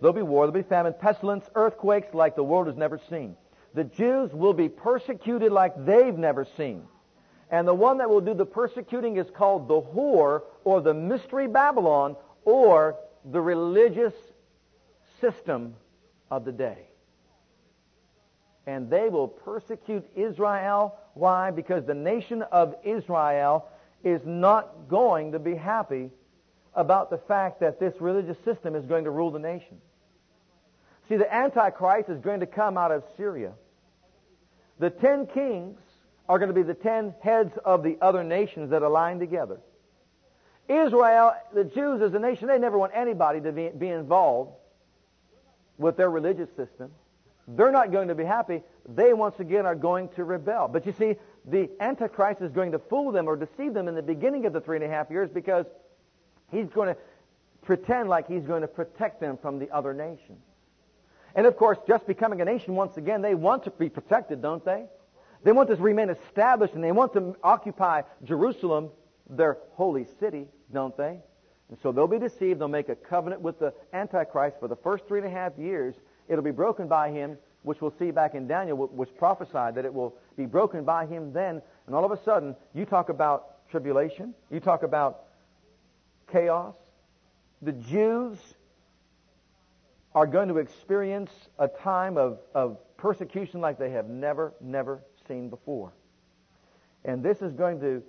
There'll 0.00 0.14
be 0.14 0.22
war, 0.22 0.46
there'll 0.46 0.62
be 0.62 0.68
famine, 0.68 0.94
pestilence, 0.98 1.48
earthquakes 1.54 2.12
like 2.12 2.36
the 2.36 2.42
world 2.42 2.66
has 2.66 2.76
never 2.76 2.98
seen. 3.08 3.36
The 3.74 3.84
Jews 3.84 4.32
will 4.32 4.52
be 4.52 4.68
persecuted 4.68 5.52
like 5.52 5.72
they've 5.86 6.16
never 6.16 6.46
seen. 6.56 6.84
And 7.52 7.68
the 7.68 7.74
one 7.74 7.98
that 7.98 8.10
will 8.10 8.20
do 8.20 8.34
the 8.34 8.46
persecuting 8.46 9.18
is 9.18 9.28
called 9.30 9.68
the 9.68 9.80
whore 9.80 10.42
or 10.64 10.80
the 10.80 10.94
mystery 10.94 11.46
Babylon 11.46 12.16
or 12.44 12.96
the 13.30 13.40
religious 13.40 14.14
system 15.20 15.76
of 16.30 16.44
the 16.44 16.50
day 16.52 16.88
and 18.66 18.88
they 18.88 19.08
will 19.08 19.28
persecute 19.28 20.04
Israel. 20.14 20.96
Why? 21.14 21.50
Because 21.50 21.84
the 21.84 21.94
nation 21.94 22.42
of 22.42 22.74
Israel 22.84 23.68
is 24.04 24.20
not 24.24 24.88
going 24.88 25.32
to 25.32 25.38
be 25.38 25.54
happy 25.54 26.10
about 26.74 27.10
the 27.10 27.18
fact 27.18 27.60
that 27.60 27.78
this 27.78 27.94
religious 28.00 28.36
system 28.44 28.74
is 28.74 28.84
going 28.84 29.04
to 29.04 29.10
rule 29.10 29.30
the 29.30 29.38
nation. 29.38 29.78
See, 31.08 31.16
the 31.16 31.32
Antichrist 31.32 32.08
is 32.08 32.20
going 32.20 32.40
to 32.40 32.46
come 32.46 32.78
out 32.78 32.92
of 32.92 33.02
Syria. 33.16 33.52
The 34.78 34.90
ten 34.90 35.26
kings 35.26 35.78
are 36.28 36.38
going 36.38 36.48
to 36.48 36.54
be 36.54 36.62
the 36.62 36.74
ten 36.74 37.14
heads 37.20 37.52
of 37.64 37.82
the 37.82 37.98
other 38.00 38.24
nations 38.24 38.70
that 38.70 38.82
align 38.82 39.18
together. 39.18 39.60
Israel, 40.68 41.34
the 41.52 41.64
Jews 41.64 42.00
as 42.00 42.14
a 42.14 42.18
nation, 42.18 42.48
they 42.48 42.58
never 42.58 42.78
want 42.78 42.92
anybody 42.94 43.40
to 43.40 43.52
be, 43.52 43.68
be 43.68 43.88
involved 43.88 44.52
with 45.78 45.96
their 45.96 46.10
religious 46.10 46.48
system. 46.56 46.90
They're 47.48 47.72
not 47.72 47.90
going 47.90 48.08
to 48.08 48.14
be 48.14 48.24
happy. 48.24 48.62
They 48.88 49.12
once 49.12 49.40
again 49.40 49.66
are 49.66 49.74
going 49.74 50.08
to 50.10 50.24
rebel. 50.24 50.68
But 50.68 50.86
you 50.86 50.94
see, 50.96 51.16
the 51.44 51.68
Antichrist 51.80 52.40
is 52.40 52.52
going 52.52 52.72
to 52.72 52.78
fool 52.78 53.10
them 53.10 53.28
or 53.28 53.36
deceive 53.36 53.74
them 53.74 53.88
in 53.88 53.94
the 53.94 54.02
beginning 54.02 54.46
of 54.46 54.52
the 54.52 54.60
three 54.60 54.76
and 54.76 54.84
a 54.84 54.88
half 54.88 55.10
years 55.10 55.28
because 55.28 55.66
he's 56.52 56.68
going 56.68 56.94
to 56.94 56.96
pretend 57.62 58.08
like 58.08 58.28
he's 58.28 58.44
going 58.44 58.62
to 58.62 58.68
protect 58.68 59.20
them 59.20 59.36
from 59.36 59.58
the 59.58 59.70
other 59.70 59.92
nations. 59.92 60.38
And 61.34 61.46
of 61.46 61.56
course, 61.56 61.78
just 61.88 62.06
becoming 62.06 62.40
a 62.40 62.44
nation 62.44 62.74
once 62.74 62.96
again, 62.96 63.22
they 63.22 63.34
want 63.34 63.64
to 63.64 63.70
be 63.70 63.88
protected, 63.88 64.40
don't 64.40 64.64
they? 64.64 64.84
They 65.44 65.52
want 65.52 65.68
to 65.70 65.76
remain 65.76 66.10
established 66.10 66.74
and 66.74 66.84
they 66.84 66.92
want 66.92 67.12
to 67.14 67.36
occupy 67.42 68.02
Jerusalem, 68.24 68.90
their 69.28 69.58
holy 69.72 70.06
city, 70.20 70.46
don't 70.72 70.96
they? 70.96 71.18
And 71.68 71.78
so 71.82 71.90
they'll 71.90 72.06
be 72.06 72.18
deceived. 72.18 72.60
They'll 72.60 72.68
make 72.68 72.88
a 72.88 72.94
covenant 72.94 73.40
with 73.40 73.58
the 73.58 73.72
Antichrist 73.92 74.58
for 74.60 74.68
the 74.68 74.76
first 74.76 75.06
three 75.06 75.20
and 75.20 75.26
a 75.26 75.30
half 75.30 75.56
years. 75.58 75.94
It'll 76.28 76.44
be 76.44 76.50
broken 76.50 76.86
by 76.86 77.10
him, 77.10 77.38
which 77.62 77.80
we'll 77.80 77.94
see 77.98 78.10
back 78.10 78.34
in 78.34 78.46
Daniel, 78.46 78.76
which 78.76 79.16
prophesied 79.16 79.74
that 79.76 79.84
it 79.84 79.92
will 79.92 80.14
be 80.36 80.46
broken 80.46 80.84
by 80.84 81.06
him 81.06 81.32
then. 81.32 81.62
And 81.86 81.94
all 81.94 82.04
of 82.04 82.12
a 82.12 82.22
sudden, 82.22 82.54
you 82.74 82.84
talk 82.84 83.08
about 83.08 83.68
tribulation. 83.70 84.34
You 84.50 84.60
talk 84.60 84.82
about 84.82 85.24
chaos. 86.30 86.76
The 87.62 87.72
Jews 87.72 88.38
are 90.14 90.26
going 90.26 90.48
to 90.48 90.58
experience 90.58 91.30
a 91.58 91.68
time 91.68 92.18
of, 92.18 92.38
of 92.54 92.76
persecution 92.96 93.60
like 93.60 93.78
they 93.78 93.90
have 93.90 94.08
never, 94.08 94.52
never 94.60 95.00
seen 95.32 95.48
before. 95.48 95.92
And 97.04 97.22
this 97.22 97.40
is 97.42 97.52
going 97.52 97.80
to 97.80 98.02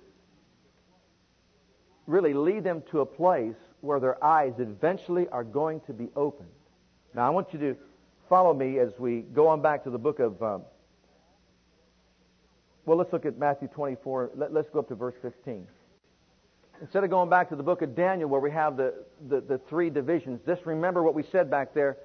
really 2.05 2.33
lead 2.33 2.63
them 2.63 2.83
to 2.91 2.99
a 2.99 3.05
place 3.05 3.55
where 3.81 3.99
their 3.99 4.23
eyes 4.23 4.53
eventually 4.59 5.27
are 5.29 5.43
going 5.43 5.79
to 5.81 5.93
be 5.93 6.09
opened. 6.15 6.49
Now, 7.15 7.25
I 7.25 7.29
want 7.29 7.53
you 7.53 7.59
to 7.59 7.77
follow 8.27 8.53
me 8.53 8.79
as 8.79 8.91
we 8.99 9.21
go 9.21 9.47
on 9.47 9.61
back 9.61 9.83
to 9.85 9.89
the 9.89 9.97
book 9.97 10.19
of. 10.19 10.41
Um, 10.41 10.63
well, 12.85 12.97
let's 12.97 13.13
look 13.13 13.25
at 13.25 13.37
Matthew 13.37 13.69
24. 13.69 14.31
Let, 14.35 14.55
us 14.55 14.65
go 14.73 14.79
up 14.79 14.89
to 14.89 14.95
verse 14.95 15.15
15. 15.21 15.65
Instead 16.81 17.05
of 17.05 17.09
going 17.09 17.29
back 17.29 17.47
to 17.49 17.55
the 17.55 17.63
book 17.63 17.81
of 17.81 17.95
Daniel 17.95 18.27
where 18.27 18.41
we 18.41 18.51
have 18.51 18.75
the, 18.75 18.93
the, 19.29 19.39
the 19.39 19.57
three 19.69 19.89
divisions, 19.89 20.41
just 20.45 20.65
remember 20.65 21.01
what 21.01 21.13
we 21.13 21.23
said 21.23 21.49
back 21.49 21.73
there. 21.73 21.97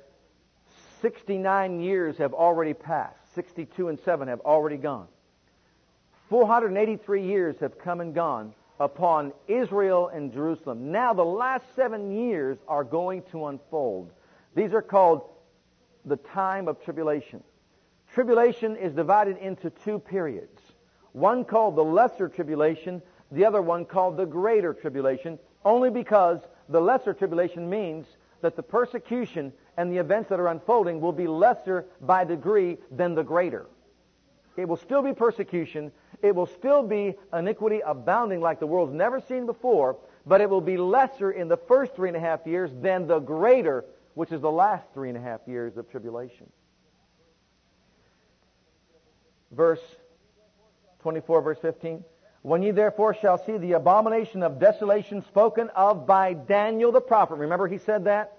69 1.01 1.81
years 1.81 2.17
have 2.19 2.35
already 2.35 2.75
passed. 2.75 3.35
62 3.35 3.89
and 3.89 3.99
7 4.01 4.29
have 4.29 4.41
already 4.41 4.77
gone. 4.77 5.07
483 6.29 7.23
years 7.23 7.57
have 7.61 7.79
come 7.79 8.01
and 8.01 8.15
gone 8.15 8.53
upon 8.81 9.33
Israel 9.47 10.09
and 10.09 10.33
Jerusalem. 10.33 10.93
Now 10.93 11.13
the 11.13 11.25
last 11.25 11.65
seven 11.75 12.13
years 12.13 12.59
are 12.69 12.85
going 12.85 13.23
to 13.31 13.47
unfold. 13.47 14.13
These 14.55 14.73
are 14.73 14.83
called 14.83 15.23
the 16.05 16.17
time 16.17 16.69
of 16.69 16.83
tribulation. 16.85 17.43
Tribulation 18.15 18.77
is 18.77 18.93
divided 18.93 19.39
into 19.39 19.71
two 19.71 19.99
periods. 19.99 20.61
One 21.13 21.45
called 21.45 21.77
the 21.77 21.85
lesser 21.85 22.29
tribulation, 22.29 23.03
the 23.31 23.45
other 23.45 23.63
one 23.63 23.85
called 23.85 24.17
the 24.17 24.27
greater 24.27 24.73
tribulation, 24.73 25.39
only 25.65 25.91
because 25.91 26.41
the 26.69 26.81
lesser 26.81 27.13
tribulation 27.13 27.69
means 27.69 28.07
that 28.41 28.57
the 28.57 28.63
persecution 28.63 29.53
and 29.79 29.93
the 29.93 29.97
events 29.97 30.29
that 30.29 30.41
are 30.41 30.49
unfolding 30.49 31.01
will 31.01 31.13
be 31.13 31.29
lesser 31.29 31.87
by 32.01 32.25
degree 32.25 32.77
than 32.91 33.15
the 33.15 33.23
greater. 33.23 33.67
It 34.57 34.69
will 34.69 34.77
still 34.77 35.03
be 35.03 35.13
persecution. 35.13 35.93
It 36.21 36.35
will 36.35 36.47
still 36.47 36.83
be 36.83 37.15
iniquity 37.33 37.81
abounding 37.87 38.41
like 38.41 38.59
the 38.59 38.67
world's 38.67 38.93
never 38.93 39.21
seen 39.21 39.47
before, 39.47 39.97
but 40.27 40.41
it 40.41 40.51
will 40.51 40.61
be 40.61 40.77
lesser 40.77 41.31
in 41.31 41.47
the 41.47 41.57
first 41.57 41.95
three 41.95 42.09
and 42.09 42.17
a 42.17 42.21
half 42.21 42.45
years 42.45 42.73
than 42.83 43.07
the 43.07 43.21
greater, 43.21 43.85
which 44.15 44.33
is 44.33 44.41
the 44.41 44.51
last 44.51 44.85
three 44.93 45.11
and 45.11 45.17
a 45.17 45.21
half 45.21 45.43
years 45.47 45.77
of 45.77 45.89
tribulation. 45.89 46.51
Verse 49.53 49.81
24, 51.03 51.41
verse 51.41 51.59
15. 51.63 52.03
When 52.43 52.65
ye 52.65 52.73
therefore 52.73 53.15
shall 53.15 53.39
see 53.39 53.57
the 53.57 53.73
abomination 53.73 54.43
of 54.43 54.59
desolation 54.59 55.23
spoken 55.23 55.69
of 55.77 56.05
by 56.05 56.33
Daniel 56.33 56.91
the 56.91 57.01
prophet. 57.01 57.37
Remember 57.37 57.69
he 57.69 57.79
said 57.79 58.07
that? 58.07 58.38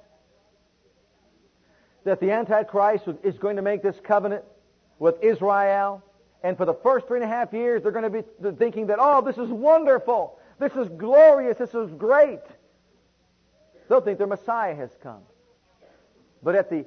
That 2.06 2.20
the 2.20 2.32
Antichrist 2.32 3.06
is 3.24 3.38
going 3.38 3.58
to 3.58 3.62
make 3.62 3.84
this 3.84 4.00
covenant 4.04 4.44
with 5.00 5.22
Israel 5.22 6.04
and 6.44 6.58
for 6.58 6.66
the 6.66 6.74
first 6.74 7.08
three 7.08 7.18
and 7.18 7.26
a 7.26 7.28
half 7.28 7.54
years, 7.54 7.84
they're 7.84 7.92
going 7.92 8.10
to 8.12 8.24
be 8.24 8.52
thinking 8.58 8.88
that, 8.88 8.98
oh, 9.00 9.22
this 9.22 9.38
is 9.38 9.50
wonderful. 9.50 10.40
This 10.58 10.74
is 10.74 10.88
glorious. 10.90 11.58
This 11.58 11.74
is 11.74 11.92
great. 11.94 12.40
They'll 13.88 14.02
think 14.02 14.18
their 14.18 14.28
Messiah 14.28 14.76
has 14.76 14.90
come. 15.02 15.22
But 16.42 16.56
at 16.56 16.70
the 16.70 16.86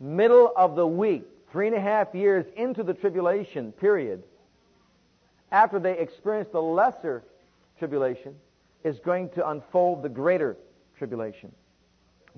middle 0.00 0.52
of 0.56 0.74
the 0.74 0.86
week, 0.86 1.24
three 1.52 1.68
and 1.68 1.76
a 1.76 1.80
half 1.80 2.14
years 2.14 2.46
into 2.56 2.82
the 2.82 2.94
tribulation 2.94 3.72
period, 3.72 4.24
after 5.52 5.78
they 5.78 5.98
experience 5.98 6.48
the 6.50 6.62
lesser 6.62 7.22
tribulation, 7.78 8.34
is 8.82 8.98
going 8.98 9.28
to 9.30 9.48
unfold 9.48 10.02
the 10.02 10.08
greater 10.08 10.56
tribulation. 10.96 11.52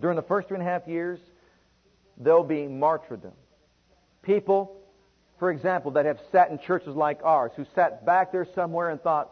During 0.00 0.16
the 0.16 0.22
first 0.22 0.48
three 0.48 0.56
and 0.56 0.66
a 0.66 0.70
half 0.70 0.86
years, 0.86 1.20
there'll 2.16 2.44
be 2.44 2.66
martyrdom. 2.66 3.32
People 4.22 4.82
for 5.42 5.50
example, 5.50 5.90
that 5.90 6.06
have 6.06 6.20
sat 6.30 6.52
in 6.52 6.58
churches 6.60 6.94
like 6.94 7.18
ours, 7.24 7.50
who 7.56 7.66
sat 7.74 8.06
back 8.06 8.30
there 8.30 8.46
somewhere 8.54 8.90
and 8.90 9.02
thought, 9.02 9.28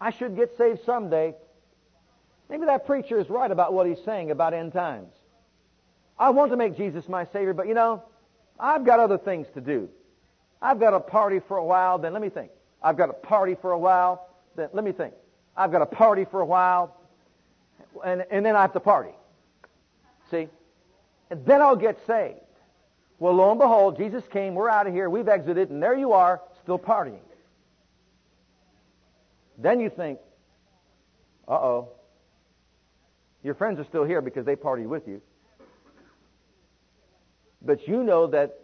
I 0.00 0.10
should 0.10 0.36
get 0.36 0.56
saved 0.56 0.84
someday. 0.86 1.34
Maybe 2.48 2.66
that 2.66 2.86
preacher 2.86 3.18
is 3.18 3.28
right 3.28 3.50
about 3.50 3.72
what 3.72 3.88
he's 3.88 3.98
saying 4.04 4.30
about 4.30 4.54
end 4.54 4.72
times. 4.72 5.12
I 6.16 6.30
want 6.30 6.52
to 6.52 6.56
make 6.56 6.76
Jesus 6.76 7.08
my 7.08 7.24
Savior, 7.24 7.52
but 7.52 7.66
you 7.66 7.74
know, 7.74 8.04
I've 8.60 8.84
got 8.84 9.00
other 9.00 9.18
things 9.18 9.48
to 9.54 9.60
do. 9.60 9.88
I've 10.62 10.78
got 10.78 10.94
a 10.94 11.00
party 11.00 11.40
for 11.40 11.56
a 11.56 11.64
while, 11.64 11.98
then 11.98 12.12
let 12.12 12.22
me 12.22 12.28
think. 12.28 12.52
I've 12.80 12.96
got 12.96 13.10
a 13.10 13.14
party 13.14 13.56
for 13.60 13.72
a 13.72 13.78
while, 13.78 14.28
then 14.54 14.68
let 14.72 14.84
me 14.84 14.92
think. 14.92 15.14
I've 15.56 15.72
got 15.72 15.82
a 15.82 15.86
party 15.86 16.26
for 16.26 16.42
a 16.42 16.46
while, 16.46 16.96
and, 18.04 18.24
and 18.30 18.46
then 18.46 18.54
I 18.54 18.60
have 18.60 18.72
to 18.74 18.78
party. 18.78 19.10
See? 20.30 20.46
And 21.34 21.44
then 21.44 21.60
I'll 21.60 21.74
get 21.74 21.98
saved. 22.06 22.38
Well, 23.18 23.34
lo 23.34 23.50
and 23.50 23.58
behold, 23.58 23.96
Jesus 23.96 24.22
came, 24.28 24.54
we're 24.54 24.68
out 24.68 24.86
of 24.86 24.92
here, 24.92 25.10
we've 25.10 25.26
exited, 25.26 25.68
and 25.68 25.82
there 25.82 25.96
you 25.96 26.12
are, 26.12 26.40
still 26.62 26.78
partying. 26.78 27.18
Then 29.58 29.80
you 29.80 29.90
think, 29.90 30.20
uh 31.48 31.54
oh, 31.54 31.88
your 33.42 33.54
friends 33.54 33.80
are 33.80 33.84
still 33.84 34.04
here 34.04 34.20
because 34.20 34.46
they 34.46 34.54
partied 34.54 34.86
with 34.86 35.08
you. 35.08 35.20
But 37.62 37.88
you 37.88 38.04
know 38.04 38.28
that 38.28 38.56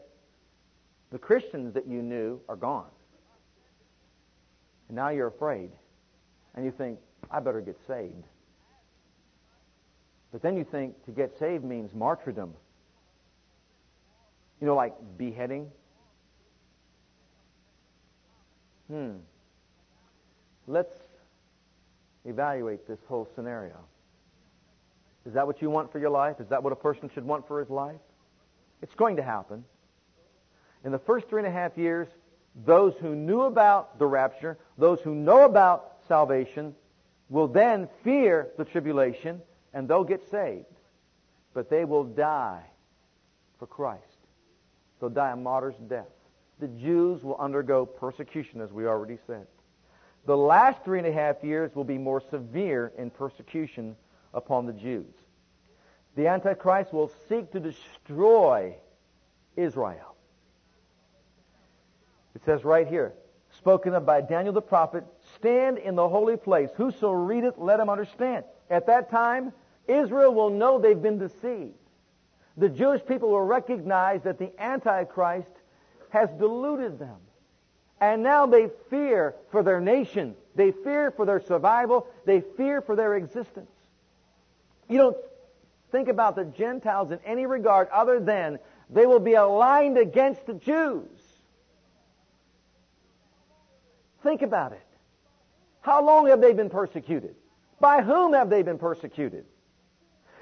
the 1.11 1.19
Christians 1.19 1.75
that 1.75 1.89
you 1.89 2.03
knew 2.03 2.41
are 2.49 2.55
gone. 2.55 2.87
And 4.87 4.95
now 4.95 5.09
you're 5.09 5.27
afraid. 5.27 5.73
And 6.55 6.65
you 6.65 6.71
think, 6.71 7.01
I 7.33 7.41
better 7.41 7.63
get 7.63 7.79
saved. 7.89 8.23
But 10.33 10.43
then 10.43 10.57
you 10.57 10.65
think 10.65 11.05
to 11.07 11.11
get 11.11 11.39
saved 11.39 11.65
means 11.65 11.93
martyrdom. 11.95 12.55
You 14.61 14.67
know, 14.67 14.77
like 14.77 14.95
beheading? 15.17 15.71
Hmm. 18.89 19.13
Let's 20.67 20.95
evaluate 22.25 22.87
this 22.87 22.99
whole 23.09 23.29
scenario. 23.35 23.77
Is 25.27 25.35
that 25.35 25.47
what 25.47 25.61
you 25.61 25.71
want 25.71 25.93
for 25.93 25.99
your 25.99 26.11
life? 26.11 26.41
Is 26.41 26.49
that 26.49 26.63
what 26.63 26.73
a 26.73 26.77
person 26.77 27.11
should 27.13 27.25
want 27.25 27.47
for 27.47 27.61
his 27.61 27.71
life? 27.71 28.01
It's 28.83 28.95
going 28.95 29.17
to 29.17 29.23
happen. 29.23 29.65
In 30.85 30.93
the 30.93 30.99
first 30.99 31.29
three 31.29 31.41
and 31.41 31.49
a 31.49 31.53
half 31.53 31.77
years, 31.77 32.09
those 32.65 32.95
who 33.01 33.15
knew 33.15 33.43
about 33.43 33.99
the 33.99 34.07
rapture, 34.07 34.59
those 34.79 35.01
who 35.01 35.15
know 35.15 35.45
about 35.45 35.97
salvation, 36.09 36.75
will 37.29 37.49
then 37.49 37.89
fear 38.03 38.49
the 38.59 38.65
tribulation 38.65 39.41
and 39.73 39.89
they'll 39.89 40.05
get 40.05 40.29
saved. 40.31 40.67
But 41.55 41.71
they 41.71 41.85
will 41.85 42.05
die 42.05 42.63
for 43.59 43.67
Christ. 43.67 44.05
They'll 45.01 45.11
die 45.11 45.33
a 45.33 45.37
martyr's 45.37 45.77
death. 45.89 46.07
The 46.61 46.69
Jews 46.69 47.23
will 47.23 47.37
undergo 47.37 47.87
persecution, 47.87 48.61
as 48.61 48.73
we 48.73 48.87
already 48.87 49.19
said. 49.27 49.47
The 50.27 50.37
last 50.37 50.85
three 50.85 50.99
and 50.99 51.07
a 51.07 51.13
half 51.13 51.43
years 51.43 51.75
will 51.75 51.85
be 51.85 51.99
more 51.99 52.23
severe 52.31 52.93
in 52.99 53.11
persecution 53.11 53.97
upon 54.35 54.67
the 54.67 54.73
Jews. 54.73 55.15
The 56.17 56.27
Antichrist 56.27 56.93
will 56.93 57.11
seek 57.29 57.51
to 57.53 57.61
destroy 57.61 58.75
Israel. 59.57 60.15
It 62.35 62.45
says 62.45 62.65
right 62.65 62.87
here, 62.87 63.15
spoken 63.57 63.95
of 63.95 64.05
by 64.05 64.21
Daniel 64.21 64.53
the 64.53 64.63
prophet, 64.63 65.05
stand 65.35 65.79
in 65.79 65.95
the 65.95 66.09
holy 66.09 66.37
place. 66.37 66.71
Whoso 66.77 67.11
readeth, 67.11 67.55
let 67.57 67.81
him 67.81 67.89
understand. 67.89 68.45
At 68.71 68.87
that 68.87 69.11
time, 69.11 69.53
Israel 69.89 70.33
will 70.33 70.51
know 70.51 70.79
they've 70.79 71.01
been 71.01 71.19
deceived. 71.19 71.75
the 72.57 72.69
Jewish 72.69 73.05
people 73.07 73.31
will 73.31 73.41
recognize 73.43 74.23
that 74.23 74.39
the 74.39 74.53
Antichrist 74.61 75.51
has 76.11 76.29
deluded 76.39 76.99
them. 76.99 77.17
And 78.01 78.23
now 78.23 78.47
they 78.47 78.71
fear 78.91 79.35
for 79.51 79.63
their 79.63 79.81
nation. 79.81 80.35
They 80.55 80.73
fear 80.73 81.11
for 81.11 81.25
their 81.25 81.41
survival. 81.41 82.07
They 82.27 82.43
fear 82.57 82.83
for 82.83 82.97
their 82.97 83.15
existence. 83.17 83.71
You 84.89 84.99
don't 84.99 85.17
think 85.93 86.09
about 86.09 86.37
the 86.37 86.45
Gentiles 86.45 87.11
in 87.13 87.19
any 87.25 87.47
regard 87.47 87.89
other 87.89 88.21
than 88.21 88.59
they 88.91 89.07
will 89.07 89.21
be 89.21 89.35
aligned 89.35 89.97
against 89.97 90.47
the 90.47 90.55
Jews. 90.55 91.09
Think 94.23 94.43
about 94.43 94.73
it. 94.73 94.87
How 95.81 96.05
long 96.05 96.27
have 96.29 96.41
they 96.41 96.53
been 96.53 96.69
persecuted? 96.71 97.37
By 97.81 98.03
whom 98.03 98.35
have 98.35 98.51
they 98.51 98.63
been 98.63 98.79
persecuted? 98.79 99.47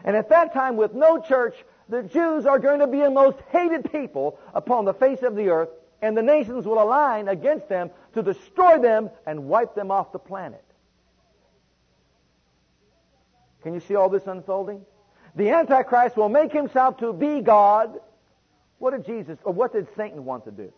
And 0.05 0.17
at 0.17 0.29
that 0.31 0.53
time, 0.53 0.77
with 0.77 0.93
no 0.95 1.21
church, 1.21 1.55
the 1.89 2.03
Jews 2.03 2.45
are 2.47 2.59
going 2.59 2.81
to 2.81 2.87
be 2.87 3.01
the 3.01 3.11
most 3.11 3.39
hated 3.51 3.91
people 3.91 4.39
upon 4.53 4.85
the 4.85 4.95
face 4.95 5.23
of 5.23 5.35
the 5.35 5.49
earth, 5.49 5.71
and 6.03 6.17
the 6.17 6.23
nations 6.23 6.67
will 6.67 6.83
align 6.83 7.29
against 7.29 7.69
them 7.69 7.91
to 8.15 8.23
destroy 8.23 8.79
them 8.79 9.11
and 9.27 9.49
wipe 9.49 9.75
them 9.75 9.91
off 9.91 10.13
the 10.13 10.19
planet. 10.19 10.65
Can 13.63 13.75
you 13.75 13.81
see 13.81 13.97
all 13.97 14.09
this 14.09 14.27
unfolding? 14.27 14.85
The 15.35 15.51
Antichrist 15.51 16.17
will 16.17 16.29
make 16.29 16.53
himself 16.53 16.99
to 16.99 17.13
be 17.13 17.41
God. 17.41 17.99
What 18.79 18.93
did 18.93 19.07
Jesus, 19.07 19.39
or 19.45 19.53
what 19.53 19.73
did 19.73 19.89
Satan 19.97 20.25
want 20.25 20.45
to 20.45 20.51
do? 20.51 20.73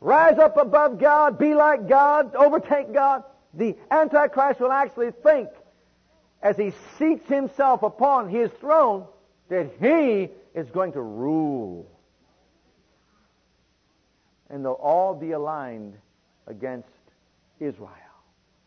Rise 0.00 0.38
up 0.38 0.56
above 0.56 0.98
God, 0.98 1.38
be 1.38 1.54
like 1.54 1.88
God, 1.88 2.34
overtake 2.34 2.92
God. 2.92 3.24
The 3.56 3.76
Antichrist 3.90 4.60
will 4.60 4.72
actually 4.72 5.10
think, 5.10 5.48
as 6.42 6.56
he 6.56 6.72
seats 6.98 7.26
himself 7.28 7.82
upon 7.82 8.28
his 8.28 8.50
throne, 8.60 9.06
that 9.48 9.72
he 9.80 10.30
is 10.54 10.70
going 10.70 10.92
to 10.92 11.00
rule. 11.00 11.90
And 14.50 14.64
they'll 14.64 14.72
all 14.72 15.14
be 15.14 15.32
aligned 15.32 15.94
against 16.46 16.88
Israel 17.58 17.90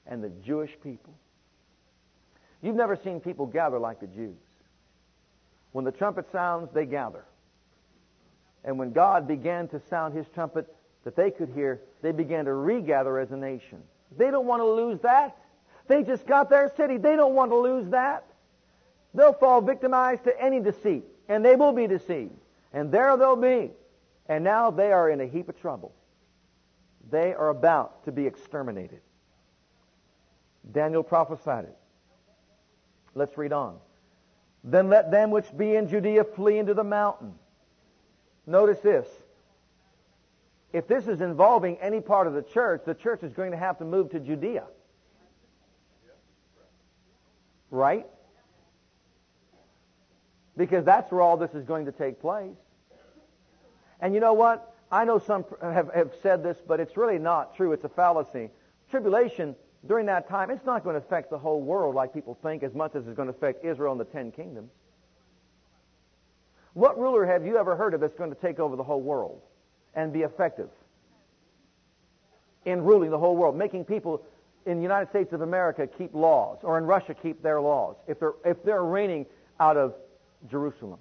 and 0.08 0.24
the 0.24 0.30
Jewish 0.44 0.72
people. 0.84 1.14
You've 2.62 2.76
never 2.76 2.98
seen 2.98 3.22
people 3.22 3.46
gather 3.46 3.80
like 3.80 4.02
the 4.02 4.08
Jews. 4.08 4.36
When 5.72 5.86
the 5.86 5.92
trumpet 5.92 6.26
sounds, 6.32 6.70
they 6.74 6.86
gather. 6.86 7.24
And 8.66 8.78
when 8.78 8.92
God 8.92 9.28
began 9.28 9.68
to 9.70 9.80
sound 9.90 10.18
his 10.18 10.26
trumpet 10.34 10.68
that 11.04 11.16
they 11.16 11.32
could 11.32 11.50
hear, 11.50 11.80
they 12.02 12.12
began 12.12 12.46
to 12.46 12.54
regather 12.54 13.20
as 13.20 13.32
a 13.32 13.38
nation. 13.38 13.84
They 14.18 14.32
don't 14.32 14.46
want 14.46 14.62
to 14.62 14.66
lose 14.66 15.00
that. 15.02 15.38
They 15.88 16.04
just 16.04 16.26
got 16.26 16.50
their 16.50 16.72
city. 16.76 16.98
They 16.98 17.16
don't 17.16 17.34
want 17.34 17.52
to 17.52 17.58
lose 17.58 17.90
that. 17.90 18.26
They'll 19.14 19.34
fall 19.34 19.62
victimized 19.62 20.24
to 20.26 20.42
any 20.42 20.60
deceit, 20.60 21.04
and 21.28 21.44
they 21.44 21.56
will 21.56 21.74
be 21.74 21.88
deceived. 21.88 22.36
And 22.74 22.92
there 22.92 23.18
they'll 23.18 23.36
be. 23.36 23.72
And 24.28 24.44
now 24.44 24.70
they 24.70 24.92
are 24.92 25.10
in 25.10 25.20
a 25.22 25.26
heap 25.26 25.50
of 25.50 25.60
trouble. 25.60 25.94
They 27.10 27.34
are 27.34 27.50
about 27.50 28.06
to 28.06 28.12
be 28.12 28.28
exterminated. 28.28 29.02
Daniel 30.72 31.02
prophesied 31.02 31.66
it. 31.66 31.78
Let's 33.16 33.36
read 33.38 33.54
on. 33.54 33.78
Then 34.64 34.90
let 34.90 35.10
them 35.10 35.32
which 35.32 35.46
be 35.58 35.76
in 35.76 35.88
Judea 35.88 36.24
flee 36.24 36.60
into 36.60 36.76
the 36.76 36.84
mountain. 36.84 37.34
Notice 38.46 38.80
this. 38.80 39.08
If 40.72 40.88
this 40.88 41.08
is 41.08 41.22
involving 41.22 41.78
any 41.78 42.00
part 42.00 42.28
of 42.28 42.34
the 42.34 42.44
church, 42.44 42.82
the 42.86 42.94
church 42.94 43.24
is 43.24 43.34
going 43.34 43.52
to 43.52 43.58
have 43.58 43.80
to 43.80 43.86
move 43.86 44.12
to 44.12 44.20
Judea. 44.20 44.66
Right? 47.72 48.06
Because 50.56 50.86
that's 50.86 51.12
where 51.12 51.22
all 51.22 51.38
this 51.38 51.54
is 51.54 51.66
going 51.66 51.86
to 51.86 51.92
take 51.92 52.20
place. 52.20 52.56
And 54.00 54.14
you 54.14 54.20
know 54.20 54.34
what? 54.34 54.74
I 54.92 55.06
know 55.06 55.20
some 55.20 55.46
have, 55.62 55.94
have 55.94 56.12
said 56.22 56.44
this, 56.44 56.58
but 56.68 56.80
it's 56.80 56.98
really 56.98 57.20
not 57.20 57.56
true. 57.56 57.74
It's 57.74 57.84
a 57.84 57.90
fallacy. 57.90 58.50
Tribulation 58.90 59.56
during 59.88 60.08
that 60.08 60.28
time, 60.28 60.52
it's 60.52 60.66
not 60.66 60.84
going 60.84 60.96
to 60.96 61.00
affect 61.00 61.30
the 61.30 61.38
whole 61.38 61.62
world 61.62 61.96
like 61.96 62.14
people 62.14 62.38
think 62.42 62.64
as 62.64 62.74
much 62.74 62.96
as 62.96 63.08
it's 63.08 63.16
going 63.16 63.28
to 63.28 63.34
affect 63.34 63.64
Israel 63.64 63.92
and 63.92 64.02
the 64.02 64.06
ten 64.06 64.32
kingdoms. 64.32 64.72
What 66.74 67.00
ruler 67.00 67.26
have 67.26 67.46
you 67.46 67.58
ever 67.58 67.76
heard 67.76 67.94
of 67.94 68.02
that's 68.02 68.16
going 68.16 68.30
to 68.30 68.40
take 68.40 68.60
over 68.60 68.76
the 68.76 68.84
whole 68.84 69.02
world 69.02 69.42
and 69.96 70.14
be 70.14 70.22
effective 70.22 70.70
in 72.66 72.84
ruling 72.84 73.10
the 73.10 73.18
whole 73.18 73.36
world, 73.36 73.56
making 73.56 73.86
people 73.86 74.24
in 74.66 74.78
the 74.78 74.84
United 74.84 75.10
States 75.10 75.34
of 75.34 75.42
America 75.42 75.88
keep 75.88 76.14
laws 76.14 76.60
or 76.64 76.78
in 76.78 76.86
Russia 76.86 77.14
keep 77.14 77.42
their 77.42 77.60
laws 77.62 77.96
if 78.08 78.20
they're, 78.20 78.34
if 78.46 78.64
they're 78.64 78.84
reigning 78.84 79.26
out 79.60 79.78
of 79.78 79.96
Jerusalem? 80.50 81.00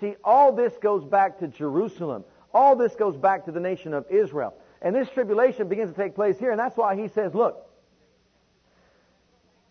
See, 0.00 0.14
all 0.24 0.52
this 0.52 0.74
goes 0.82 1.04
back 1.04 1.38
to 1.38 1.48
Jerusalem. 1.48 2.24
All 2.52 2.76
this 2.76 2.94
goes 2.94 3.16
back 3.16 3.44
to 3.46 3.52
the 3.52 3.60
nation 3.60 3.94
of 3.94 4.06
Israel. 4.10 4.54
And 4.82 4.94
this 4.94 5.08
tribulation 5.08 5.68
begins 5.68 5.90
to 5.90 5.96
take 5.96 6.14
place 6.14 6.38
here, 6.38 6.50
and 6.50 6.60
that's 6.60 6.76
why 6.76 6.96
he 6.96 7.08
says, 7.08 7.34
look, 7.34 7.65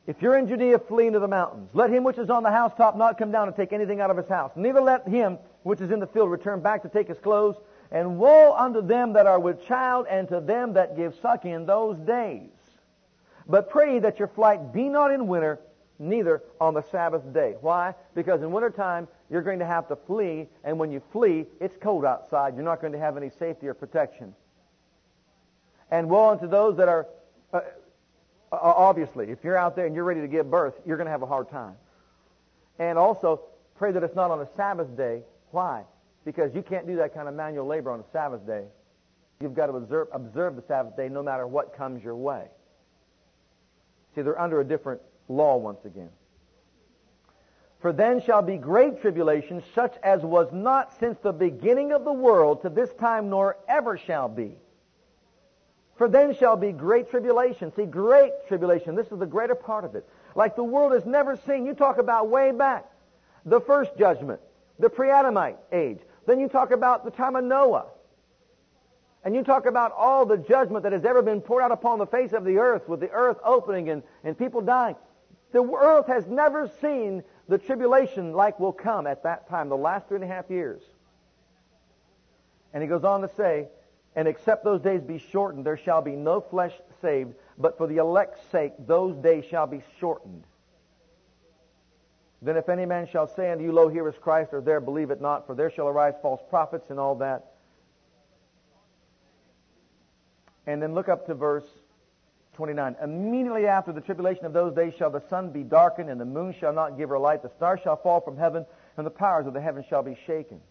if 0.08 0.22
you're 0.22 0.38
in 0.38 0.48
Judea, 0.48 0.80
flee 0.80 1.08
into 1.08 1.20
the 1.20 1.28
mountains. 1.28 1.70
Let 1.74 1.90
him 1.90 2.04
which 2.04 2.18
is 2.18 2.30
on 2.30 2.44
the 2.44 2.52
housetop 2.52 2.96
not 2.96 3.18
come 3.18 3.32
down 3.32 3.48
and 3.48 3.56
take 3.56 3.74
anything 3.74 4.02
out 4.02 4.12
of 4.12 4.18
his 4.18 4.28
house. 4.28 4.52
Neither 4.56 4.82
let 4.82 5.08
him 5.08 5.40
which 5.64 5.82
is 5.82 5.90
in 5.90 6.00
the 6.00 6.08
field 6.08 6.30
return 6.30 6.62
back 6.62 6.84
to 6.84 6.90
take 6.90 7.08
his 7.08 7.18
clothes. 7.18 7.56
And 7.92 8.18
woe 8.18 8.54
unto 8.56 8.82
them 8.82 9.14
that 9.14 9.26
are 9.26 9.40
with 9.40 9.66
child 9.66 10.06
and 10.10 10.28
to 10.30 10.40
them 10.42 10.74
that 10.74 10.96
give 10.96 11.16
suck 11.22 11.46
in 11.46 11.66
those 11.66 11.98
days. 12.00 12.50
But 13.48 13.70
pray 13.70 14.00
that 14.00 14.20
your 14.20 14.28
flight 14.28 14.74
be 14.74 14.90
not 14.90 15.12
in 15.12 15.28
winter, 15.28 15.60
neither 16.00 16.44
on 16.60 16.74
the 16.74 16.82
Sabbath 16.92 17.34
day. 17.34 17.56
Why? 17.62 17.94
Because 18.16 18.42
in 18.42 18.52
wintertime, 18.52 19.08
you're 19.30 19.44
going 19.44 19.60
to 19.60 19.66
have 19.66 19.88
to 19.88 19.96
flee, 19.96 20.48
and 20.64 20.78
when 20.78 20.92
you 20.92 21.02
flee, 21.12 21.46
it's 21.60 21.78
cold 21.78 22.06
outside. 22.06 22.56
You're 22.56 22.64
not 22.64 22.82
going 22.82 22.94
to 22.94 23.00
have 23.00 23.18
any 23.18 23.30
safety 23.30 23.68
or 23.68 23.74
protection. 23.74 24.36
And 25.90 26.10
woe 26.10 26.30
unto 26.30 26.48
those 26.48 26.78
that 26.78 26.90
are, 26.90 27.08
uh, 27.54 27.62
obviously, 28.52 29.30
if 29.30 29.44
you're 29.44 29.58
out 29.58 29.76
there 29.76 29.86
and 29.86 29.96
you're 29.96 30.04
ready 30.04 30.22
to 30.22 30.28
give 30.28 30.50
birth, 30.50 30.76
you're 30.86 30.98
going 30.98 31.06
to 31.06 31.12
have 31.12 31.22
a 31.22 31.28
hard 31.28 31.50
time. 31.50 31.76
And 32.80 32.98
also, 32.98 33.42
pray 33.78 33.92
that 33.92 34.04
it's 34.04 34.16
not 34.16 34.32
on 34.32 34.42
a 34.42 34.48
Sabbath 34.56 34.96
day. 34.96 35.22
Why? 35.52 35.84
Because 36.26 36.54
you 36.54 36.62
can't 36.62 36.88
do 36.88 36.98
that 36.98 37.14
kind 37.14 37.28
of 37.28 37.36
manual 37.36 37.66
labor 37.66 37.92
on 37.92 38.00
a 38.00 38.06
Sabbath 38.12 38.46
day. 38.46 38.66
You've 39.42 39.54
got 39.54 39.68
to 39.68 39.74
observe, 39.74 40.08
observe 40.12 40.56
the 40.56 40.64
Sabbath 40.68 40.96
day 40.96 41.10
no 41.10 41.22
matter 41.22 41.46
what 41.48 41.76
comes 41.76 42.04
your 42.04 42.16
way. 42.16 42.46
See, 44.16 44.22
they're 44.22 44.40
under 44.40 44.62
a 44.62 44.66
different 44.66 45.02
law 45.28 45.58
once 45.58 45.84
again. 45.86 46.10
For 47.82 47.92
then 47.94 48.22
shall 48.22 48.42
be 48.42 48.58
great 48.58 49.02
tribulation, 49.02 49.62
such 49.76 49.96
as 50.02 50.22
was 50.24 50.52
not 50.52 50.98
since 51.00 51.20
the 51.20 51.34
beginning 51.34 51.92
of 51.92 52.04
the 52.04 52.14
world 52.14 52.62
to 52.64 52.70
this 52.70 52.92
time, 52.94 53.30
nor 53.30 53.58
ever 53.68 53.98
shall 53.98 54.28
be. 54.28 54.56
For 55.98 56.10
then 56.10 56.36
shall 56.36 56.58
be 56.58 56.72
great 56.72 57.10
tribulation. 57.10 57.72
See, 57.74 57.86
great 57.86 58.32
tribulation. 58.48 58.96
This 58.96 59.12
is 59.12 59.18
the 59.18 59.26
greater 59.26 59.56
part 59.56 59.86
of 59.86 59.96
it. 59.96 60.08
Like 60.36 60.56
the 60.56 60.64
world 60.64 60.92
has 60.92 61.06
never 61.06 61.38
seen. 61.38 61.66
You 61.66 61.74
talk 61.74 61.98
about 61.98 62.30
way 62.30 62.52
back. 62.52 62.86
The 63.46 63.62
first 63.62 63.98
judgment. 63.98 64.42
The 64.80 64.90
pre-Adamite 64.90 65.58
age. 65.72 66.00
Then 66.28 66.40
you 66.40 66.50
talk 66.50 66.72
about 66.72 67.06
the 67.06 67.12
time 67.12 67.36
of 67.36 67.46
Noah. 67.46 67.86
And 69.24 69.34
you 69.34 69.44
talk 69.44 69.66
about 69.66 69.94
all 69.98 70.26
the 70.26 70.38
judgment 70.38 70.84
that 70.84 70.92
has 70.92 71.06
ever 71.06 71.22
been 71.22 71.42
poured 71.42 71.64
out 71.64 71.72
upon 71.72 71.98
the 71.98 72.06
face 72.06 72.34
of 72.34 72.44
the 72.44 72.58
earth 72.58 72.88
with 72.88 73.00
the 73.00 73.10
earth 73.10 73.38
opening 73.44 73.90
and, 73.90 74.04
and 74.24 74.38
people 74.38 74.62
dying. 74.62 74.96
The 75.52 75.64
earth 75.64 76.08
has 76.08 76.28
never 76.28 76.70
seen 76.82 77.24
the 77.48 77.58
tribulation 77.58 78.34
like 78.34 78.60
will 78.60 78.74
come 78.74 79.08
at 79.08 79.24
that 79.24 79.48
time, 79.50 79.70
the 79.70 79.78
last 79.78 80.08
three 80.08 80.16
and 80.16 80.24
a 80.24 80.28
half 80.28 80.50
years. 80.50 80.82
And 82.74 82.84
he 82.84 82.90
goes 82.90 83.04
on 83.06 83.22
to 83.22 83.30
say, 83.36 83.70
and 84.16 84.28
except 84.28 84.64
those 84.64 84.82
days 84.82 85.02
be 85.02 85.18
shortened, 85.18 85.66
there 85.66 85.78
shall 85.78 86.02
be 86.02 86.16
no 86.16 86.40
flesh 86.40 86.74
saved, 87.02 87.34
but 87.58 87.78
for 87.78 87.88
the 87.88 87.98
elect's 87.98 88.46
sake 88.50 88.74
those 88.80 89.16
days 89.18 89.46
shall 89.46 89.68
be 89.68 89.82
shortened. 90.00 90.44
Then 92.42 92.58
if 92.58 92.70
any 92.70 92.86
man 92.86 93.08
shall 93.12 93.28
say 93.28 93.52
unto 93.52 93.64
you, 93.64 93.72
Lo, 93.72 93.90
here 93.90 94.08
is 94.08 94.16
Christ, 94.22 94.54
or 94.54 94.62
there, 94.62 94.80
believe 94.80 95.10
it 95.10 95.20
not, 95.20 95.48
for 95.48 95.56
there 95.56 95.72
shall 95.72 95.88
arise 95.88 96.14
false 96.22 96.42
prophets 96.50 96.90
and 96.90 97.00
all 97.00 97.16
that. 97.16 97.54
And 100.68 100.82
then 100.82 100.94
look 100.94 101.10
up 101.10 101.26
to 101.28 101.34
verse 101.34 101.68
29. 102.56 102.96
Immediately 103.02 103.68
after 103.68 103.92
the 103.92 104.02
tribulation 104.02 104.46
of 104.46 104.54
those 104.54 104.74
days 104.74 104.94
shall 104.98 105.10
the 105.10 105.22
sun 105.30 105.50
be 105.52 105.64
darkened, 105.64 106.10
and 106.10 106.20
the 106.20 106.26
moon 106.26 106.54
shall 106.58 106.74
not 106.74 106.98
give 106.98 107.10
her 107.10 107.20
light, 107.20 107.42
the 107.42 107.50
stars 107.50 107.80
shall 107.84 107.98
fall 107.98 108.22
from 108.22 108.38
heaven, 108.38 108.66
and 108.98 109.06
the 109.06 109.12
powers 109.12 109.46
of 109.46 109.54
the 109.54 109.62
heavens 109.62 109.86
shall 109.90 110.04
be 110.04 110.18
shaken. 110.26 110.62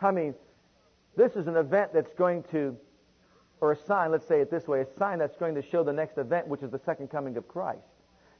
I 0.00 0.12
mean, 0.12 0.34
this 1.16 1.36
is 1.36 1.46
an 1.46 1.56
event 1.56 1.92
that's 1.92 2.12
going 2.14 2.44
to, 2.52 2.76
or 3.60 3.72
a 3.72 3.76
sign, 3.76 4.10
let's 4.10 4.26
say 4.26 4.40
it 4.40 4.50
this 4.50 4.66
way, 4.66 4.80
a 4.80 4.86
sign 4.98 5.18
that's 5.18 5.36
going 5.36 5.54
to 5.56 5.62
show 5.62 5.82
the 5.82 5.92
next 5.92 6.18
event, 6.18 6.48
which 6.48 6.62
is 6.62 6.70
the 6.70 6.78
second 6.78 7.08
coming 7.08 7.36
of 7.36 7.46
Christ. 7.48 7.86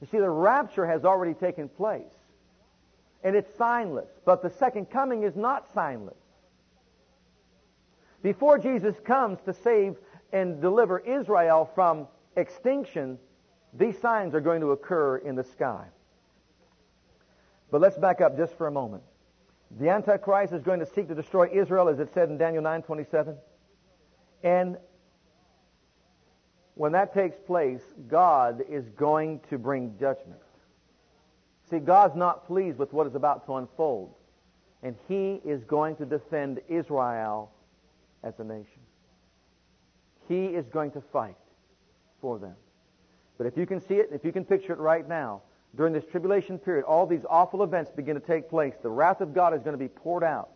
You 0.00 0.06
see, 0.06 0.18
the 0.18 0.30
rapture 0.30 0.86
has 0.86 1.04
already 1.04 1.34
taken 1.34 1.68
place. 1.68 2.02
And 3.22 3.36
it's 3.36 3.50
signless. 3.58 4.08
But 4.24 4.42
the 4.42 4.50
second 4.50 4.86
coming 4.90 5.24
is 5.24 5.36
not 5.36 5.72
signless. 5.74 6.14
Before 8.22 8.58
Jesus 8.58 8.96
comes 9.04 9.38
to 9.42 9.52
save 9.52 9.96
and 10.32 10.60
deliver 10.60 10.98
Israel 10.98 11.70
from 11.74 12.06
extinction, 12.36 13.18
these 13.74 13.98
signs 13.98 14.34
are 14.34 14.40
going 14.40 14.60
to 14.60 14.70
occur 14.72 15.18
in 15.18 15.36
the 15.36 15.44
sky. 15.44 15.86
But 17.70 17.80
let's 17.80 17.98
back 17.98 18.20
up 18.20 18.36
just 18.36 18.56
for 18.56 18.66
a 18.66 18.70
moment. 18.70 19.02
The 19.78 19.88
Antichrist 19.88 20.52
is 20.52 20.62
going 20.62 20.80
to 20.80 20.86
seek 20.86 21.08
to 21.08 21.14
destroy 21.14 21.48
Israel, 21.52 21.88
as 21.88 22.00
it 22.00 22.12
said 22.12 22.28
in 22.28 22.38
Daniel 22.38 22.62
9:27. 22.62 23.36
And 24.42 24.78
when 26.74 26.92
that 26.92 27.12
takes 27.12 27.36
place, 27.38 27.82
God 28.08 28.62
is 28.68 28.88
going 28.90 29.40
to 29.50 29.58
bring 29.58 29.96
judgment. 29.98 30.40
See, 31.68 31.78
God's 31.78 32.16
not 32.16 32.46
pleased 32.46 32.78
with 32.78 32.92
what 32.92 33.06
is 33.06 33.14
about 33.14 33.46
to 33.46 33.56
unfold. 33.56 34.14
And 34.82 34.96
He 35.06 35.40
is 35.44 35.62
going 35.64 35.96
to 35.96 36.06
defend 36.06 36.60
Israel 36.68 37.52
as 38.24 38.38
a 38.40 38.44
nation. 38.44 38.80
He 40.26 40.46
is 40.46 40.66
going 40.68 40.90
to 40.92 41.00
fight 41.00 41.36
for 42.20 42.38
them. 42.38 42.56
But 43.38 43.46
if 43.46 43.56
you 43.56 43.66
can 43.66 43.80
see 43.80 43.94
it, 43.94 44.08
if 44.12 44.24
you 44.24 44.32
can 44.32 44.44
picture 44.44 44.72
it 44.72 44.78
right 44.78 45.06
now, 45.06 45.42
during 45.76 45.92
this 45.92 46.04
tribulation 46.10 46.58
period, 46.58 46.84
all 46.84 47.06
these 47.06 47.24
awful 47.28 47.62
events 47.62 47.90
begin 47.90 48.14
to 48.14 48.20
take 48.20 48.50
place. 48.50 48.74
The 48.82 48.90
wrath 48.90 49.20
of 49.20 49.32
God 49.32 49.54
is 49.54 49.62
going 49.62 49.72
to 49.72 49.78
be 49.78 49.88
poured 49.88 50.24
out. 50.24 50.50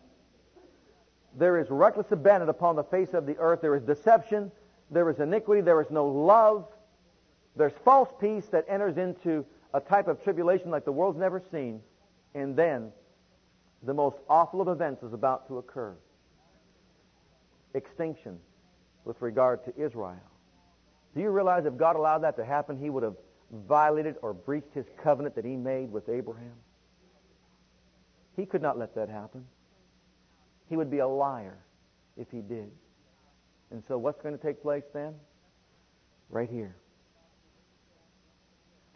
There 1.37 1.59
is 1.59 1.69
reckless 1.69 2.11
abandon 2.11 2.49
upon 2.49 2.75
the 2.75 2.83
face 2.83 3.13
of 3.13 3.25
the 3.25 3.37
earth. 3.37 3.61
There 3.61 3.75
is 3.75 3.83
deception. 3.83 4.51
There 4.91 5.09
is 5.09 5.19
iniquity. 5.19 5.61
There 5.61 5.81
is 5.81 5.89
no 5.89 6.05
love. 6.05 6.67
There's 7.55 7.73
false 7.83 8.09
peace 8.19 8.45
that 8.47 8.65
enters 8.67 8.97
into 8.97 9.45
a 9.73 9.79
type 9.79 10.07
of 10.07 10.23
tribulation 10.23 10.69
like 10.69 10.85
the 10.85 10.91
world's 10.91 11.17
never 11.17 11.41
seen. 11.51 11.81
And 12.33 12.55
then 12.55 12.91
the 13.83 13.93
most 13.93 14.17
awful 14.29 14.61
of 14.61 14.67
events 14.67 15.03
is 15.03 15.13
about 15.13 15.47
to 15.47 15.57
occur. 15.57 15.95
Extinction 17.73 18.37
with 19.05 19.21
regard 19.21 19.63
to 19.65 19.73
Israel. 19.81 20.19
Do 21.15 21.21
you 21.21 21.29
realize 21.29 21.65
if 21.65 21.77
God 21.77 21.95
allowed 21.95 22.19
that 22.19 22.35
to 22.37 22.45
happen, 22.45 22.77
He 22.77 22.89
would 22.89 23.03
have 23.03 23.15
violated 23.67 24.15
or 24.21 24.33
breached 24.33 24.73
His 24.73 24.85
covenant 25.01 25.35
that 25.35 25.45
He 25.45 25.55
made 25.55 25.91
with 25.91 26.09
Abraham? 26.09 26.53
He 28.35 28.45
could 28.45 28.61
not 28.61 28.77
let 28.77 28.95
that 28.95 29.09
happen. 29.09 29.45
He 30.69 30.75
would 30.75 30.91
be 30.91 30.99
a 30.99 31.07
liar 31.07 31.57
if 32.17 32.27
He 32.31 32.41
did. 32.41 32.71
And 33.71 33.83
so 33.87 33.97
what's 33.97 34.21
going 34.21 34.37
to 34.37 34.43
take 34.43 34.61
place 34.61 34.83
then? 34.93 35.13
Right 36.29 36.49
here. 36.49 36.75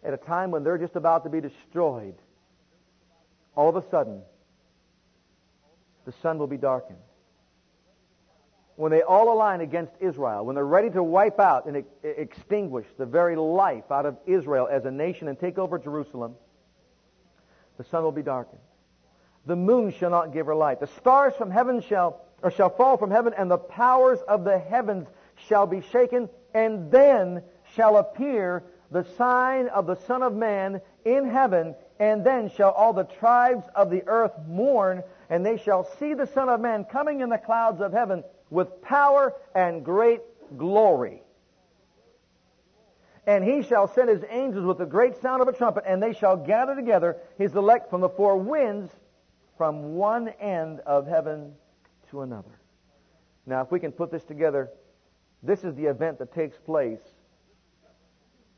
At 0.03 0.13
a 0.13 0.17
time 0.17 0.51
when 0.51 0.63
they're 0.63 0.77
just 0.77 0.95
about 0.95 1.23
to 1.25 1.29
be 1.29 1.41
destroyed, 1.41 2.15
all 3.55 3.69
of 3.69 3.75
a 3.75 3.83
sudden, 3.89 4.21
the 6.05 6.13
sun 6.21 6.37
will 6.37 6.47
be 6.47 6.57
darkened. 6.57 6.99
When 8.79 8.93
they 8.93 9.01
all 9.01 9.33
align 9.33 9.59
against 9.59 9.91
Israel, 9.99 10.45
when 10.45 10.55
they're 10.55 10.63
ready 10.63 10.89
to 10.91 11.03
wipe 11.03 11.37
out 11.37 11.65
and 11.65 11.83
extinguish 12.01 12.85
the 12.97 13.05
very 13.05 13.35
life 13.35 13.91
out 13.91 14.05
of 14.05 14.15
Israel 14.25 14.69
as 14.71 14.85
a 14.85 14.89
nation 14.89 15.27
and 15.27 15.37
take 15.37 15.57
over 15.57 15.77
Jerusalem, 15.77 16.35
the 17.77 17.83
sun 17.83 18.03
will 18.03 18.13
be 18.13 18.21
darkened. 18.21 18.61
The 19.45 19.57
moon 19.57 19.91
shall 19.91 20.11
not 20.11 20.31
give 20.31 20.45
her 20.45 20.55
light. 20.55 20.79
The 20.79 20.87
stars 20.87 21.33
from 21.37 21.51
heaven 21.51 21.81
shall 21.81 22.21
or 22.41 22.51
shall 22.51 22.69
fall 22.69 22.95
from 22.95 23.11
heaven, 23.11 23.33
and 23.37 23.51
the 23.51 23.57
powers 23.57 24.19
of 24.29 24.45
the 24.45 24.57
heavens 24.57 25.09
shall 25.49 25.67
be 25.67 25.81
shaken, 25.81 26.29
and 26.53 26.89
then 26.89 27.43
shall 27.75 27.97
appear 27.97 28.63
the 28.91 29.03
sign 29.17 29.67
of 29.67 29.87
the 29.87 29.95
Son 30.07 30.23
of 30.23 30.33
Man 30.33 30.79
in 31.03 31.29
heaven, 31.29 31.75
and 31.99 32.25
then 32.25 32.49
shall 32.49 32.71
all 32.71 32.93
the 32.93 33.03
tribes 33.03 33.65
of 33.75 33.89
the 33.89 34.07
earth 34.07 34.31
mourn, 34.47 35.03
and 35.29 35.45
they 35.45 35.57
shall 35.57 35.83
see 35.99 36.13
the 36.13 36.27
Son 36.27 36.47
of 36.47 36.61
Man 36.61 36.85
coming 36.85 37.19
in 37.19 37.27
the 37.27 37.37
clouds 37.37 37.81
of 37.81 37.91
heaven 37.91 38.23
with 38.49 38.81
power 38.81 39.33
and 39.53 39.83
great 39.83 40.21
glory. 40.57 41.21
And 43.27 43.43
he 43.43 43.61
shall 43.61 43.87
send 43.87 44.09
his 44.09 44.23
angels 44.29 44.65
with 44.65 44.79
the 44.79 44.85
great 44.85 45.21
sound 45.21 45.41
of 45.41 45.47
a 45.47 45.53
trumpet, 45.53 45.83
and 45.85 46.01
they 46.01 46.13
shall 46.13 46.35
gather 46.35 46.75
together 46.75 47.17
his 47.37 47.53
elect 47.55 47.89
from 47.89 48.01
the 48.01 48.09
four 48.09 48.37
winds, 48.37 48.91
from 49.57 49.95
one 49.95 50.29
end 50.39 50.79
of 50.81 51.05
heaven 51.05 51.53
to 52.09 52.21
another. 52.21 52.59
Now, 53.45 53.61
if 53.61 53.71
we 53.71 53.79
can 53.79 53.91
put 53.91 54.11
this 54.11 54.23
together, 54.23 54.69
this 55.43 55.63
is 55.63 55.75
the 55.75 55.85
event 55.85 56.19
that 56.19 56.33
takes 56.33 56.57
place 56.57 57.01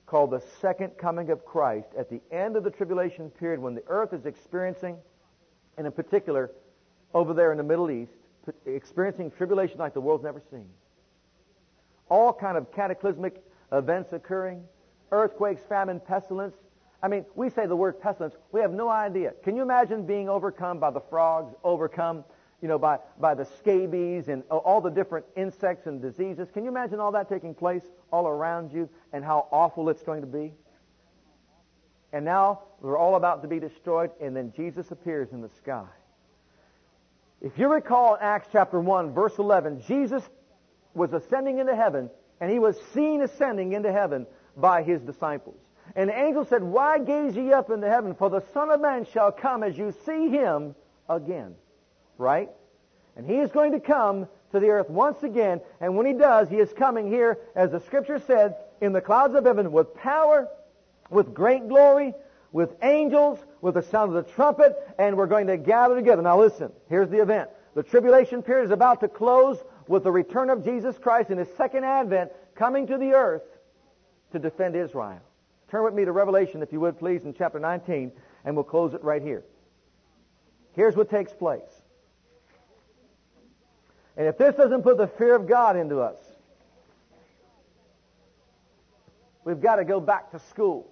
called 0.05 0.31
the 0.31 0.43
second 0.59 0.91
coming 0.97 1.29
of 1.29 1.45
Christ 1.45 1.87
at 1.97 2.09
the 2.09 2.21
end 2.31 2.55
of 2.55 2.63
the 2.63 2.69
tribulation 2.69 3.29
period 3.29 3.59
when 3.59 3.75
the 3.75 3.83
earth 3.87 4.13
is 4.13 4.25
experiencing, 4.25 4.97
and 5.77 5.87
in 5.87 5.93
particular, 5.93 6.51
over 7.13 7.33
there 7.33 7.51
in 7.51 7.57
the 7.57 7.63
Middle 7.63 7.89
East, 7.89 8.11
experiencing 8.65 9.31
tribulation 9.31 9.77
like 9.77 9.93
the 9.93 10.01
world's 10.01 10.23
never 10.23 10.41
seen. 10.51 10.67
All 12.09 12.33
kind 12.33 12.57
of 12.57 12.71
cataclysmic 12.71 13.43
events 13.71 14.13
occurring, 14.13 14.63
earthquakes, 15.11 15.61
famine, 15.63 15.99
pestilence. 15.99 16.55
I 17.03 17.07
mean, 17.07 17.25
we 17.35 17.49
say 17.49 17.65
the 17.65 17.75
word 17.75 17.99
pestilence, 18.01 18.35
we 18.51 18.61
have 18.61 18.71
no 18.71 18.89
idea. 18.89 19.33
Can 19.43 19.55
you 19.55 19.61
imagine 19.61 20.05
being 20.05 20.29
overcome 20.29 20.79
by 20.79 20.91
the 20.91 21.01
frogs, 21.01 21.53
overcome 21.63 22.23
you 22.61 22.67
know, 22.67 22.77
by, 22.77 22.99
by 23.19 23.33
the 23.33 23.45
scabies 23.45 24.27
and 24.27 24.43
all 24.49 24.81
the 24.81 24.89
different 24.89 25.25
insects 25.35 25.87
and 25.87 26.01
diseases. 26.01 26.49
Can 26.51 26.63
you 26.63 26.69
imagine 26.69 26.99
all 26.99 27.11
that 27.13 27.27
taking 27.27 27.55
place 27.55 27.83
all 28.11 28.27
around 28.27 28.71
you 28.71 28.87
and 29.13 29.25
how 29.25 29.47
awful 29.51 29.89
it's 29.89 30.03
going 30.03 30.21
to 30.21 30.27
be? 30.27 30.53
And 32.13 32.23
now 32.23 32.61
we're 32.79 32.97
all 32.97 33.15
about 33.15 33.41
to 33.41 33.47
be 33.47 33.59
destroyed, 33.59 34.11
and 34.21 34.35
then 34.35 34.53
Jesus 34.55 34.91
appears 34.91 35.31
in 35.31 35.41
the 35.41 35.49
sky. 35.49 35.87
If 37.41 37.57
you 37.57 37.67
recall 37.67 38.15
in 38.15 38.21
Acts 38.21 38.49
chapter 38.51 38.79
1, 38.79 39.13
verse 39.13 39.37
11, 39.37 39.81
Jesus 39.87 40.23
was 40.93 41.11
ascending 41.13 41.59
into 41.59 41.75
heaven, 41.75 42.09
and 42.39 42.51
he 42.51 42.59
was 42.59 42.79
seen 42.93 43.21
ascending 43.21 43.73
into 43.73 43.91
heaven 43.91 44.27
by 44.55 44.83
his 44.83 45.01
disciples. 45.01 45.57
And 45.95 46.09
the 46.09 46.17
angel 46.17 46.45
said, 46.45 46.63
Why 46.63 46.99
gaze 46.99 47.35
ye 47.35 47.51
up 47.51 47.69
into 47.69 47.89
heaven? 47.89 48.13
For 48.15 48.29
the 48.29 48.43
Son 48.53 48.69
of 48.69 48.79
Man 48.79 49.05
shall 49.05 49.31
come 49.31 49.63
as 49.63 49.77
you 49.77 49.93
see 50.05 50.29
him 50.29 50.75
again 51.09 51.55
right? 52.21 52.49
And 53.17 53.25
he 53.25 53.37
is 53.37 53.51
going 53.51 53.73
to 53.73 53.79
come 53.79 54.27
to 54.51 54.59
the 54.59 54.69
earth 54.69 54.89
once 54.89 55.23
again, 55.23 55.59
and 55.81 55.97
when 55.97 56.05
he 56.05 56.13
does, 56.13 56.47
he 56.49 56.57
is 56.57 56.71
coming 56.73 57.07
here, 57.07 57.39
as 57.55 57.71
the 57.71 57.79
scripture 57.81 58.19
said, 58.19 58.55
in 58.79 58.93
the 58.93 59.01
clouds 59.01 59.35
of 59.35 59.45
heaven 59.45 59.71
with 59.71 59.93
power, 59.95 60.47
with 61.09 61.33
great 61.33 61.67
glory, 61.67 62.13
with 62.51 62.75
angels, 62.81 63.39
with 63.61 63.75
the 63.75 63.81
sound 63.81 64.15
of 64.15 64.25
the 64.25 64.31
trumpet, 64.31 64.75
and 64.99 65.15
we're 65.15 65.27
going 65.27 65.47
to 65.47 65.57
gather 65.57 65.95
together. 65.95 66.21
Now 66.21 66.39
listen, 66.39 66.71
here's 66.89 67.09
the 67.09 67.21
event. 67.21 67.49
The 67.75 67.83
tribulation 67.83 68.43
period 68.43 68.65
is 68.65 68.71
about 68.71 68.99
to 69.01 69.07
close 69.07 69.57
with 69.87 70.03
the 70.03 70.11
return 70.11 70.49
of 70.49 70.63
Jesus 70.63 70.97
Christ 70.97 71.29
in 71.29 71.37
his 71.37 71.47
second 71.55 71.85
advent 71.85 72.31
coming 72.55 72.87
to 72.87 72.97
the 72.97 73.13
earth 73.13 73.43
to 74.33 74.39
defend 74.39 74.75
Israel. 74.75 75.21
Turn 75.69 75.83
with 75.85 75.93
me 75.93 76.03
to 76.03 76.11
Revelation, 76.11 76.61
if 76.61 76.73
you 76.73 76.81
would 76.81 76.99
please, 76.99 77.23
in 77.23 77.33
chapter 77.33 77.59
19, 77.59 78.11
and 78.43 78.55
we'll 78.55 78.65
close 78.65 78.93
it 78.93 79.03
right 79.03 79.21
here. 79.21 79.43
Here's 80.73 80.95
what 80.95 81.09
takes 81.09 81.31
place. 81.31 81.61
And 84.17 84.27
if 84.27 84.37
this 84.37 84.55
doesn't 84.55 84.83
put 84.83 84.97
the 84.97 85.07
fear 85.07 85.35
of 85.35 85.47
God 85.47 85.77
into 85.77 85.99
us, 85.99 86.17
we've 89.45 89.61
got 89.61 89.77
to 89.77 89.85
go 89.85 90.01
back 90.01 90.31
to 90.31 90.39
school. 90.39 90.91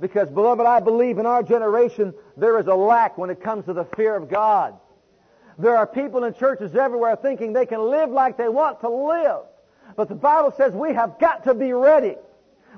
Because, 0.00 0.30
beloved, 0.30 0.64
I 0.64 0.80
believe 0.80 1.18
in 1.18 1.26
our 1.26 1.42
generation 1.42 2.14
there 2.36 2.58
is 2.58 2.66
a 2.66 2.74
lack 2.74 3.18
when 3.18 3.30
it 3.30 3.40
comes 3.40 3.64
to 3.64 3.72
the 3.72 3.84
fear 3.84 4.14
of 4.14 4.28
God. 4.28 4.74
There 5.58 5.76
are 5.76 5.86
people 5.86 6.24
in 6.24 6.34
churches 6.34 6.76
everywhere 6.76 7.16
thinking 7.16 7.52
they 7.52 7.66
can 7.66 7.80
live 7.90 8.10
like 8.10 8.36
they 8.36 8.48
want 8.48 8.80
to 8.80 8.88
live. 8.88 9.40
But 9.96 10.08
the 10.08 10.14
Bible 10.14 10.52
says 10.56 10.72
we 10.72 10.94
have 10.94 11.18
got 11.18 11.44
to 11.44 11.54
be 11.54 11.72
ready. 11.72 12.14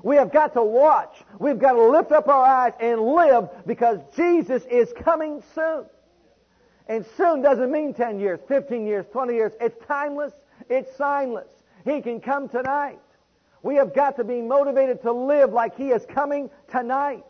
We 0.03 0.15
have 0.15 0.31
got 0.31 0.53
to 0.53 0.63
watch. 0.63 1.23
We've 1.37 1.59
got 1.59 1.73
to 1.73 1.83
lift 1.83 2.11
up 2.11 2.27
our 2.27 2.43
eyes 2.43 2.73
and 2.79 2.99
live 2.99 3.49
because 3.67 3.99
Jesus 4.15 4.63
is 4.65 4.91
coming 4.93 5.43
soon. 5.53 5.85
And 6.87 7.05
soon 7.15 7.43
doesn't 7.43 7.71
mean 7.71 7.93
10 7.93 8.19
years, 8.19 8.39
15 8.47 8.87
years, 8.87 9.05
20 9.11 9.33
years. 9.33 9.53
It's 9.61 9.77
timeless. 9.85 10.33
It's 10.69 10.91
signless. 10.97 11.49
He 11.85 12.01
can 12.01 12.19
come 12.19 12.49
tonight. 12.49 12.99
We 13.63 13.75
have 13.75 13.93
got 13.93 14.15
to 14.17 14.23
be 14.23 14.41
motivated 14.41 15.01
to 15.03 15.11
live 15.11 15.53
like 15.53 15.77
He 15.77 15.89
is 15.89 16.05
coming 16.05 16.49
tonight. 16.69 17.23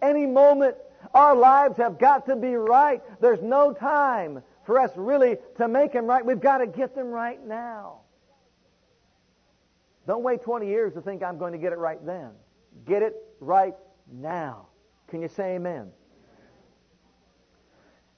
Any 0.00 0.26
moment, 0.26 0.76
our 1.14 1.34
lives 1.34 1.76
have 1.78 1.98
got 1.98 2.26
to 2.26 2.36
be 2.36 2.54
right. 2.54 3.02
There's 3.20 3.42
no 3.42 3.72
time 3.72 4.42
for 4.64 4.78
us 4.78 4.90
really 4.96 5.36
to 5.56 5.68
make 5.68 5.92
them 5.92 6.06
right. 6.06 6.24
We've 6.24 6.40
got 6.40 6.58
to 6.58 6.66
get 6.66 6.94
them 6.94 7.08
right 7.08 7.44
now. 7.44 8.00
Don't 10.06 10.22
wait 10.22 10.42
20 10.42 10.66
years 10.66 10.94
to 10.94 11.00
think 11.00 11.22
I'm 11.22 11.38
going 11.38 11.52
to 11.52 11.58
get 11.58 11.72
it 11.72 11.78
right 11.78 12.04
then. 12.04 12.30
Get 12.84 13.02
it 13.02 13.16
right 13.40 13.74
now. 14.12 14.68
Can 15.08 15.22
you 15.22 15.28
say 15.28 15.56
amen? 15.56 15.90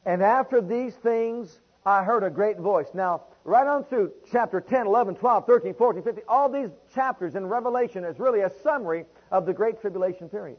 And 0.05 0.23
after 0.23 0.61
these 0.61 0.95
things, 0.95 1.61
I 1.85 2.03
heard 2.03 2.25
a 2.25 2.31
great 2.31 2.59
voice. 2.59 2.89
Now, 2.93 3.23
right 3.49 3.67
on 3.67 3.85
through 3.85 4.13
chapter 4.31 4.61
10, 4.61 4.87
11, 4.87 5.17
12, 5.17 5.47
13, 5.47 5.75
14, 5.75 6.03
15, 6.03 6.25
all 6.29 6.49
these 6.49 6.69
chapters 6.95 7.35
in 7.35 7.47
Revelation 7.47 8.05
is 8.05 8.19
really 8.19 8.41
a 8.41 8.51
summary 8.63 9.05
of 9.31 9.47
the 9.47 9.53
Great 9.53 9.81
Tribulation 9.81 10.29
period. 10.29 10.59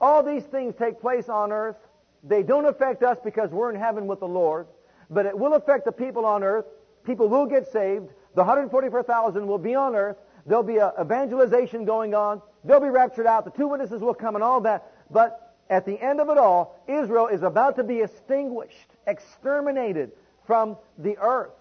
All 0.00 0.22
these 0.22 0.44
things 0.44 0.74
take 0.78 1.00
place 1.00 1.28
on 1.28 1.52
earth. 1.52 1.76
They 2.22 2.42
don't 2.42 2.64
affect 2.64 3.02
us 3.02 3.18
because 3.24 3.50
we're 3.50 3.70
in 3.70 3.78
heaven 3.78 4.06
with 4.06 4.20
the 4.20 4.28
Lord, 4.28 4.66
but 5.10 5.26
it 5.26 5.38
will 5.38 5.54
affect 5.54 5.84
the 5.84 5.92
people 5.92 6.24
on 6.24 6.42
earth. 6.42 6.64
People 7.04 7.28
will 7.28 7.46
get 7.46 7.70
saved. 7.72 8.08
The 8.34 8.42
144,000 8.42 9.46
will 9.46 9.58
be 9.58 9.74
on 9.74 9.94
earth. 9.96 10.16
There'll 10.46 10.62
be 10.62 10.78
evangelization 11.00 11.84
going 11.84 12.14
on. 12.14 12.40
They'll 12.64 12.80
be 12.80 12.88
raptured 12.88 13.26
out. 13.26 13.44
The 13.44 13.50
two 13.50 13.68
witnesses 13.68 14.00
will 14.00 14.14
come 14.14 14.36
and 14.36 14.44
all 14.44 14.60
that. 14.62 14.92
But 15.10 15.50
At 15.70 15.86
the 15.86 16.02
end 16.02 16.20
of 16.20 16.28
it 16.28 16.36
all, 16.36 16.82
Israel 16.88 17.28
is 17.28 17.42
about 17.42 17.76
to 17.76 17.84
be 17.84 18.00
extinguished, 18.00 18.88
exterminated 19.06 20.10
from 20.44 20.76
the 20.98 21.16
earth. 21.18 21.52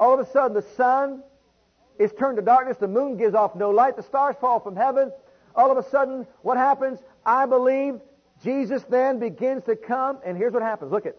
All 0.00 0.14
of 0.14 0.20
a 0.26 0.30
sudden, 0.32 0.54
the 0.54 0.66
sun 0.76 1.22
is 1.98 2.10
turned 2.18 2.36
to 2.38 2.42
darkness, 2.42 2.78
the 2.78 2.88
moon 2.88 3.18
gives 3.18 3.34
off 3.34 3.54
no 3.54 3.70
light, 3.70 3.96
the 3.96 4.02
stars 4.02 4.34
fall 4.40 4.58
from 4.58 4.74
heaven. 4.74 5.12
All 5.54 5.70
of 5.70 5.76
a 5.76 5.88
sudden, 5.90 6.26
what 6.40 6.56
happens? 6.56 6.98
I 7.24 7.44
believe 7.44 8.00
Jesus 8.42 8.82
then 8.88 9.18
begins 9.18 9.64
to 9.64 9.76
come, 9.76 10.18
and 10.24 10.38
here's 10.38 10.54
what 10.54 10.62
happens. 10.62 10.90
Look 10.90 11.04
at. 11.04 11.16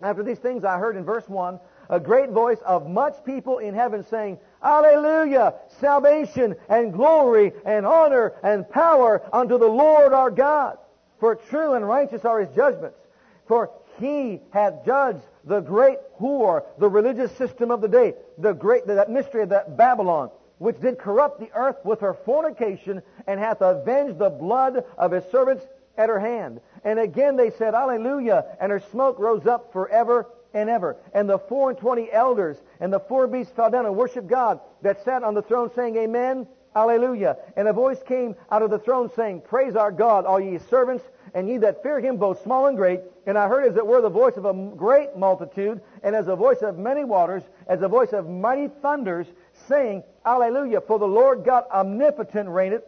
After 0.00 0.22
these 0.22 0.38
things 0.38 0.64
I 0.64 0.78
heard 0.78 0.96
in 0.96 1.04
verse 1.04 1.28
1, 1.28 1.60
a 1.90 2.00
great 2.00 2.30
voice 2.30 2.58
of 2.64 2.88
much 2.88 3.22
people 3.24 3.58
in 3.58 3.74
heaven 3.74 4.02
saying, 4.04 4.38
Alleluia! 4.62 5.54
Salvation 5.80 6.56
and 6.70 6.94
glory 6.94 7.52
and 7.66 7.84
honor 7.84 8.32
and 8.42 8.68
power 8.68 9.22
unto 9.30 9.58
the 9.58 9.66
Lord 9.66 10.14
our 10.14 10.30
God. 10.30 10.78
For 11.20 11.34
true 11.34 11.74
and 11.74 11.86
righteous 11.86 12.24
are 12.24 12.40
his 12.40 12.54
judgments. 12.54 12.98
For 13.46 13.70
he 13.98 14.40
hath 14.52 14.84
judged 14.84 15.22
the 15.46 15.60
great 15.60 15.98
whore, 16.20 16.64
the 16.78 16.88
religious 16.88 17.30
system 17.36 17.70
of 17.70 17.80
the 17.80 17.88
day, 17.88 18.14
the 18.38 18.52
great, 18.52 18.86
that 18.86 19.10
mystery 19.10 19.42
of 19.42 19.48
that 19.50 19.76
Babylon, 19.76 20.30
which 20.58 20.80
did 20.80 20.98
corrupt 20.98 21.38
the 21.38 21.50
earth 21.54 21.76
with 21.84 22.00
her 22.00 22.14
fornication, 22.14 23.00
and 23.26 23.38
hath 23.38 23.60
avenged 23.60 24.18
the 24.18 24.30
blood 24.30 24.84
of 24.98 25.12
his 25.12 25.24
servants 25.30 25.64
at 25.96 26.08
her 26.08 26.18
hand. 26.18 26.60
And 26.84 26.98
again 26.98 27.36
they 27.36 27.50
said, 27.50 27.74
Alleluia, 27.74 28.44
and 28.60 28.72
her 28.72 28.80
smoke 28.90 29.18
rose 29.18 29.46
up 29.46 29.72
forever 29.72 30.26
and 30.52 30.68
ever. 30.68 30.96
And 31.14 31.28
the 31.28 31.38
four 31.38 31.70
and 31.70 31.78
twenty 31.78 32.10
elders 32.10 32.56
and 32.80 32.92
the 32.92 33.00
four 33.00 33.26
beasts 33.26 33.52
fell 33.54 33.70
down 33.70 33.86
and 33.86 33.96
worshiped 33.96 34.28
God 34.28 34.60
that 34.82 35.04
sat 35.04 35.22
on 35.22 35.34
the 35.34 35.42
throne 35.42 35.70
saying, 35.74 35.96
Amen, 35.96 36.46
Alleluia. 36.74 37.36
And 37.56 37.68
a 37.68 37.72
voice 37.72 38.02
came 38.02 38.34
out 38.50 38.62
of 38.62 38.70
the 38.70 38.78
throne 38.78 39.10
saying, 39.14 39.42
Praise 39.42 39.76
our 39.76 39.92
God, 39.92 40.24
all 40.26 40.40
ye 40.40 40.58
servants, 40.58 41.04
and 41.36 41.50
ye 41.50 41.58
that 41.58 41.82
fear 41.82 42.00
him, 42.00 42.16
both 42.16 42.42
small 42.42 42.66
and 42.66 42.78
great. 42.78 43.00
And 43.26 43.36
I 43.36 43.46
heard 43.46 43.70
as 43.70 43.76
it 43.76 43.86
were 43.86 44.00
the 44.00 44.08
voice 44.08 44.38
of 44.38 44.46
a 44.46 44.54
great 44.54 45.18
multitude, 45.18 45.82
and 46.02 46.16
as 46.16 46.28
a 46.28 46.34
voice 46.34 46.62
of 46.62 46.78
many 46.78 47.04
waters, 47.04 47.42
as 47.68 47.82
a 47.82 47.88
voice 47.88 48.14
of 48.14 48.26
mighty 48.26 48.68
thunders, 48.80 49.26
saying, 49.68 50.02
Alleluia, 50.24 50.80
for 50.80 50.98
the 50.98 51.06
Lord 51.06 51.44
God 51.44 51.64
omnipotent 51.70 52.48
reigneth. 52.48 52.84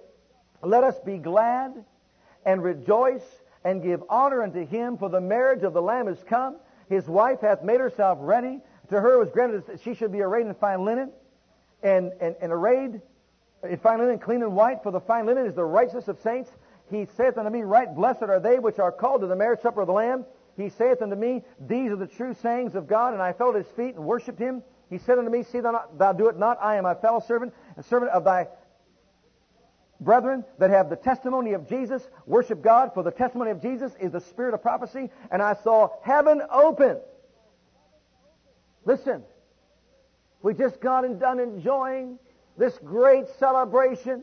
Let 0.63 0.83
us 0.83 0.99
be 1.05 1.19
glad 1.19 1.75
and 2.47 2.63
rejoice 2.63 3.43
and 3.65 3.83
give 3.83 4.03
honor 4.09 4.43
unto 4.43 4.65
him, 4.67 4.97
for 4.97 5.11
the 5.11 5.21
marriage 5.21 5.63
of 5.63 5.75
the 5.75 5.83
Lamb 5.83 6.09
is 6.09 6.25
come. 6.27 6.57
His 6.89 7.07
wife 7.07 7.43
hath 7.43 7.63
made 7.63 7.81
herself 7.81 8.17
ready. 8.23 8.61
To 8.89 8.99
her 8.99 9.19
was 9.19 9.29
granted 9.29 9.67
that 9.67 9.83
she 9.83 9.93
should 9.93 10.11
be 10.11 10.23
arrayed 10.23 10.47
in 10.47 10.55
fine 10.55 10.87
linen, 10.87 11.13
and, 11.83 12.13
and, 12.19 12.35
and 12.41 12.51
arrayed 12.51 13.03
in 13.63 13.77
fine 13.77 13.99
linen, 13.99 14.19
clean 14.19 14.43
and 14.43 14.55
white, 14.55 14.83
for 14.83 14.91
the 14.91 15.01
fine 15.01 15.27
linen 15.27 15.45
is 15.45 15.55
the 15.55 15.65
righteousness 15.65 16.09
of 16.09 16.19
saints. 16.21 16.51
He 16.91 17.07
saith 17.17 17.37
unto 17.37 17.51
me, 17.51 17.63
Right 17.63 17.95
blessed 17.95 18.23
are 18.23 18.41
they 18.41 18.59
which 18.59 18.79
are 18.79 18.93
called 18.93 19.21
to 19.21 19.27
the 19.27 19.37
marriage 19.37 19.61
supper 19.61 19.83
of 19.83 19.87
the 19.87 19.93
Lamb. 19.93 20.25
He 20.57 20.71
saith 20.71 21.03
unto 21.03 21.17
me, 21.17 21.45
These 21.61 21.93
are 21.93 21.97
the 21.97 22.07
true 22.07 22.35
sayings 22.35 22.75
of 22.75 22.87
God, 22.87 23.13
and 23.13 23.23
I 23.23 23.33
fell 23.33 23.51
at 23.51 23.57
his 23.57 23.67
feet 23.69 23.95
and 23.95 24.05
worshipped 24.05 24.39
him. 24.39 24.63
He 24.91 24.99
said 24.99 25.19
unto 25.19 25.31
me, 25.31 25.43
See 25.43 25.61
thou, 25.61 25.71
not, 25.73 25.99
thou 25.99 26.13
do 26.13 26.29
it 26.29 26.39
not, 26.39 26.59
I 26.63 26.77
am 26.77 26.87
a 26.87 26.95
fellow 26.95 27.21
servant, 27.21 27.53
a 27.77 27.83
servant 27.83 28.13
of 28.13 28.25
thy 28.25 28.49
brethren 30.01 30.45
that 30.59 30.71
have 30.71 30.91
the 30.91 30.97
testimony 30.97 31.53
of 31.53 31.69
Jesus, 31.69 32.09
worship 32.27 32.63
God, 32.63 32.95
for 32.95 33.03
the 33.03 33.11
testimony 33.11 33.51
of 33.51 33.61
Jesus 33.61 33.93
is 34.01 34.13
the 34.13 34.21
spirit 34.21 34.55
of 34.55 34.63
prophecy, 34.63 35.11
and 35.31 35.43
I 35.43 35.55
saw 35.55 35.91
heaven 36.03 36.43
open. 36.51 36.99
Listen, 38.85 39.23
we 40.43 40.55
just 40.55 40.81
got 40.81 41.05
and 41.05 41.21
done 41.21 41.41
enjoying 41.41 42.19
this 42.57 42.79
great 42.79 43.27
celebration. 43.39 44.23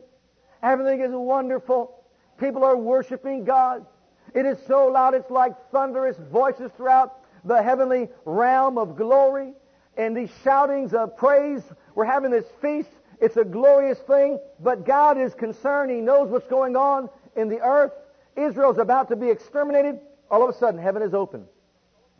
Everything 0.63 1.01
is 1.01 1.11
wonderful. 1.11 2.04
People 2.39 2.63
are 2.63 2.77
worshiping 2.77 3.45
God. 3.45 3.85
It 4.33 4.45
is 4.45 4.57
so 4.67 4.87
loud, 4.87 5.13
it's 5.13 5.31
like 5.31 5.53
thunderous 5.71 6.17
voices 6.31 6.71
throughout 6.75 7.19
the 7.45 7.61
heavenly 7.61 8.09
realm 8.25 8.77
of 8.77 8.97
glory. 8.97 9.53
And 9.97 10.15
these 10.15 10.31
shoutings 10.43 10.93
of 10.93 11.15
praise, 11.15 11.61
we're 11.95 12.05
having 12.05 12.31
this 12.31 12.45
feast 12.61 12.89
it's 13.19 13.37
a 13.37 13.45
glorious 13.45 13.99
thing, 13.99 14.39
but 14.59 14.85
God 14.85 15.17
is 15.17 15.33
concerned. 15.33 15.91
He 15.91 16.01
knows 16.01 16.29
what's 16.29 16.47
going 16.47 16.75
on 16.75 17.09
in 17.35 17.47
the 17.47 17.61
earth. 17.61 17.93
Israel's 18.35 18.77
about 18.77 19.09
to 19.09 19.15
be 19.15 19.29
exterminated. 19.29 19.99
All 20.29 20.43
of 20.43 20.53
a 20.53 20.57
sudden, 20.57 20.79
heaven 20.79 21.01
is 21.01 21.13
open. 21.13 21.45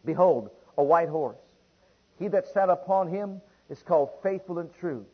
Behold, 0.06 0.52
a 0.78 0.84
white 0.84 1.10
horse. 1.10 1.38
He 2.18 2.28
that 2.30 2.48
sat 2.48 2.70
upon 2.70 3.10
him 3.10 3.42
is 3.70 3.82
called 3.82 4.10
faithful 4.24 4.60
and 4.60 4.74
true. 4.74 5.06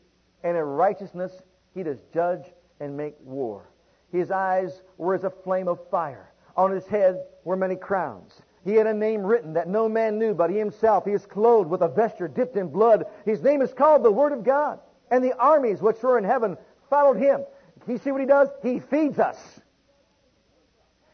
And 0.44 0.56
in 0.56 0.64
righteousness 0.64 1.32
he 1.74 1.84
does 1.84 1.98
judge 2.14 2.46
and 2.80 2.96
make 2.96 3.16
war. 3.24 3.68
His 4.12 4.32
eyes 4.32 4.82
were 4.98 5.14
as 5.14 5.24
a 5.24 5.30
flame 5.30 5.68
of 5.68 5.80
fire. 5.90 6.32
On 6.58 6.72
his 6.72 6.86
head 6.86 7.24
were 7.44 7.56
many 7.56 7.76
crowns. 7.76 8.42
He 8.64 8.76
had 8.76 8.88
a 8.88 8.94
name 8.94 9.24
written 9.24 9.54
that 9.54 9.68
no 9.68 9.90
man 9.90 10.20
knew 10.20 10.34
but 10.34 10.50
he 10.50 10.58
himself. 10.58 11.06
He 11.06 11.12
is 11.12 11.26
clothed 11.26 11.70
with 11.70 11.82
a 11.82 11.88
vesture 11.88 12.28
dipped 12.28 12.58
in 12.58 12.68
blood. 12.68 13.06
His 13.26 13.42
name 13.42 13.62
is 13.62 13.74
called 13.74 14.04
the 14.04 14.12
Word 14.12 14.34
of 14.34 14.44
God 14.44 14.80
and 15.10 15.24
the 15.24 15.38
armies 15.38 15.82
which 15.82 16.02
were 16.02 16.18
in 16.18 16.24
heaven 16.24 16.58
followed 16.90 17.18
him. 17.18 17.44
You 17.88 17.98
see 17.98 18.12
what 18.12 18.22
he 18.22 18.28
does? 18.28 18.50
He 18.62 18.80
feeds 18.80 19.20
us. 19.20 19.38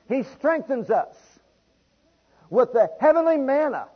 He 0.09 0.23
strengthens 0.23 0.89
us 0.89 1.15
with 2.49 2.73
the 2.73 2.89
heavenly 2.99 3.37
manna. 3.37 3.87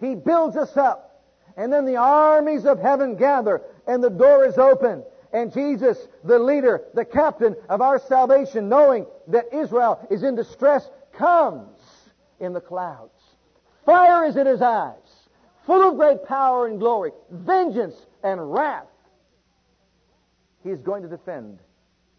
He 0.00 0.14
builds 0.14 0.56
us 0.56 0.76
up. 0.76 1.22
And 1.56 1.72
then 1.72 1.84
the 1.84 1.96
armies 1.96 2.66
of 2.66 2.80
heaven 2.80 3.14
gather 3.14 3.62
and 3.86 4.02
the 4.02 4.10
door 4.10 4.44
is 4.44 4.58
open. 4.58 5.04
And 5.34 5.52
Jesus, 5.52 5.98
the 6.22 6.38
leader, 6.38 6.84
the 6.94 7.04
captain 7.04 7.56
of 7.68 7.82
our 7.82 7.98
salvation, 7.98 8.68
knowing 8.68 9.04
that 9.26 9.52
Israel 9.52 10.06
is 10.08 10.22
in 10.22 10.36
distress, 10.36 10.88
comes 11.12 11.76
in 12.38 12.52
the 12.52 12.60
clouds. 12.60 13.20
Fire 13.84 14.24
is 14.26 14.36
in 14.36 14.46
his 14.46 14.62
eyes, 14.62 14.94
full 15.66 15.82
of 15.82 15.96
great 15.96 16.24
power 16.24 16.68
and 16.68 16.78
glory, 16.78 17.10
vengeance 17.30 17.96
and 18.22 18.52
wrath. 18.52 18.86
He 20.62 20.70
is 20.70 20.80
going 20.80 21.02
to 21.02 21.08
defend 21.08 21.58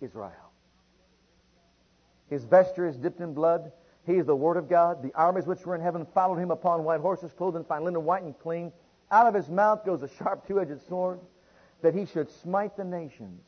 Israel. 0.01 0.33
His 2.29 2.43
vesture 2.43 2.85
is 2.85 2.97
dipped 2.97 3.21
in 3.21 3.33
blood. 3.33 3.71
He 4.05 4.15
is 4.15 4.25
the 4.25 4.35
Word 4.35 4.57
of 4.57 4.67
God. 4.67 5.01
The 5.01 5.13
armies 5.15 5.45
which 5.45 5.65
were 5.65 5.73
in 5.73 5.81
heaven 5.81 6.05
followed 6.13 6.37
him 6.37 6.51
upon 6.51 6.83
white 6.83 6.99
horses, 6.99 7.31
clothed 7.37 7.55
in 7.55 7.63
fine 7.63 7.85
linen, 7.85 8.03
white 8.03 8.23
and 8.23 8.37
clean. 8.37 8.73
Out 9.09 9.25
of 9.25 9.33
his 9.33 9.49
mouth 9.49 9.85
goes 9.85 10.01
a 10.03 10.09
sharp 10.17 10.45
two-edged 10.45 10.85
sword, 10.87 11.19
that 11.81 11.93
he 11.93 12.05
should 12.05 12.29
smite 12.29 12.75
the 12.77 12.83
nations. 12.83 13.41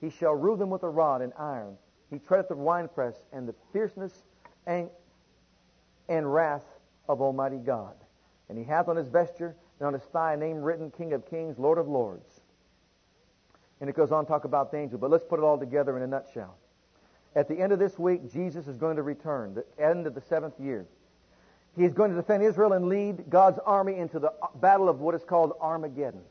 He 0.00 0.10
shall 0.10 0.34
rule 0.34 0.56
them 0.56 0.70
with 0.70 0.82
a 0.82 0.88
rod 0.88 1.22
and 1.22 1.32
iron. 1.38 1.76
He 2.10 2.18
treadeth 2.18 2.48
the 2.48 2.56
winepress 2.56 3.16
and 3.32 3.48
the 3.48 3.54
fierceness 3.72 4.24
and, 4.66 4.88
and 6.08 6.32
wrath 6.32 6.64
of 7.08 7.20
Almighty 7.20 7.58
God. 7.58 7.94
And 8.48 8.56
he 8.56 8.64
hath 8.64 8.88
on 8.88 8.96
his 8.96 9.08
vesture 9.08 9.56
and 9.78 9.86
on 9.86 9.92
his 9.92 10.02
thigh 10.04 10.34
a 10.34 10.36
name 10.36 10.62
written, 10.62 10.90
King 10.90 11.12
of 11.12 11.28
Kings, 11.28 11.58
Lord 11.58 11.78
of 11.78 11.88
Lords. 11.88 12.40
And 13.80 13.88
it 13.88 13.96
goes 13.96 14.10
on 14.10 14.24
to 14.24 14.28
talk 14.28 14.44
about 14.44 14.70
the 14.70 14.78
angel. 14.78 14.98
But 14.98 15.10
let's 15.10 15.24
put 15.24 15.38
it 15.38 15.42
all 15.42 15.58
together 15.58 15.96
in 15.96 16.02
a 16.02 16.06
nutshell. 16.06 16.56
At 17.36 17.48
the 17.48 17.58
end 17.58 17.72
of 17.72 17.78
this 17.78 17.98
week, 17.98 18.32
Jesus 18.32 18.66
is 18.66 18.76
going 18.76 18.96
to 18.96 19.02
return, 19.02 19.54
the 19.54 19.64
end 19.82 20.06
of 20.06 20.14
the 20.14 20.20
seventh 20.20 20.58
year. 20.58 20.86
He 21.76 21.84
is 21.84 21.92
going 21.92 22.10
to 22.10 22.16
defend 22.16 22.42
Israel 22.42 22.72
and 22.72 22.88
lead 22.88 23.30
God's 23.30 23.60
army 23.64 23.96
into 23.96 24.18
the 24.18 24.32
uh, 24.42 24.48
battle 24.56 24.88
of 24.88 25.00
what 25.00 25.14
is 25.14 25.22
called 25.22 25.52
Armageddon. 25.60 26.22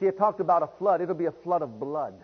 See, 0.00 0.06
it 0.06 0.18
talked 0.18 0.40
about 0.40 0.62
a 0.62 0.68
flood. 0.78 1.00
It'll 1.00 1.14
be 1.14 1.26
a 1.26 1.32
flood 1.32 1.62
of 1.62 1.78
blood. 1.78 2.14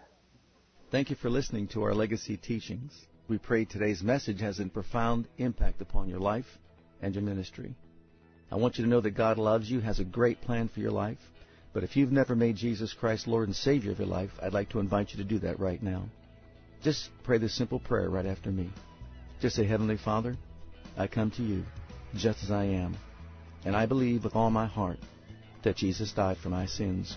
Thank 0.91 1.11
you 1.11 1.17
for 1.17 1.31
listening 1.31 1.69
to 1.69 1.85
our 1.85 1.95
legacy 1.95 2.37
teachings. 2.37 2.93
We 3.29 3.39
pray 3.39 3.65
today's 3.65 4.03
message 4.03 4.41
has 4.41 4.59
a 4.59 4.67
profound 4.67 5.29
impact 5.39 5.81
upon 5.81 6.09
your 6.09 6.19
life 6.19 6.59
and 7.01 7.15
your 7.15 7.23
ministry. 7.23 7.77
I 8.51 8.57
want 8.57 8.77
you 8.77 8.85
to 8.85 8.91
know 8.91 9.01
that 9.01 9.13
God 9.13 9.39
loves 9.39 9.71
you, 9.71 9.79
has 9.81 10.01
a 10.01 10.05
great 10.05 10.41
plan 10.41 10.69
for 10.69 10.81
your 10.81 10.91
life. 10.91 11.21
But 11.73 11.85
if 11.85 11.97
you've 11.97 12.11
never 12.11 12.35
made 12.35 12.57
Jesus 12.57 12.93
Christ 12.93 13.29
Lord 13.29 13.47
and 13.47 13.55
Savior 13.55 13.93
of 13.93 14.01
your 14.01 14.09
life, 14.09 14.31
I'd 14.43 14.53
like 14.53 14.71
to 14.71 14.81
invite 14.81 15.13
you 15.13 15.19
to 15.19 15.25
do 15.25 15.39
that 15.39 15.61
right 15.61 15.81
now. 15.81 16.07
Just 16.83 17.11
pray 17.23 17.39
this 17.39 17.55
simple 17.55 17.79
prayer 17.79 18.11
right 18.11 18.27
after 18.27 18.51
me. 18.51 18.71
Just 19.41 19.55
say, 19.55 19.65
Heavenly 19.65 19.97
Father, 19.97 20.37
I 20.99 21.07
come 21.07 21.31
to 21.33 21.43
you 21.43 21.65
just 22.17 22.43
as 22.43 22.51
I 22.51 22.65
am. 22.65 22.97
And 23.65 23.77
I 23.77 23.87
believe 23.87 24.25
with 24.25 24.35
all 24.35 24.51
my 24.51 24.67
heart 24.67 24.99
that 25.63 25.77
Jesus 25.77 26.13
died 26.13 26.39
for 26.39 26.49
my 26.49 26.67
sins 26.67 27.17